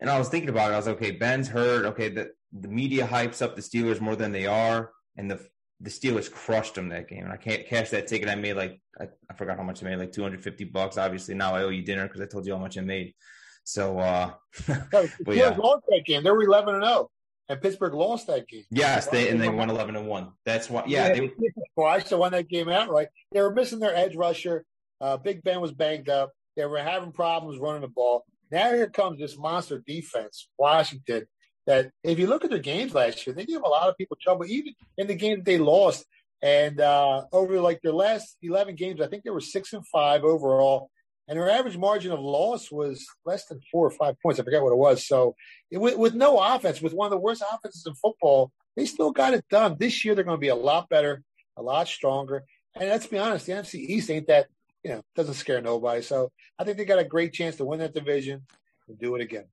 [0.00, 0.74] And I was thinking about it.
[0.74, 1.84] I was like, okay, Ben's hurt.
[1.86, 4.90] Okay, the, the media hypes up the Steelers more than they are.
[5.16, 5.40] And the
[5.80, 7.22] the Steelers crushed them that game.
[7.22, 8.28] And I can't cash that ticket.
[8.28, 10.98] I made like, I, I forgot how much I made, like 250 bucks.
[10.98, 13.14] Obviously, now I owe you dinner because I told you how much I made.
[13.62, 14.32] So, uh,
[14.90, 15.50] but yeah.
[15.50, 16.24] lost that game.
[16.24, 17.08] They were 11 and 0
[17.48, 18.64] and Pittsburgh lost that game.
[18.70, 20.32] Yes, they and they won eleven and one.
[20.44, 20.84] That's why.
[20.86, 21.32] Yeah, yeah they
[21.74, 22.08] twice.
[22.08, 23.08] So won that game outright.
[23.32, 24.64] They were missing their edge rusher.
[25.00, 26.32] Uh, Big Ben was banged up.
[26.56, 28.24] They were having problems running the ball.
[28.50, 31.26] Now here comes this monster defense, Washington.
[31.66, 34.16] That if you look at their games last year, they gave a lot of people
[34.20, 36.04] trouble, even in the game that they lost.
[36.40, 40.24] And uh, over like their last eleven games, I think they were six and five
[40.24, 40.90] overall
[41.28, 44.40] and her average margin of loss was less than four or five points.
[44.40, 45.06] I forget what it was.
[45.06, 45.36] So
[45.70, 49.10] it, with, with no offense, with one of the worst offenses in football, they still
[49.10, 49.76] got it done.
[49.78, 51.22] This year they're going to be a lot better,
[51.56, 52.44] a lot stronger.
[52.74, 54.46] And let's be honest, the NFC East ain't that
[54.82, 56.00] you know doesn't scare nobody.
[56.02, 58.42] So I think they got a great chance to win that division
[58.88, 59.46] and do it again.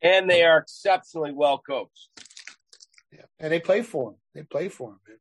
[0.00, 2.08] And they are exceptionally well coached.
[3.12, 4.16] Yeah, and they play for him.
[4.34, 5.00] They play for him.
[5.06, 5.18] Man.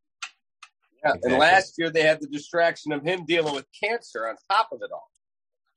[1.03, 1.31] Yeah, exactly.
[1.31, 4.81] and last year they had the distraction of him dealing with cancer on top of
[4.81, 5.10] it all.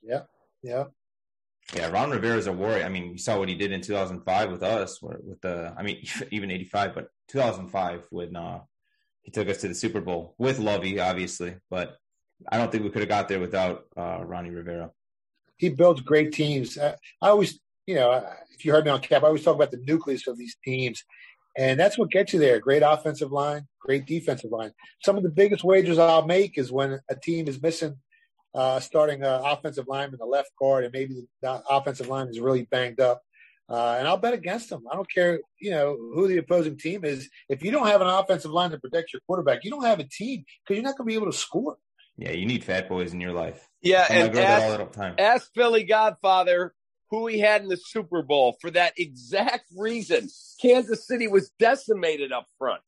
[0.05, 0.23] Yeah.
[0.63, 0.85] Yeah.
[1.73, 2.85] Yeah, Ron Rivera is a warrior.
[2.85, 6.05] I mean, you saw what he did in 2005 with us, with the, I mean,
[6.31, 8.61] even 85, but 2005 when uh,
[9.23, 11.57] he took us to the Super Bowl with Lovie, obviously.
[11.71, 11.97] But
[12.51, 14.91] I don't think we could have got there without uh, Ronnie Rivera.
[15.57, 16.77] He builds great teams.
[16.77, 19.71] I, I always, you know, if you heard me on cap, I always talk about
[19.71, 21.03] the nucleus of these teams.
[21.57, 22.59] And that's what gets you there.
[22.59, 24.73] Great offensive line, great defensive line.
[25.03, 27.97] Some of the biggest wagers I'll make is when a team is missing
[28.55, 32.63] uh, starting uh, offensive lineman, the left guard, and maybe the offensive line is really
[32.71, 33.23] banged up.
[33.69, 34.85] Uh, and I'll bet against them.
[34.91, 37.31] I don't care, you know, who the opposing team is.
[37.49, 40.05] If you don't have an offensive line to protect your quarterback, you don't have a
[40.05, 41.77] team because you're not going to be able to score.
[42.17, 43.67] Yeah, you need fat boys in your life.
[43.81, 46.75] Yeah, and ask, ask Philly Godfather
[47.11, 50.29] who he had in the Super Bowl for that exact reason.
[50.61, 52.83] Kansas City was decimated up front.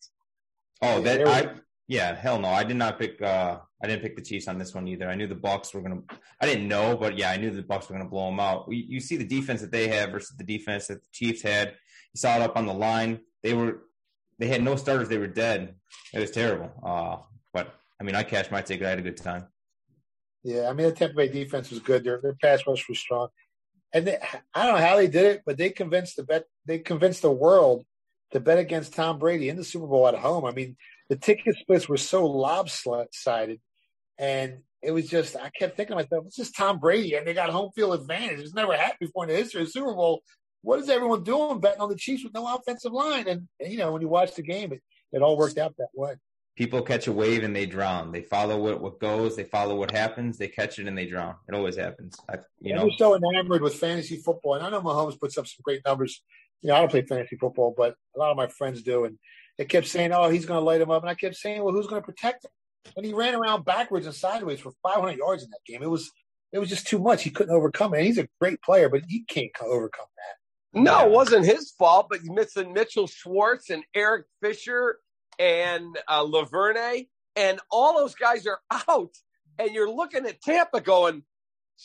[0.83, 1.51] Oh, that I
[1.89, 2.49] yeah, hell no.
[2.49, 3.21] I did not pick.
[3.23, 5.09] uh I didn't pick the Chiefs on this one either.
[5.09, 6.01] I knew the Bucs were gonna.
[6.41, 8.67] I didn't know, but yeah, I knew the Bucs were gonna blow them out.
[8.69, 11.75] You, you see the defense that they have versus the defense that the Chiefs had.
[12.15, 13.21] You saw it up on the line.
[13.43, 13.83] They were.
[14.39, 15.09] They had no starters.
[15.09, 15.77] They were dead.
[16.13, 16.71] It was terrible.
[16.83, 17.17] Uh,
[17.53, 18.87] but I mean, I cashed my ticket.
[18.87, 19.47] I had a good time.
[20.43, 22.05] Yeah, I mean, the Tampa Bay defense was good.
[22.05, 23.29] Their their pass rush was strong,
[23.93, 24.19] and they,
[24.55, 26.45] I don't know how they did it, but they convinced the bet.
[26.67, 27.85] They convinced the world
[28.33, 30.45] to bet against Tom Brady in the Super Bowl at home.
[30.45, 30.77] I mean,
[31.09, 33.61] the ticket splits were so lopsided,
[34.19, 37.35] and it was just I kept thinking to myself, it's just Tom Brady, and they
[37.35, 38.41] got home field advantage.
[38.41, 40.23] It's never happened before in the history of the Super Bowl.
[40.63, 43.29] What is everyone doing betting on the Chiefs with no offensive line?
[43.29, 45.89] And, and you know, when you watch the game, it, it all worked out that
[45.95, 46.15] way.
[46.57, 48.11] People catch a wave and they drown.
[48.11, 49.37] They follow what, what goes.
[49.37, 50.39] They follow what happens.
[50.39, 51.35] They catch it and they drown.
[51.49, 52.19] It always happens.
[52.29, 55.47] I, you know, I'm so enamored with fantasy football, and I know Mahomes puts up
[55.47, 56.23] some great numbers.
[56.63, 59.19] You know, I don't play fantasy football, but a lot of my friends do, and
[59.59, 61.75] they kept saying, "Oh, he's going to light him up," and I kept saying, "Well,
[61.75, 62.51] who's going to protect him?"
[62.97, 65.83] And he ran around backwards and sideways for 500 yards in that game.
[65.83, 66.11] It was
[66.53, 67.23] it was just too much.
[67.23, 67.99] He couldn't overcome it.
[67.99, 70.81] And he's a great player, but he can't overcome that.
[70.81, 72.09] No, it wasn't his fault.
[72.11, 74.99] But missing Mitchell Schwartz and Eric Fisher
[75.39, 79.15] and uh, Laverne, and all those guys are out.
[79.59, 81.23] And you're looking at Tampa going,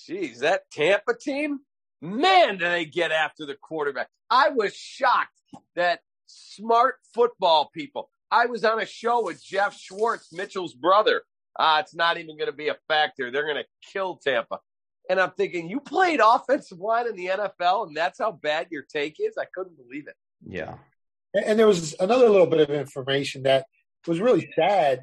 [0.06, 1.60] geez, that Tampa team,
[2.02, 4.10] man, do they get after the quarterback.
[4.30, 5.40] I was shocked
[5.76, 8.10] that smart football people.
[8.30, 11.24] I was on a show with Geoff Schwartz, Mitchell's brother.
[11.60, 13.30] Ah, it's not even going to be a factor.
[13.30, 14.60] They're going to kill Tampa.
[15.10, 18.84] And I'm thinking, you played offensive line in the NFL, and that's how bad your
[18.84, 19.38] take is.
[19.38, 20.16] I couldn't believe it.
[20.48, 20.76] Yeah.
[21.34, 23.66] And and there was another little bit of information that
[24.08, 25.02] was really sad.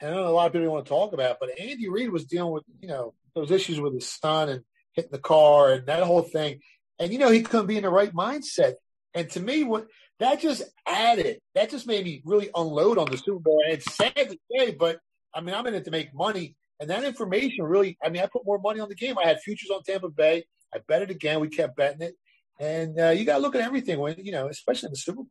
[0.00, 2.10] And I don't know a lot of people want to talk about, but Andy Reid
[2.10, 5.86] was dealing with, you know, those issues with his son and hitting the car and
[5.86, 6.60] that whole thing.
[6.98, 8.74] And, you know, he couldn't be in the right mindset.
[9.14, 9.86] And to me, what
[10.18, 13.60] that just added, that just made me really unload on the Super Bowl.
[13.64, 14.98] And it's sad to say, but
[15.34, 16.56] I mean, I'm in it to make money.
[16.80, 19.16] And that information really, I mean, I put more money on the game.
[19.18, 20.44] I had futures on Tampa Bay.
[20.74, 21.40] I bet it again.
[21.40, 22.14] We kept betting it.
[22.58, 25.22] And uh, you got to look at everything when, you know, especially in the Super
[25.22, 25.28] Bowl.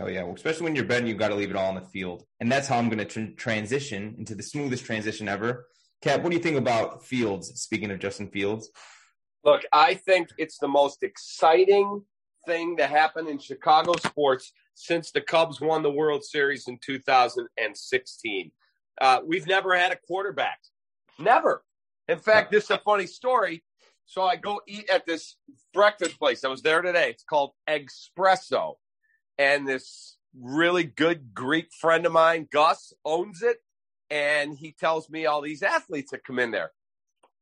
[0.00, 1.80] Oh yeah, well, especially when you're betting, you've got to leave it all on the
[1.80, 5.66] field, and that's how I'm going to tr- transition into the smoothest transition ever.
[6.02, 7.60] Cap, what do you think about Fields?
[7.60, 8.70] Speaking of Justin Fields,
[9.48, 12.02] Look, I think it's the most exciting
[12.44, 18.50] thing to happen in Chicago sports since the Cubs won the World Series in 2016.
[19.00, 20.58] Uh, we've never had a quarterback.
[21.18, 21.64] Never.
[22.08, 23.64] In fact, this is a funny story.
[24.04, 25.36] So I go eat at this
[25.72, 26.44] breakfast place.
[26.44, 27.08] I was there today.
[27.08, 28.74] It's called Espresso.
[29.38, 33.56] And this really good Greek friend of mine, Gus, owns it.
[34.10, 36.72] And he tells me all these athletes that come in there.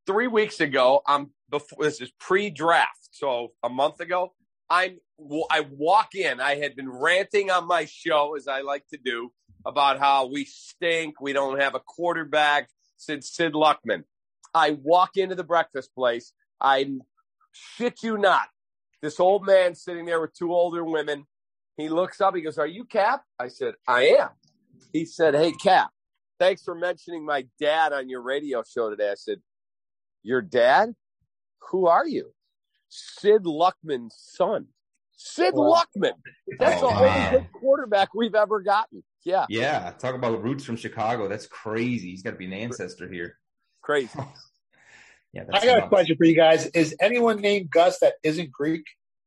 [0.07, 3.09] Three weeks ago, I'm before this is pre-draft.
[3.11, 4.33] So a month ago,
[4.69, 4.99] I'm
[5.51, 6.41] I walk in.
[6.41, 9.33] I had been ranting on my show as I like to do
[9.65, 11.21] about how we stink.
[11.21, 14.05] We don't have a quarterback since Sid Luckman.
[14.55, 16.33] I walk into the breakfast place.
[16.61, 16.99] I
[17.53, 18.49] shit you not.
[19.03, 21.27] This old man sitting there with two older women.
[21.77, 22.35] He looks up.
[22.35, 24.31] He goes, "Are you Cap?" I said, "I am."
[24.93, 25.91] He said, "Hey Cap,
[26.39, 29.43] thanks for mentioning my dad on your radio show today." I said,
[30.23, 30.95] "Your dad?
[31.71, 32.33] Who are you?"
[32.89, 34.69] Sid Luckman's son.
[35.17, 35.83] Sid Wow.
[35.97, 36.13] Luckman.
[36.59, 37.33] That's Oh, the only man.
[37.33, 39.03] good quarterback we've ever gotten.
[39.25, 41.27] Yeah, yeah, talk about roots from Chicago.
[41.29, 42.11] That's crazy.
[42.11, 43.39] He's got to be an ancestor here.
[43.83, 44.19] crazy.
[45.33, 46.65] Yeah, that's I got a question for you guys.
[46.69, 48.85] Is anyone named Gus that isn't Greek?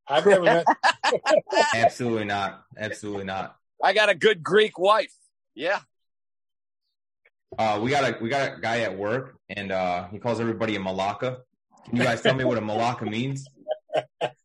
[0.08, 0.66] I've never met.
[1.76, 2.64] Absolutely not.
[2.76, 3.56] Absolutely not.
[3.84, 5.14] I got a good Greek wife.
[5.54, 5.82] Yeah.
[7.60, 10.76] Uh, we got a we got a guy at work, and uh, he calls everybody
[10.76, 11.42] a malaka.
[11.86, 13.48] Can you guys tell me what a malaka means?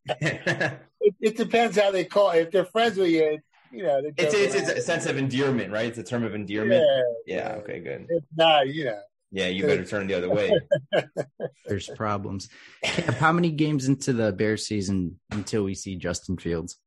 [0.07, 2.39] It, it depends how they call it.
[2.41, 3.39] If they're friends with you,
[3.71, 4.01] you know.
[4.17, 5.85] It's, it's, it's a sense of endearment, right?
[5.85, 6.83] It's a term of endearment.
[7.27, 7.55] Yeah, Yeah.
[7.59, 7.79] Okay.
[7.79, 8.07] Good.
[8.09, 8.99] If not, you know.
[9.31, 9.47] Yeah.
[9.47, 10.51] You better turn the other way.
[11.67, 12.49] There's problems.
[12.83, 16.77] How many games into the Bear season until we see Justin Fields?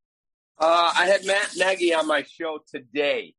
[0.59, 3.35] Uh, I had Matt Nagy on my show today,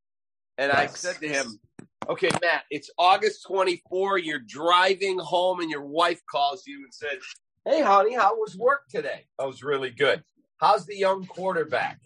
[0.59, 1.59] and I said to him,
[2.07, 4.17] "Okay, Matt, it's August 24.
[4.17, 7.19] You're driving home, and your wife calls you and said,
[7.65, 10.23] "Hey, honey, how was work today?" I was really good.
[10.57, 12.01] How's the young quarterback?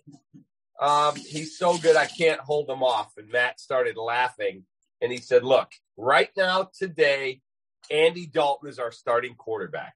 [0.79, 3.13] Um, he's so good, I can't hold him off.
[3.17, 4.65] And Matt started laughing,
[5.01, 7.41] and he said, "Look, right now, today,
[7.89, 9.95] Andy Dalton is our starting quarterback.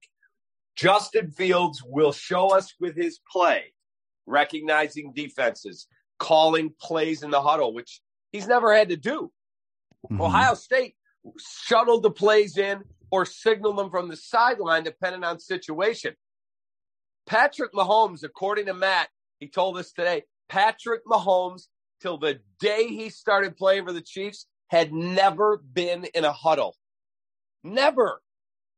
[0.74, 3.72] Justin Fields will show us with his play."
[4.28, 5.86] recognizing defenses,
[6.18, 8.02] calling plays in the huddle, which
[8.32, 9.32] he's never had to do.
[10.10, 10.20] Mhm.
[10.20, 10.96] Ohio State
[11.38, 16.16] shuttled the plays in or signaled them from the sideline, depending on situation.
[17.26, 19.08] Patrick Mahomes, according to Matt,
[19.40, 21.68] he told us today, Patrick Mahomes,
[22.00, 26.76] till the day he started playing for the Chiefs, had never been in a huddle.
[27.62, 28.22] Never.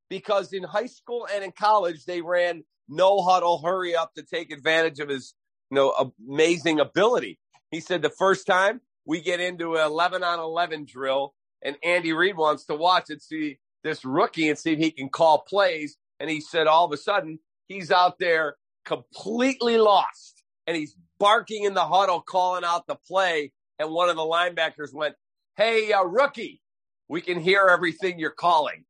[0.09, 4.51] Because in high school and in college, they ran no huddle, hurry up to take
[4.51, 5.35] advantage of his
[5.71, 7.39] you know, amazing ability.
[7.71, 12.13] He said the first time we get into an 11 on 11 drill and Andy
[12.13, 15.97] Reid wants to watch it, see this rookie and see if he can call plays.
[16.19, 21.65] And he said all of a sudden he's out there completely lost and he's barking
[21.65, 23.53] in the huddle, calling out the play.
[23.79, 25.15] And one of the linebackers went,
[25.57, 26.61] Hey, uh, rookie,
[27.09, 28.85] we can hear everything you're calling.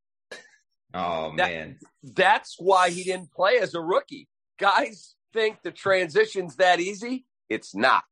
[0.93, 1.79] Oh That- man.
[2.03, 4.29] That's why he didn't play as a rookie.
[4.59, 7.27] Guys think the transition's that easy.
[7.49, 8.05] It's not.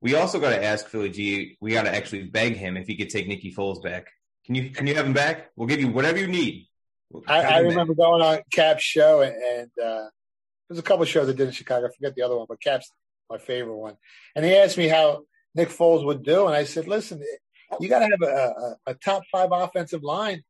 [0.00, 1.56] We also got to ask Philly G.
[1.60, 4.08] We got to actually beg him if he could take Nicky Foles back.
[4.46, 5.50] Can you can you have him back?
[5.56, 6.68] We'll give you whatever you need.
[7.10, 7.70] We'll I, I him back.
[7.70, 10.08] remember going on Cap's show, and, and uh,
[10.68, 11.86] there's a couple of shows I did in Chicago.
[11.86, 12.90] I forget the other one, but Cap's
[13.28, 13.96] my favorite one.
[14.34, 17.22] And he asked me how Nick Foles would do, and I said, "Listen,
[17.80, 20.42] you got to have a, a, a top five offensive line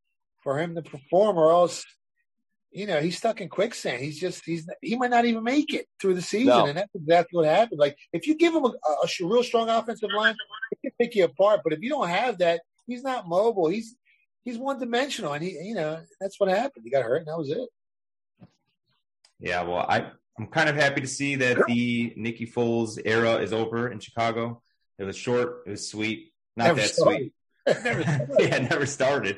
[0.43, 1.85] for him to perform, or else
[2.71, 4.03] you know, he's stuck in quicksand.
[4.03, 6.67] He's just he's he might not even make it through the season, No.
[6.67, 7.81] and that's exactly what happened.
[7.81, 8.73] Like if you give him a, a,
[9.05, 10.35] a real strong offensive line,
[10.71, 11.61] he can pick you apart.
[11.65, 13.69] But if you don't have that, he's not mobile.
[13.69, 13.97] He's
[14.45, 16.85] he's one dimensional, and he you know that's what happened.
[16.85, 17.69] He got hurt, and that was it.
[19.41, 23.53] Yeah, well, I I'm kind of happy to see that the Nikki Foles era is
[23.53, 24.63] over in Chicago.
[24.99, 27.19] It was short, it was sweet, not Never that started.
[27.19, 27.33] sweet.
[27.85, 29.37] Never yeah, never started.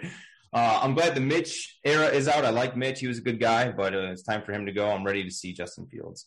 [0.53, 2.45] Uh, I'm glad the Mitch era is out.
[2.45, 4.73] I like Mitch; he was a good guy, but uh, it's time for him to
[4.73, 4.91] go.
[4.91, 6.27] I'm ready to see Justin Fields.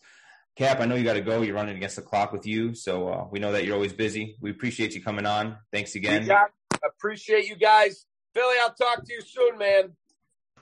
[0.55, 1.41] Cap, I know you got to go.
[1.41, 4.37] You're running against the clock with you, so uh, we know that you're always busy.
[4.39, 5.57] We appreciate you coming on.
[5.71, 6.25] Thanks again.
[6.27, 6.51] Got-
[6.85, 8.05] appreciate you guys.
[8.33, 9.91] Philly, I'll talk to you soon, man.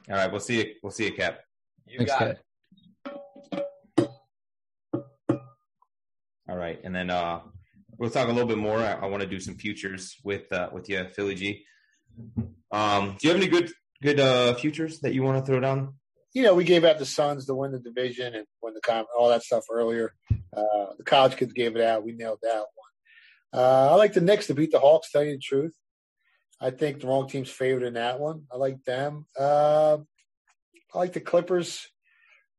[0.09, 0.73] All right, we'll see you.
[0.81, 1.39] We'll see you, Cap.
[1.85, 2.38] You Thanks, got Cap.
[2.38, 2.41] it.
[6.49, 7.41] All right, and then uh,
[7.97, 8.77] we'll talk a little bit more.
[8.79, 11.63] I, I want to do some futures with uh, with you, Philly G.
[12.71, 13.71] Um, do you have any good
[14.01, 15.93] good uh, futures that you want to throw down?
[16.33, 19.05] you know, we gave out the Suns to win the division and win the con-
[19.17, 20.13] all that stuff earlier.
[20.55, 22.05] Uh, the college kids gave it out.
[22.05, 23.61] We nailed that one.
[23.61, 25.11] Uh, I like the Knicks to beat the Hawks.
[25.11, 25.75] Tell you the truth,
[26.59, 28.43] I think the wrong team's favored in that one.
[28.51, 29.25] I like them.
[29.38, 29.97] Uh,
[30.93, 31.85] I like the Clippers.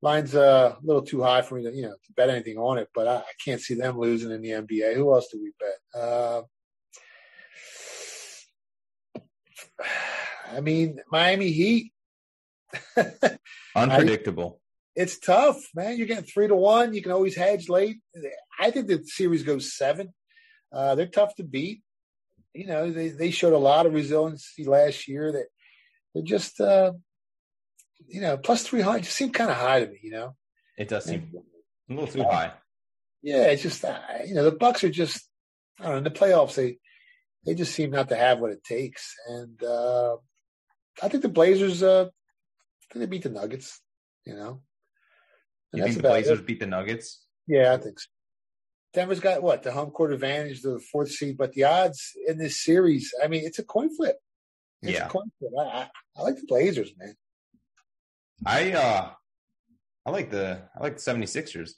[0.02, 2.76] Line's uh, a little too high for me to you know to bet anything on
[2.76, 4.96] it, but I, I can't see them losing in the NBA.
[4.96, 6.02] Who else do we bet?
[6.02, 6.42] Uh,
[10.50, 11.92] I mean, Miami Heat.
[13.76, 14.60] Unpredictable.
[14.94, 15.96] it's tough, man.
[15.96, 16.94] You're getting three to one.
[16.94, 17.98] You can always hedge late.
[18.60, 20.12] I think the series goes seven.
[20.72, 21.82] Uh, they're tough to beat.
[22.54, 25.32] You know, they, they showed a lot of resiliency last year.
[25.32, 25.46] That
[26.14, 26.92] they're just, uh,
[28.08, 29.98] you know, plus three hundred just seemed kind of high to me.
[30.02, 30.36] You know,
[30.76, 31.32] It does seem
[31.88, 32.52] a little too high.
[33.22, 35.26] yeah, it's just uh, you know the Bucks are just
[35.80, 36.78] I don't know in the playoffs they
[37.44, 40.16] they just seem not to have what it takes, and uh,
[41.02, 43.80] I think the Blazers uh, I think they beat the Nuggets.
[44.24, 44.62] You know,
[45.72, 46.46] And You think the Blazers it.
[46.46, 47.24] beat the Nuggets?
[47.48, 48.06] Yeah, I think so.
[48.94, 52.62] Denver's got what the home court advantage, the fourth seed, but the odds in this
[52.62, 54.16] series, I mean, it's a coin flip.
[54.82, 55.06] It's Yeah.
[55.06, 55.50] a coin flip.
[55.58, 57.14] I, I, I like the Blazers, man.
[58.44, 59.10] I uh,
[60.04, 61.70] I like the I like the 76ers.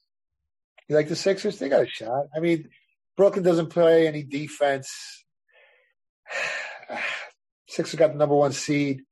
[0.89, 1.59] You like the Sixers?
[1.59, 2.27] They got a shot.
[2.37, 2.69] I mean,
[3.17, 5.24] Brooklyn doesn't play any defense.
[7.69, 9.03] Sixers got the number one seed.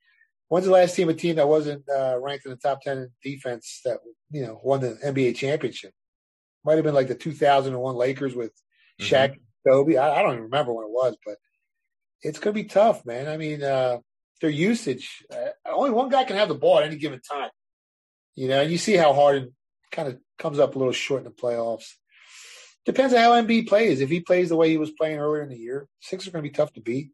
[0.49, 3.11] When's the last team a team that wasn't uh, ranked in the top ten in
[3.23, 3.99] defense that
[4.31, 5.93] you know won the NBA championship?
[6.65, 8.53] Might have been like the 2001 Lakers with
[9.01, 9.37] Shaq,
[9.67, 9.97] Kobe.
[9.97, 11.37] I, I don't even remember when it was, but
[12.21, 13.29] it's going to be tough, man.
[13.29, 13.99] I mean, uh,
[14.41, 15.25] their usage.
[15.33, 17.51] Uh, only one guy can have the ball at any given time.
[18.35, 19.55] You know, and you see how Harden
[19.91, 21.95] kind of comes up a little short in the playoffs.
[22.85, 24.01] Depends on how Embiid plays.
[24.01, 26.45] If he plays the way he was playing earlier in the year, six are going
[26.45, 27.11] to be tough to beat.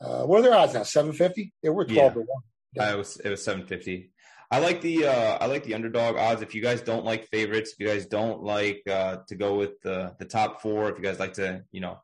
[0.00, 0.84] Uh, what are their odds now?
[0.84, 1.52] Seven fifty.
[1.62, 2.42] They were twelve to one.
[2.78, 4.12] Uh, it was it was 750.
[4.50, 6.40] I like the uh, I like the underdog odds.
[6.40, 9.80] If you guys don't like favorites, if you guys don't like uh, to go with
[9.82, 12.00] the the top four, if you guys like to you know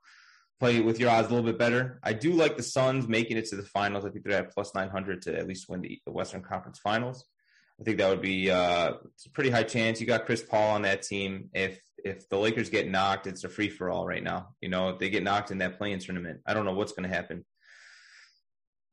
[0.61, 3.47] play with your odds a little bit better, I do like the Suns making it
[3.47, 4.05] to the finals.
[4.05, 7.25] I think they're at plus 900 to at least win the, Western Conference Finals.
[7.81, 10.01] I think that would be uh, a pretty high chance.
[10.01, 11.51] You got Chris Paul on that team.
[11.55, 14.51] If if the Lakers get knocked, it's a free for all right now.
[14.61, 17.09] You know, if they get knocked in that play-in tournament, I don't know what's going
[17.09, 17.45] to happen.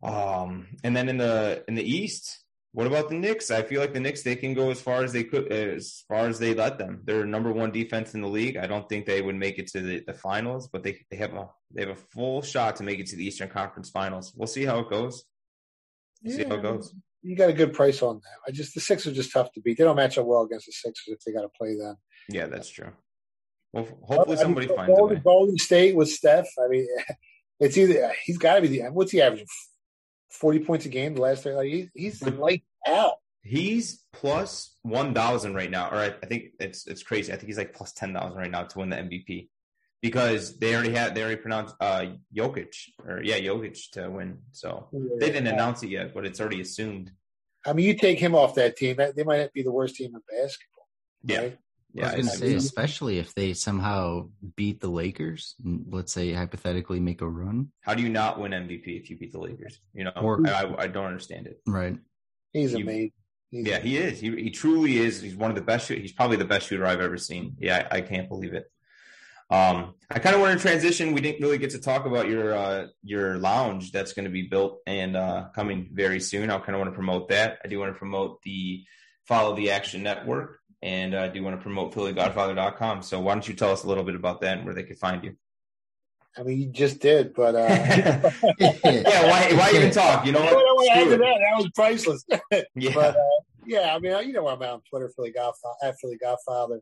[0.01, 2.39] Um, and then in the in the East,
[2.71, 3.51] what about the Knicks?
[3.51, 6.27] I feel like the Knicks they can go as far as they could, as far
[6.27, 7.01] as they let them.
[7.03, 8.55] They're number one defense in the league.
[8.55, 11.33] I don't think they would make it to the, the finals, but they they have
[11.33, 14.33] a they have a full shot to make it to the Eastern Conference Finals.
[14.35, 15.25] We'll see how it goes.
[16.23, 16.95] We'll see how it goes.
[17.21, 18.39] You got a good price on them.
[18.47, 19.77] I just the Sixers are just tough to beat.
[19.77, 21.97] They don't match up well against the Sixers if they got to play them.
[22.29, 22.91] Yeah, that's true.
[23.73, 25.21] Well, hopefully I mean, somebody finds Golden.
[25.21, 26.47] Golden State with Steph.
[26.63, 26.87] I mean,
[27.59, 29.47] it's either he's got to be the what's he averaging?
[30.29, 31.53] Forty points a game the last three.
[31.53, 33.15] Like he, he's like out.
[33.43, 37.31] He's plus one thousand right now, or I, I think it's it's crazy.
[37.33, 39.49] I think he's like plus ten thousand right now to win the MVP
[40.01, 42.73] because they already had they already pronounced uh Jokic
[43.05, 44.39] or yeah Jokic to win.
[44.51, 44.89] So
[45.19, 47.11] they didn't announce it yet, but it's already assumed.
[47.65, 49.95] I mean, you take him off that team, that- they might not be the worst
[49.95, 50.87] team in basketball.
[51.23, 51.57] Yeah, right?
[51.93, 52.11] Yeah.
[52.11, 56.99] I was going to say, especially if they somehow beat the Lakers, let's say hypothetically
[56.99, 59.79] make a run, How do you not win MVP if you beat the Lakers?
[59.93, 61.59] You know, Or- I, I- I don't understand it.
[61.67, 61.97] right?
[62.53, 63.11] He's You- amazing.
[63.51, 64.19] He's Yeah, he is.
[64.21, 65.21] He, he truly is.
[65.21, 65.87] He's one of the best.
[65.87, 67.55] Shoot- he's probably the best shooter I've ever seen.
[67.59, 68.65] Yeah, I, I can't believe it.
[69.49, 71.11] Um, I kind of want to transition.
[71.11, 74.43] We didn't really get to talk about your uh, your lounge that's going to be
[74.43, 76.49] built and uh, coming very soon.
[76.49, 77.59] I kind of want to promote that.
[77.65, 78.85] I do want to promote the
[79.25, 83.03] Follow the Action Network, and I do want to promote PhillyGodfather.com.
[83.03, 84.95] So why don't you tell us a little bit about that and where they can
[84.95, 85.35] find you?
[86.37, 87.67] I mean, you just did, but uh,
[88.59, 90.25] yeah, why, why even talk?
[90.25, 91.13] You know I don't want to add what?
[91.13, 91.19] it.
[91.19, 91.19] that.
[91.19, 92.25] That was priceless.
[92.75, 92.93] Yeah.
[92.93, 95.99] But uh, Yeah, I mean, you know where I'm at on Twitter, Philly Godfather, at
[95.99, 96.79] Philly Godfather.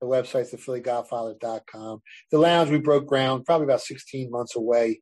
[0.00, 2.02] The website's the phillygodfather.com.
[2.30, 5.00] The lounge, we broke ground probably about 16 months away.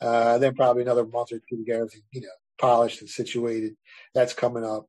[0.00, 2.28] Uh, then probably another month or two to get everything, you know,
[2.60, 3.76] polished and situated.
[4.14, 4.86] That's coming up.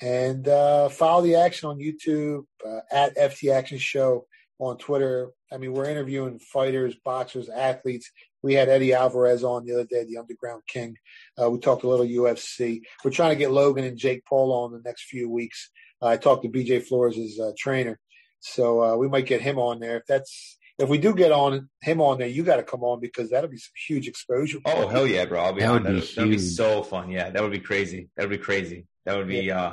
[0.00, 4.26] And uh, follow the action on YouTube uh, at FT Action Show
[4.60, 5.30] on Twitter.
[5.52, 8.10] I mean, we're interviewing fighters, boxers, athletes.
[8.42, 10.96] We had Eddie Alvarez on the other day, the Underground King.
[11.40, 12.82] Uh, we talked a little UFC.
[13.04, 15.70] We're trying to get Logan and Jake Paul on the next few weeks.
[16.00, 17.98] I talked to BJ Flores' uh, trainer,
[18.38, 19.96] so uh, we might get him on there.
[19.96, 23.00] If that's if we do get on him on there, you got to come on
[23.00, 24.58] because that'll be some huge exposure.
[24.64, 25.40] Oh hell yeah, bro!
[25.40, 25.82] I'll be That on.
[25.82, 27.10] would be That'd, that'd be so fun.
[27.10, 28.10] Yeah, that would be crazy.
[28.16, 28.86] That would be crazy.
[29.06, 29.72] That would be uh,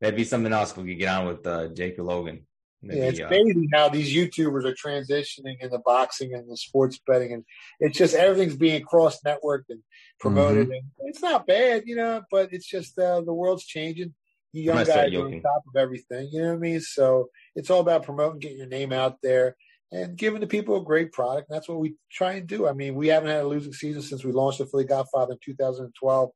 [0.00, 2.46] that'd be something else we could get on with uh, Jake or Logan.
[2.82, 6.56] That'd Yeah, it's uh, crazy how these YouTubers are transitioning in the boxing and the
[6.56, 7.44] sports betting, and
[7.80, 9.80] it's just everything's being cross networked and
[10.20, 10.68] promoted.
[10.68, 14.14] And it's not bad, you know, but it's just uh, the world's changing.
[14.52, 16.80] You young guys are on top of everything, you know what I mean?
[16.80, 19.56] So it's all about promoting, getting your name out there,
[19.92, 21.48] and giving the people a great product.
[21.50, 22.68] That's what we try and do.
[22.68, 25.38] I mean, we haven't had a losing season since we launched the Philly Godfather in
[25.44, 26.30] 2012.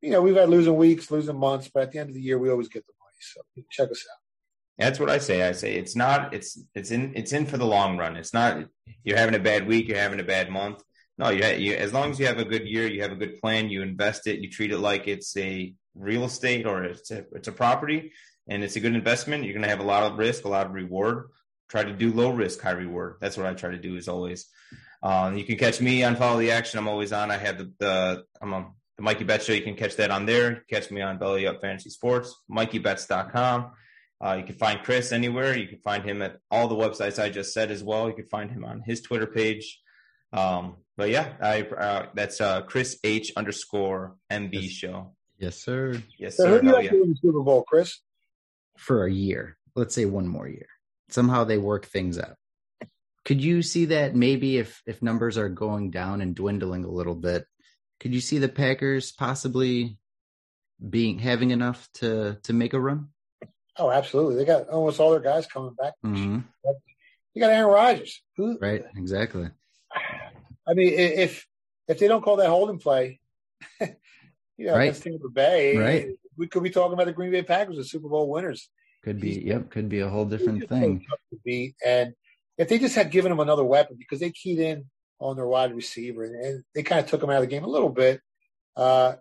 [0.00, 2.38] You know, we've had losing weeks, losing months, but at the end of the year,
[2.38, 2.93] we always get the.
[3.32, 4.18] So check us out.
[4.78, 5.46] That's what I say.
[5.46, 6.34] I say it's not.
[6.34, 7.12] It's it's in.
[7.14, 8.16] It's in for the long run.
[8.16, 8.64] It's not.
[9.04, 9.88] You're having a bad week.
[9.88, 10.82] You're having a bad month.
[11.16, 13.40] No, you, you as long as you have a good year, you have a good
[13.40, 13.70] plan.
[13.70, 14.40] You invest it.
[14.40, 18.12] You treat it like it's a real estate or it's a it's a property,
[18.48, 19.44] and it's a good investment.
[19.44, 21.28] You're going to have a lot of risk, a lot of reward.
[21.68, 23.16] Try to do low risk, high reward.
[23.20, 23.96] That's what I try to do.
[23.96, 24.46] As always,
[25.02, 26.80] um, you can catch me on Follow the Action.
[26.80, 27.30] I'm always on.
[27.30, 29.52] I have the the I'm on the Mikey Bet Show.
[29.52, 30.64] You can catch that on there.
[30.70, 33.72] Catch me on Belly Up Fantasy Sports, MikeyBets.com.
[34.24, 35.56] Uh, you can find Chris anywhere.
[35.56, 38.08] You can find him at all the websites I just said as well.
[38.08, 39.80] You can find him on his Twitter page.
[40.32, 45.14] Um, but yeah, I uh, that's uh, Chris H underscore MB show.
[45.38, 46.00] Yes, sir.
[46.18, 46.50] Yes, So sir.
[46.50, 46.90] who do you Hell like yeah.
[46.92, 47.98] to win the Super Bowl, Chris?
[48.78, 50.66] For a year, let's say one more year.
[51.10, 52.36] Somehow they work things out.
[53.24, 57.14] Could you see that maybe if if numbers are going down and dwindling a little
[57.14, 57.46] bit,
[58.04, 59.96] could you see the Packers possibly
[60.90, 63.08] being having enough to to make a run?
[63.78, 64.36] Oh, absolutely.
[64.36, 65.94] They got almost all their guys coming back.
[66.02, 66.40] hmm
[67.32, 68.22] You got Aaron Rodgers.
[68.36, 68.58] Who?
[68.60, 69.48] Right, exactly.
[70.68, 71.46] I mean, if
[71.88, 73.20] if they don't call that holding play,
[73.80, 74.82] you know, Right.
[74.82, 76.08] against Tampa Bay, Right.
[76.36, 78.68] we could be talking about the Green Bay Packers, the Super Bowl winners.
[79.02, 81.00] Could be, yep, could be a whole different thing.
[81.30, 81.74] to beat.
[81.82, 82.12] And
[82.58, 84.90] if they just had given him another weapon, because they keyed in
[85.24, 87.64] on their wide receiver and, and they kind of took him out of the game
[87.64, 88.20] a little bit.
[88.76, 89.14] Uh,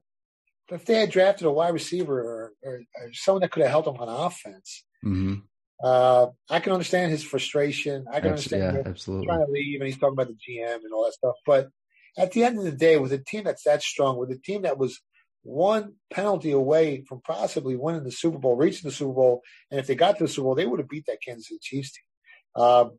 [0.68, 3.72] but if they had drafted a wide receiver or, or, or someone that could have
[3.72, 5.36] helped him on offense, hmm
[5.84, 8.06] uh, I can understand his frustration.
[8.10, 9.28] I can Absolutely, understand yeah, absolutely.
[9.28, 11.36] trying to leave and he's talking about the GM and all that stuff.
[11.46, 11.70] But
[12.18, 14.62] at the end of the day, with a team that's that strong, with a team
[14.62, 15.02] that was
[15.42, 19.88] one penalty away from possibly winning the Super Bowl, reaching the Super Bowl, and if
[19.88, 22.64] they got to the Super Bowl, they would have beat that Kansas City Chiefs team.
[22.64, 22.92] Um,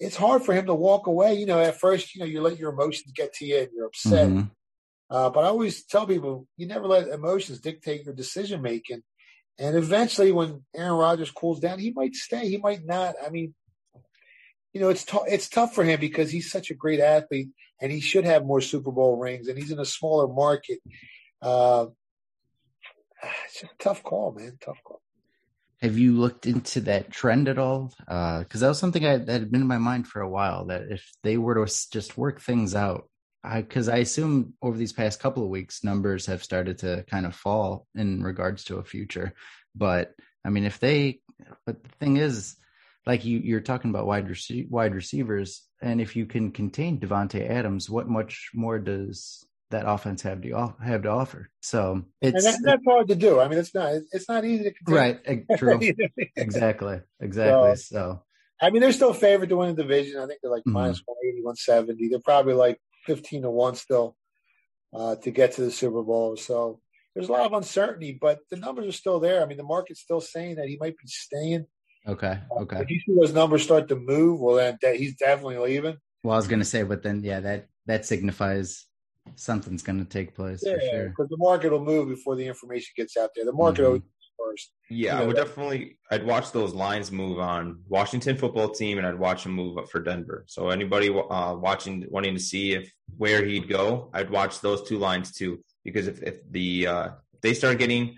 [0.00, 1.34] it's hard for him to walk away.
[1.34, 3.86] You know, at first, you know, you let your emotions get to you and you're
[3.86, 4.28] upset.
[4.28, 4.50] Mhm.
[5.10, 9.02] Uh, but I always tell people, you never let emotions dictate your decision making.
[9.58, 12.48] And eventually, when Aaron Rodgers cools down, he might stay.
[12.48, 13.14] He might not.
[13.24, 13.54] I mean,
[14.72, 15.24] you know, it's tough.
[15.28, 17.50] It's tough for him because he's such a great athlete,
[17.80, 19.48] and he should have more Super Bowl rings.
[19.48, 20.78] And he's in a smaller market.
[21.42, 21.86] Uh,
[23.46, 24.56] it's a tough call, man.
[24.64, 25.02] Tough call.
[25.82, 27.94] Have you looked into that trend at all?
[28.06, 30.66] Uh, because that was something I, that had been in my mind for a while.
[30.66, 33.08] That if they were to just work things out,
[33.42, 37.34] because I, assume over these past couple of weeks, numbers have started to kind of
[37.34, 39.32] fall in regards to a future.
[39.74, 40.12] But
[40.44, 41.20] I mean, if they,
[41.64, 42.56] but the thing is,
[43.06, 44.30] like you, you're talking about wide
[44.68, 50.22] wide receivers, and if you can contain Davante Adams, what much more does that offense
[50.22, 51.48] have to have to offer?
[51.60, 53.40] So it's that, that's hard to do.
[53.40, 53.94] I mean, it's not.
[54.12, 54.94] It's not easy to contain.
[54.94, 55.80] right, eh, true,
[56.36, 57.76] exactly, exactly.
[57.76, 58.22] So.
[58.62, 60.20] I mean, they're still favored to win the division.
[60.20, 60.72] I think they're like Mhm.
[60.72, 62.08] minus 180, 170.
[62.08, 64.16] They're probably like 15 to 1 still
[64.92, 66.36] uh, to get to the Super Bowl.
[66.36, 66.80] So
[67.14, 69.42] there's a lot of uncertainty, but the numbers are still there.
[69.42, 71.66] I mean, the market's still saying that he might be staying.
[72.06, 72.38] Okay.
[72.60, 72.80] Okay.
[72.80, 75.96] If you see those numbers start to move, well, then he's definitely leaving.
[76.22, 78.86] Well, I was gonna say, but then yeah, that that signifies
[79.36, 81.08] something's gonna take place Yeah, for sure.
[81.10, 83.44] because the market will move before the information gets out there.
[83.44, 83.86] The market Mhm.
[83.86, 84.02] always
[84.38, 84.72] first.
[84.88, 85.98] Yeah, You I would that- definitely.
[86.10, 89.90] I'd watch those lines move on Washington football team, and I'd watch them move up
[89.90, 90.44] for Denver.
[90.48, 94.98] So anybody uh, watching, wanting to see if where he'd go, I'd watch those two
[94.98, 95.62] lines too.
[95.84, 98.16] Because if if the uh, if they start getting,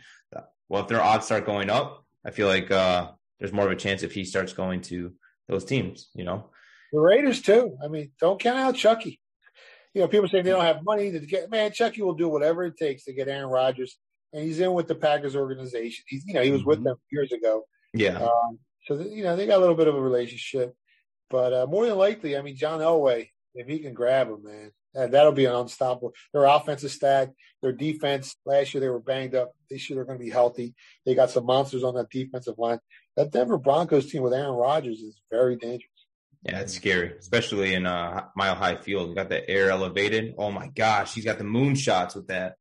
[0.68, 3.76] well, if their odds start going up, I feel like uh, there's more of a
[3.76, 5.12] chance if he starts going to
[5.48, 6.08] those teams.
[6.14, 6.50] You know,
[6.92, 7.76] The Raiders too.
[7.84, 9.20] I mean, don't count out Chucky.
[9.94, 11.50] You know, people say they don't have money to get.
[11.50, 13.98] Man, Chucky will do whatever it takes to get Aaron Rodgers.
[14.32, 16.04] and he's in with the Packers organization.
[16.06, 17.64] He's you know he was with them years ago.
[17.92, 18.18] Yeah.
[18.18, 20.74] Um, so you know they got a little bit of a relationship,
[21.30, 24.72] but uh, more than likely, I mean John Elway, if he can grab him, man,
[24.94, 26.12] that, that'll be an unstoppable.
[26.32, 27.30] Their offensive stack,
[27.62, 28.34] their defense.
[28.46, 29.52] Last year they were banged up.
[29.70, 30.74] This year they're going to be healthy.
[31.04, 32.78] They got some monsters on that defensive line.
[33.16, 35.91] That Denver Broncos team with Aaron Rodgers is very dangerous.
[36.44, 39.10] Yeah, it's scary, especially in uh, Mile High Field.
[39.10, 40.34] You got the air elevated.
[40.38, 42.56] Oh my gosh, he's got the moon shots with that.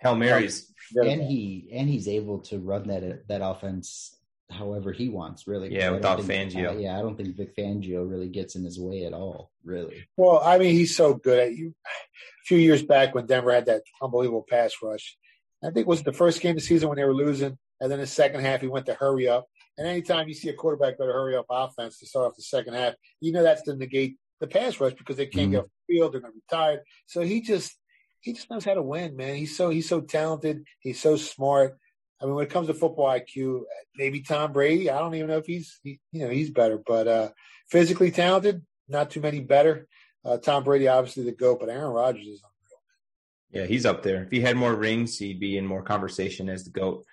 [0.00, 0.72] Hail Marys.
[0.96, 4.16] and he and he's able to run that that offense
[4.50, 5.72] however he wants, really.
[5.72, 6.70] Yeah, without think- Fangio.
[6.70, 10.06] uh, yeah, I don't think Vic Fangio really gets in his way at all, really.
[10.16, 11.74] Well, I mean, he's so good at you.
[11.86, 15.16] A few years back when Denver had that unbelievable pass rush,
[15.62, 17.90] I think it was the first game of the season when they were losing, and
[17.90, 19.46] then the second half he went to hurry up.
[19.76, 22.74] And anytime you see a quarterback to hurry up offense to start off the second
[22.74, 25.52] half, you know that's to negate the pass rush because they can't Mhm.
[25.52, 26.80] get off the field, they're going to be tired.
[27.06, 27.72] So he just
[28.20, 29.34] he just knows how to win, man.
[29.36, 31.76] He's so he's so talented, he's so smart.
[32.20, 33.64] I mean, when it comes to football IQ,
[33.96, 34.88] maybe Tom Brady.
[34.88, 37.30] I don't even know if he's he, you know he's better, but uh,
[37.68, 39.88] physically talented, not too many better.
[40.24, 42.42] Uh, Tom Brady, obviously the goat, but Aaron Rodgers is.
[42.42, 43.62] Unreal.
[43.62, 44.22] Yeah, he's up there.
[44.24, 47.04] If he had more rings, he'd be in more conversation as the GOAT.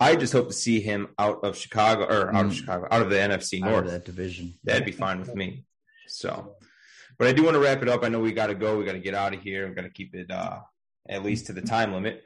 [0.00, 2.54] I just hope to see him out of Chicago or out of Mm.
[2.54, 3.84] Chicago, out of the NFC Out North.
[3.84, 4.54] of that division.
[4.64, 5.64] That'd be fine with me.
[6.08, 6.56] So,
[7.18, 8.02] but I do want to wrap it up.
[8.02, 8.78] I know we got to go.
[8.78, 9.68] We got to get out of here.
[9.68, 10.60] We got to keep it uh,
[11.08, 12.22] at least to the time limit.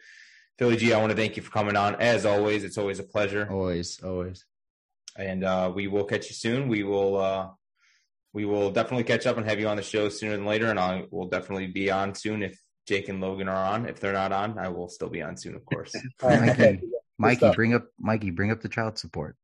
[0.56, 1.96] Philly G, I want to thank you for coming on.
[1.96, 3.48] As always, it's always a pleasure.
[3.50, 4.44] Always, always.
[5.16, 6.68] And uh, we will catch you soon.
[6.68, 7.16] We will.
[7.18, 7.48] Uh,
[8.32, 10.66] we will definitely catch up and have you on the show sooner than later.
[10.66, 13.88] And I will definitely be on soon if Jake and Logan are on.
[13.88, 15.92] If they're not on, I will still be on soon, of course.
[17.18, 19.36] Mikey, Mikey, bring up Mikey, bring up the child support.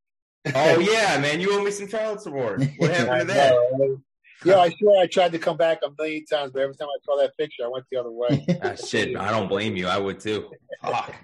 [0.55, 2.62] oh yeah, man, you owe me some child support.
[2.78, 3.52] What happened to that?
[3.52, 4.01] know.
[4.42, 6.97] Yeah, I swear I tried to come back a million times, but every time I
[7.05, 8.47] saw that picture, I went the other way.
[8.62, 9.86] Ah, shit, I don't blame you.
[9.86, 10.48] I would too.
[10.82, 11.14] Fuck.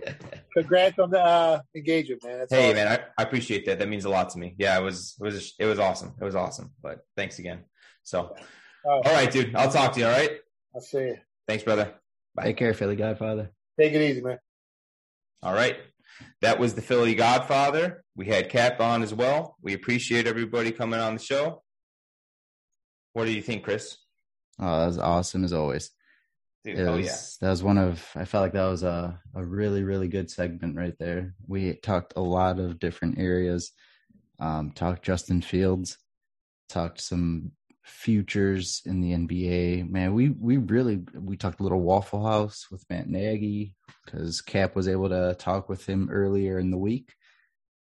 [0.55, 2.41] Congrats on the uh, engagement, man.
[2.41, 2.75] That's Hey all.
[2.75, 3.79] man, I, I appreciate that.
[3.79, 4.55] That means a lot to me.
[4.59, 6.13] Yeah, it was it was it was awesome.
[6.21, 6.73] It was awesome.
[6.83, 7.65] But thanks again.
[8.03, 8.35] So,
[8.85, 9.57] Oh, all right, dude.
[9.57, 10.07] I'll talk to you.
[10.07, 10.33] All right.
[10.75, 11.17] I'll see you.
[11.49, 11.95] Thanks, brother.
[12.39, 13.51] Take care, Philly Godfather.
[13.81, 14.39] Take it easy, man.
[15.43, 15.79] All right.
[16.43, 18.05] That was the Philly Godfather.
[18.15, 19.57] We had Cap on as well.
[19.63, 21.63] We appreciate everybody coming on the show.
[23.13, 23.97] What do you think, Chris?
[24.59, 25.91] Oh, that was awesome as always.
[26.65, 27.47] Dude, It oh was, yeah.
[27.47, 30.77] That was one of I felt like that was a, a really, really good segment
[30.77, 31.35] right there.
[31.47, 33.73] We talked a lot of different areas.
[34.39, 35.97] Um, talked Justin Fields,
[36.69, 37.53] talked some
[37.87, 39.89] futures in the NBA.
[39.89, 44.75] Man, we we really we talked a little Waffle House with Matt Nagy because Cap
[44.75, 47.15] was able to talk with him earlier in the week.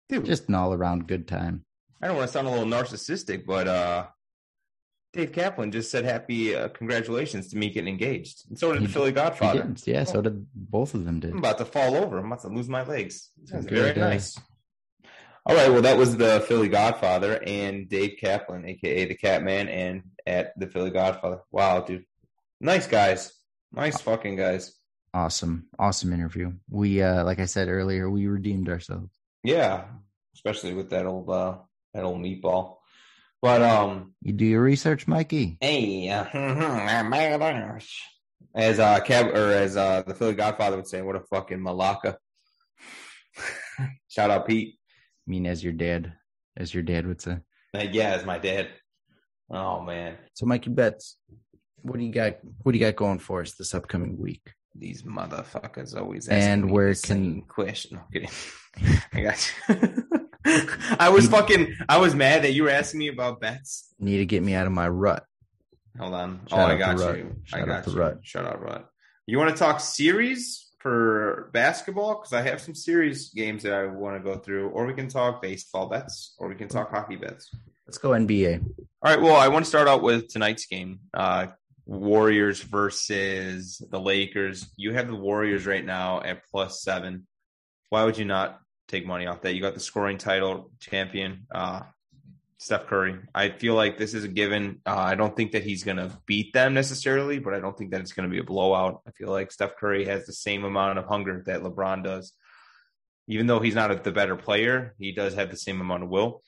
[0.09, 1.65] Dude, Just an all around good time.
[2.03, 4.07] I don't want to sound a little narcissistic, but uh
[5.13, 8.45] Dave Kaplan just said happy uh, congratulations to me getting engaged.
[8.49, 9.75] And so did He the Philly Godfather.
[9.85, 11.33] Yeah, so did both of them did.
[11.33, 12.19] I'm about to fall over.
[12.19, 13.31] I'm about to lose my legs.
[13.45, 14.39] That's very nice.
[15.51, 15.73] All right.
[15.73, 20.69] Well, that was the Philly Godfather and Dave Kaplan, aka the Kapman, and at the
[20.69, 21.41] Philly Godfather.
[21.51, 22.05] Wow, dude.
[22.61, 23.33] Nice guys.
[23.73, 24.73] Nice fucking guys.
[25.13, 26.53] Awesome, awesome interview.
[26.71, 29.11] We uh like I said earlier, we redeemed ourselves.
[29.43, 29.87] Yeah.
[30.35, 31.57] Especially with that old uh
[31.95, 32.77] that old meatball.
[33.43, 35.59] But um You do your research, Mikey.
[35.61, 36.27] Hey, uh,
[38.55, 42.19] as uh Cap or as uh the Philly Godfather would say, what a fucking malacca.
[44.09, 44.77] Shout out Pete.
[45.31, 46.13] I mean, as your dad,
[46.57, 47.39] as your dad would say.
[47.73, 48.67] Uh, yeah, as my dad.
[49.49, 51.19] Oh man, So, Mikey Bets,
[51.83, 52.39] what do you got?
[52.65, 54.43] What do you got going for us this upcoming week?
[54.75, 57.97] these motherfuckers always asking And me where can- question?
[57.99, 59.01] No, I'm kidding.
[59.13, 60.05] I got you.
[60.99, 61.77] I was fucking.
[61.89, 63.95] I was mad that you were asking me about bets.
[64.01, 65.25] Need to get me out of my rut.
[65.97, 66.41] Hold on.
[66.49, 67.19] Shout oh, I got Rut.
[67.19, 67.37] you.
[67.45, 67.97] Shout I out got to you.
[67.99, 68.19] Rut.
[68.23, 68.89] Shout out Rut.
[69.27, 72.17] You want to talk series for basketball?
[72.17, 75.09] Because I have some series games that I want to go through, or we can
[75.09, 77.51] talk baseball bets, or we can talk hockey bets.
[77.87, 78.65] Let's go NBA.
[79.03, 79.21] All right.
[79.21, 81.01] Well, I want to start out with tonight's game.
[81.15, 81.49] Uh,
[81.87, 84.71] Warriors versus the Lakers.
[84.77, 87.27] You have the Warriors right now at plus seven.
[87.89, 89.55] Why would you not take money off that?
[89.55, 91.81] You got the scoring title champion, uh,
[92.61, 93.19] Steph Curry.
[93.35, 94.83] I feel like this is a given.
[94.85, 97.91] Uh, I don't think that he's going to beat them necessarily, but I don't think
[97.93, 99.01] that it's going to be a blowout.
[99.09, 102.35] I feel like Steph Curry has the same amount of hunger that LeBron does.
[103.29, 106.11] Even though he's not a, the better player, he does have the same amount of
[106.11, 106.43] will.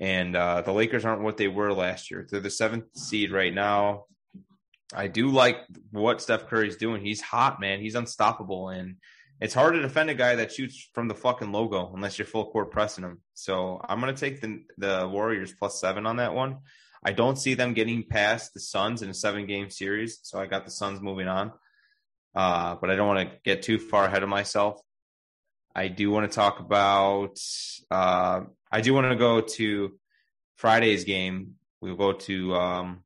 [0.00, 2.26] And uh, the Lakers aren't what they were last year.
[2.28, 4.06] They're the seventh seed right now.
[4.92, 5.58] I do like
[5.92, 7.00] what Steph Curry's doing.
[7.00, 7.80] He's hot, man.
[7.80, 8.96] He's unstoppable, and
[9.40, 12.50] it's hard to defend a guy that shoots from the fucking logo unless you're full
[12.50, 13.20] court pressing him.
[13.34, 16.58] So I'm gonna take the the Warriors plus seven on that one.
[17.04, 20.46] I don't see them getting past the Suns in a seven game series, so I
[20.46, 21.52] got the Suns moving on.
[22.34, 24.80] Uh, but I don't want to get too far ahead of myself.
[25.74, 27.38] I do want to talk about.
[27.90, 28.42] Uh,
[28.72, 29.92] I do want to go to
[30.56, 31.54] Friday's game.
[31.80, 33.04] We'll go to um,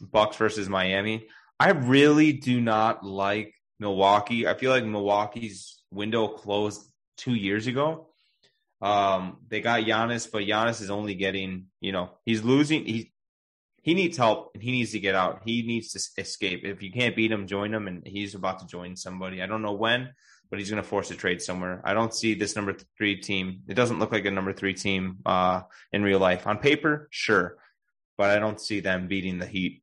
[0.00, 1.28] Bucks versus Miami.
[1.60, 4.46] I really do not like Milwaukee.
[4.46, 6.82] I feel like Milwaukee's window closed
[7.16, 8.08] two years ago.
[8.80, 12.84] Um, they got Giannis, but Giannis is only getting, you know, he's losing.
[12.84, 13.12] He
[13.82, 15.42] he needs help and he needs to get out.
[15.44, 16.64] He needs to escape.
[16.64, 17.88] If you can't beat him, join him.
[17.88, 19.42] And he's about to join somebody.
[19.42, 20.10] I don't know when,
[20.50, 21.80] but he's going to force a trade somewhere.
[21.84, 23.62] I don't see this number three team.
[23.66, 26.46] It doesn't look like a number three team uh, in real life.
[26.46, 27.56] On paper, sure,
[28.18, 29.82] but I don't see them beating the Heat.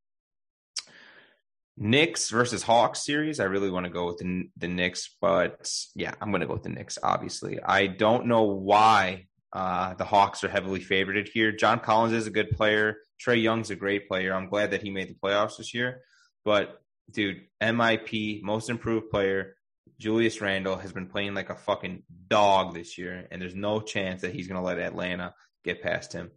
[1.77, 3.39] Knicks versus Hawks series.
[3.39, 6.53] I really want to go with the the Knicks, but yeah, I'm going to go
[6.53, 6.97] with the Knicks.
[7.01, 11.51] Obviously, I don't know why uh, the Hawks are heavily favored here.
[11.51, 12.97] John Collins is a good player.
[13.23, 14.33] Trae Young's a great player.
[14.33, 16.01] I'm glad that he made the playoffs this year.
[16.43, 16.81] But
[17.11, 19.55] dude, MIP, most improved player,
[19.99, 24.21] Julius Randle has been playing like a fucking dog this year, and there's no chance
[24.21, 25.33] that he's going to let Atlanta
[25.63, 26.31] get past him.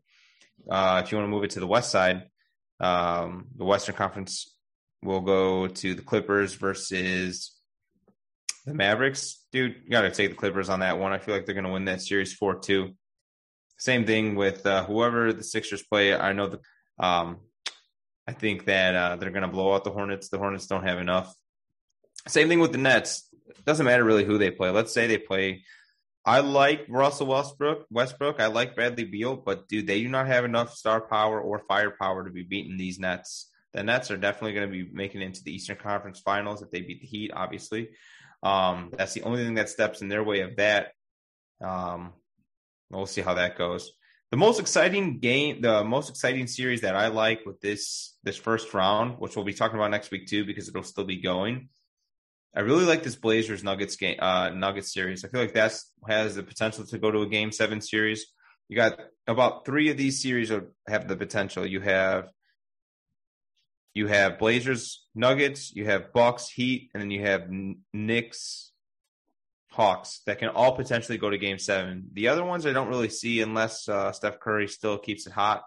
[0.68, 2.24] Uh, if you want to move it to the West side,
[2.80, 4.57] um, the Western Conference
[5.02, 7.54] will go to the Clippers versus
[8.66, 9.44] the Mavericks.
[9.52, 11.12] Dude, you got to take the Clippers on that one.
[11.12, 12.90] I feel like they're going to win that series 4 2.
[13.78, 16.14] Same thing with uh, whoever the Sixers play.
[16.14, 16.60] I know the,
[16.98, 17.38] um,
[18.26, 20.28] I think that uh, they're going to blow out the Hornets.
[20.28, 21.32] The Hornets don't have enough.
[22.26, 23.28] Same thing with the Nets.
[23.48, 24.70] It doesn't matter really who they play.
[24.70, 25.64] Let's say they play.
[26.24, 27.86] I like Russell Westbrook.
[27.90, 28.40] Westbrook.
[28.40, 32.24] I like Bradley Beal, but dude, they do not have enough star power or firepower
[32.24, 33.50] to be beating these Nets.
[33.74, 36.80] The Nets are definitely going to be making into the Eastern Conference Finals if they
[36.80, 37.30] beat the Heat.
[37.34, 37.90] Obviously,
[38.42, 40.92] um, that's the only thing that steps in their way of that.
[41.60, 42.12] Um,
[42.90, 43.92] we'll see how that goes.
[44.30, 48.74] The most exciting game, the most exciting series that I like with this this first
[48.74, 51.68] round, which we'll be talking about next week too, because it'll still be going.
[52.54, 55.24] I really like this Blazers Nuggets game, uh, Nuggets series.
[55.24, 55.78] I feel like that
[56.08, 58.26] has the potential to go to a Game Seven series.
[58.68, 60.52] You got about three of these series
[60.86, 61.66] have the potential.
[61.66, 62.28] You have
[63.98, 67.48] you have Blazers, Nuggets, you have Bucks, Heat, and then you have
[67.92, 68.70] Knicks,
[69.72, 72.06] Hawks that can all potentially go to Game Seven.
[72.12, 75.64] The other ones I don't really see unless uh, Steph Curry still keeps it hot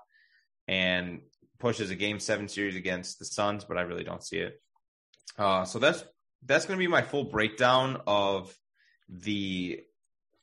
[0.65, 1.19] and
[1.59, 4.61] pushes a Game Seven series against the Suns, but I really don't see it.
[5.37, 6.03] Uh, so that's
[6.45, 8.57] that's going to be my full breakdown of
[9.09, 9.81] the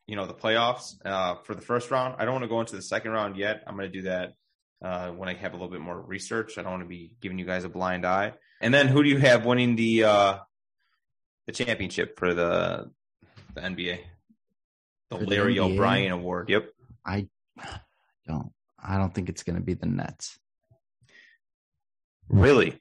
[0.07, 2.17] you know the playoffs uh, for the first round.
[2.19, 3.63] I don't want to go into the second round yet.
[3.67, 4.35] I'm going to do that
[4.83, 6.59] uh, when I have a little bit more research.
[6.59, 8.35] I don't want to be giving you guys a blind eye.
[8.61, 10.39] And then who do you have winning the uh,
[11.47, 12.91] the championship for the
[13.55, 14.01] the NBA?
[15.11, 15.73] The For the Larry NBA?
[15.73, 16.51] O'Brien Award.
[16.51, 16.69] Yep.
[17.05, 17.29] I
[18.27, 18.53] don't.
[18.81, 20.39] I don't think it's going to be the Nets.
[22.29, 22.79] Really?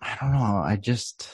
[0.00, 0.62] I don't know.
[0.64, 1.28] I just,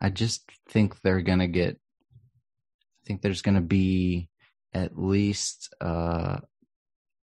[0.00, 1.76] I just think they're going to get.
[1.76, 4.28] I think there's going to be
[4.72, 5.74] at least.
[5.80, 6.38] uh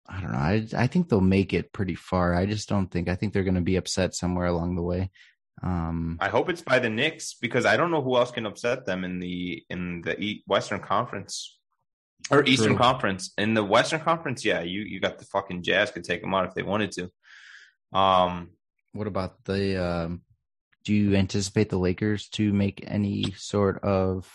[0.07, 0.37] I don't know.
[0.37, 2.33] I I think they'll make it pretty far.
[2.33, 3.07] I just don't think.
[3.07, 5.11] I think they're going to be upset somewhere along the way.
[5.61, 8.85] Um, I hope it's by the Knicks because I don't know who else can upset
[8.85, 11.57] them in the in the E- Western Conference
[12.29, 12.77] or Eastern True.
[12.77, 13.31] Conference.
[13.37, 16.45] In the Western Conference, yeah, you you got the fucking Jazz could take them out
[16.45, 17.11] if they wanted to.
[17.97, 18.49] Um,
[18.91, 19.83] what about the?
[19.83, 20.21] Um,
[20.83, 24.29] do you anticipate the Lakers to make any sort of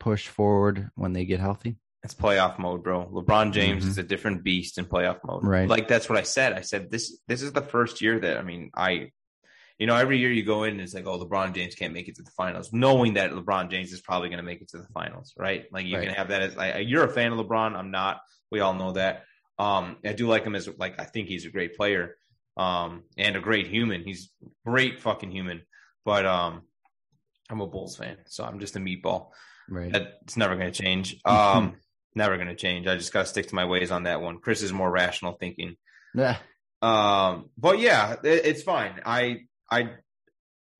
[0.00, 1.76] push forward when they get healthy?
[2.04, 3.06] It's playoff mode, bro.
[3.06, 3.88] LeBron James Mhm.
[3.88, 5.44] is a different beast in playoff mode.
[5.44, 5.68] Right.
[5.68, 6.52] Like that's what I said.
[6.52, 9.10] I said this this is the first year that I mean, I
[9.78, 12.06] you know, every year you go in and it's like, oh, LeBron James can't make
[12.06, 14.78] it to the finals, knowing that LeBron James is probably going to make it to
[14.78, 15.64] the finals, right?
[15.72, 16.06] Like you Right.
[16.06, 17.74] can have that as like you're a fan of LeBron.
[17.76, 18.20] I'm not.
[18.50, 19.24] We all know that.
[19.58, 22.16] Um, I do like him as like I think he's a great player,
[22.56, 24.02] um, and a great human.
[24.04, 24.30] He's
[24.66, 25.62] great fucking human.
[26.04, 26.62] But um,
[27.50, 29.30] I'm a Bulls fan, so I'm just a meatball.
[29.68, 29.92] Right.
[29.92, 31.16] That's never going to change.
[31.24, 31.76] Um,
[32.14, 32.86] never going to change.
[32.86, 34.38] I just got to stick to my ways on that one.
[34.38, 35.76] Chris is more rational thinking.
[36.14, 36.36] Yeah.
[36.80, 39.00] Um, but yeah, it, it's fine.
[39.06, 39.92] I I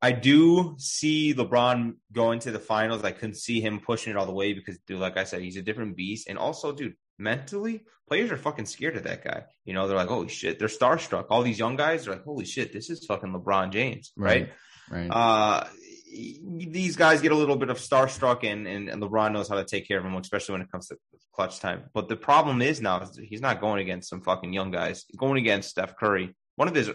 [0.02, 3.04] I do see LeBron going to the finals.
[3.04, 5.56] I couldn't see him pushing it all the way because, dude, like I said, he's
[5.56, 6.28] a different beast.
[6.28, 9.44] And also, dude, mentally, players are fucking scared of that guy.
[9.64, 11.26] You know, they're like, holy shit, they're starstruck.
[11.30, 14.50] All these young guys are like, holy shit, this is fucking LeBron James, right?
[14.90, 15.08] Right.
[15.08, 15.68] Uh,
[16.12, 19.64] these guys get a little bit of starstruck, and, and and LeBron knows how to
[19.64, 20.98] take care of them, especially when it comes to
[21.34, 21.84] clutch time.
[21.94, 25.04] But the problem is now is he's not going against some fucking young guys.
[25.08, 26.90] He's going against Steph Curry, one of his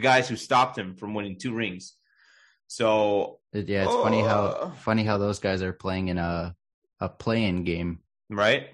[0.00, 1.94] guys who stopped him from winning two rings.
[2.66, 4.70] So yeah, it's funny how Uh.
[4.76, 6.54] funny how those guys are playing in a
[7.00, 7.98] a play-in game
[8.30, 8.68] right,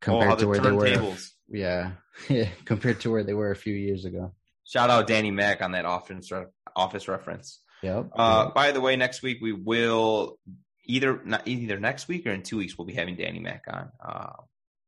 [0.00, 1.16] compared oh, to the where they were.
[1.48, 1.92] Yeah,
[2.28, 4.32] yeah, compared to where they were a few years ago.
[4.64, 7.60] Shout out Danny Mack on that office re- office reference.
[7.82, 8.10] Yep.
[8.14, 10.38] Uh, by the way, next week we will
[10.84, 13.90] either not either next week or in two weeks we'll be having Danny Mac on.
[14.04, 14.32] Uh,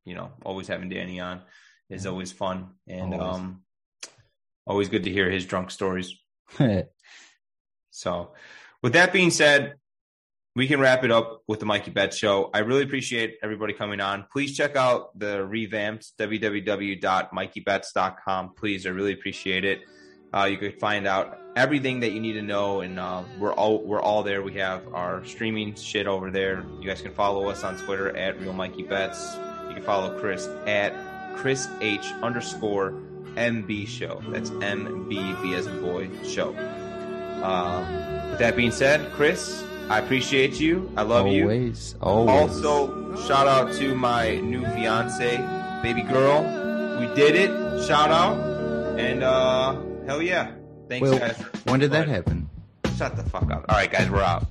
[0.05, 1.43] you know, always having Danny on
[1.89, 3.37] is always fun and Always.
[3.37, 3.63] um,
[4.67, 6.15] always good to hear his drunk stories.
[7.95, 8.33] So,
[8.83, 9.75] with that being said,
[10.57, 12.49] we can wrap it up with the Mikey Bet Show.
[12.53, 14.25] I really appreciate everybody coming on.
[14.33, 18.55] Please check out the revamped www.mikeybets.com.
[18.57, 19.81] Please, I really appreciate it.
[20.35, 23.83] Uh, you can find out everything that you need to know, and uh, we're all
[23.83, 24.43] we're all there.
[24.43, 26.65] We have our streaming shit over there.
[26.81, 29.37] You guys can follow us on Twitter at Real Mikey Bets.
[29.69, 30.95] You can follow Chris at
[31.37, 32.93] Chris H underscore
[33.37, 34.23] MB Show.
[34.29, 36.57] That's M B B as boy show.
[37.43, 40.91] Um, with that being said, Chris, I appreciate you.
[40.97, 41.43] I love you.
[41.43, 42.65] always, always.
[42.65, 45.37] Also, shout out to my new fiance,
[45.83, 46.43] baby girl.
[47.01, 47.51] We did it.
[47.87, 48.39] Shout out.
[48.99, 49.75] And uh
[50.07, 50.53] hell yeah.
[50.89, 51.39] Thanks Well, guys.
[51.65, 52.49] when did that happen?
[52.97, 53.65] Shut the fuck up.
[53.69, 54.47] All right, guys, we're out.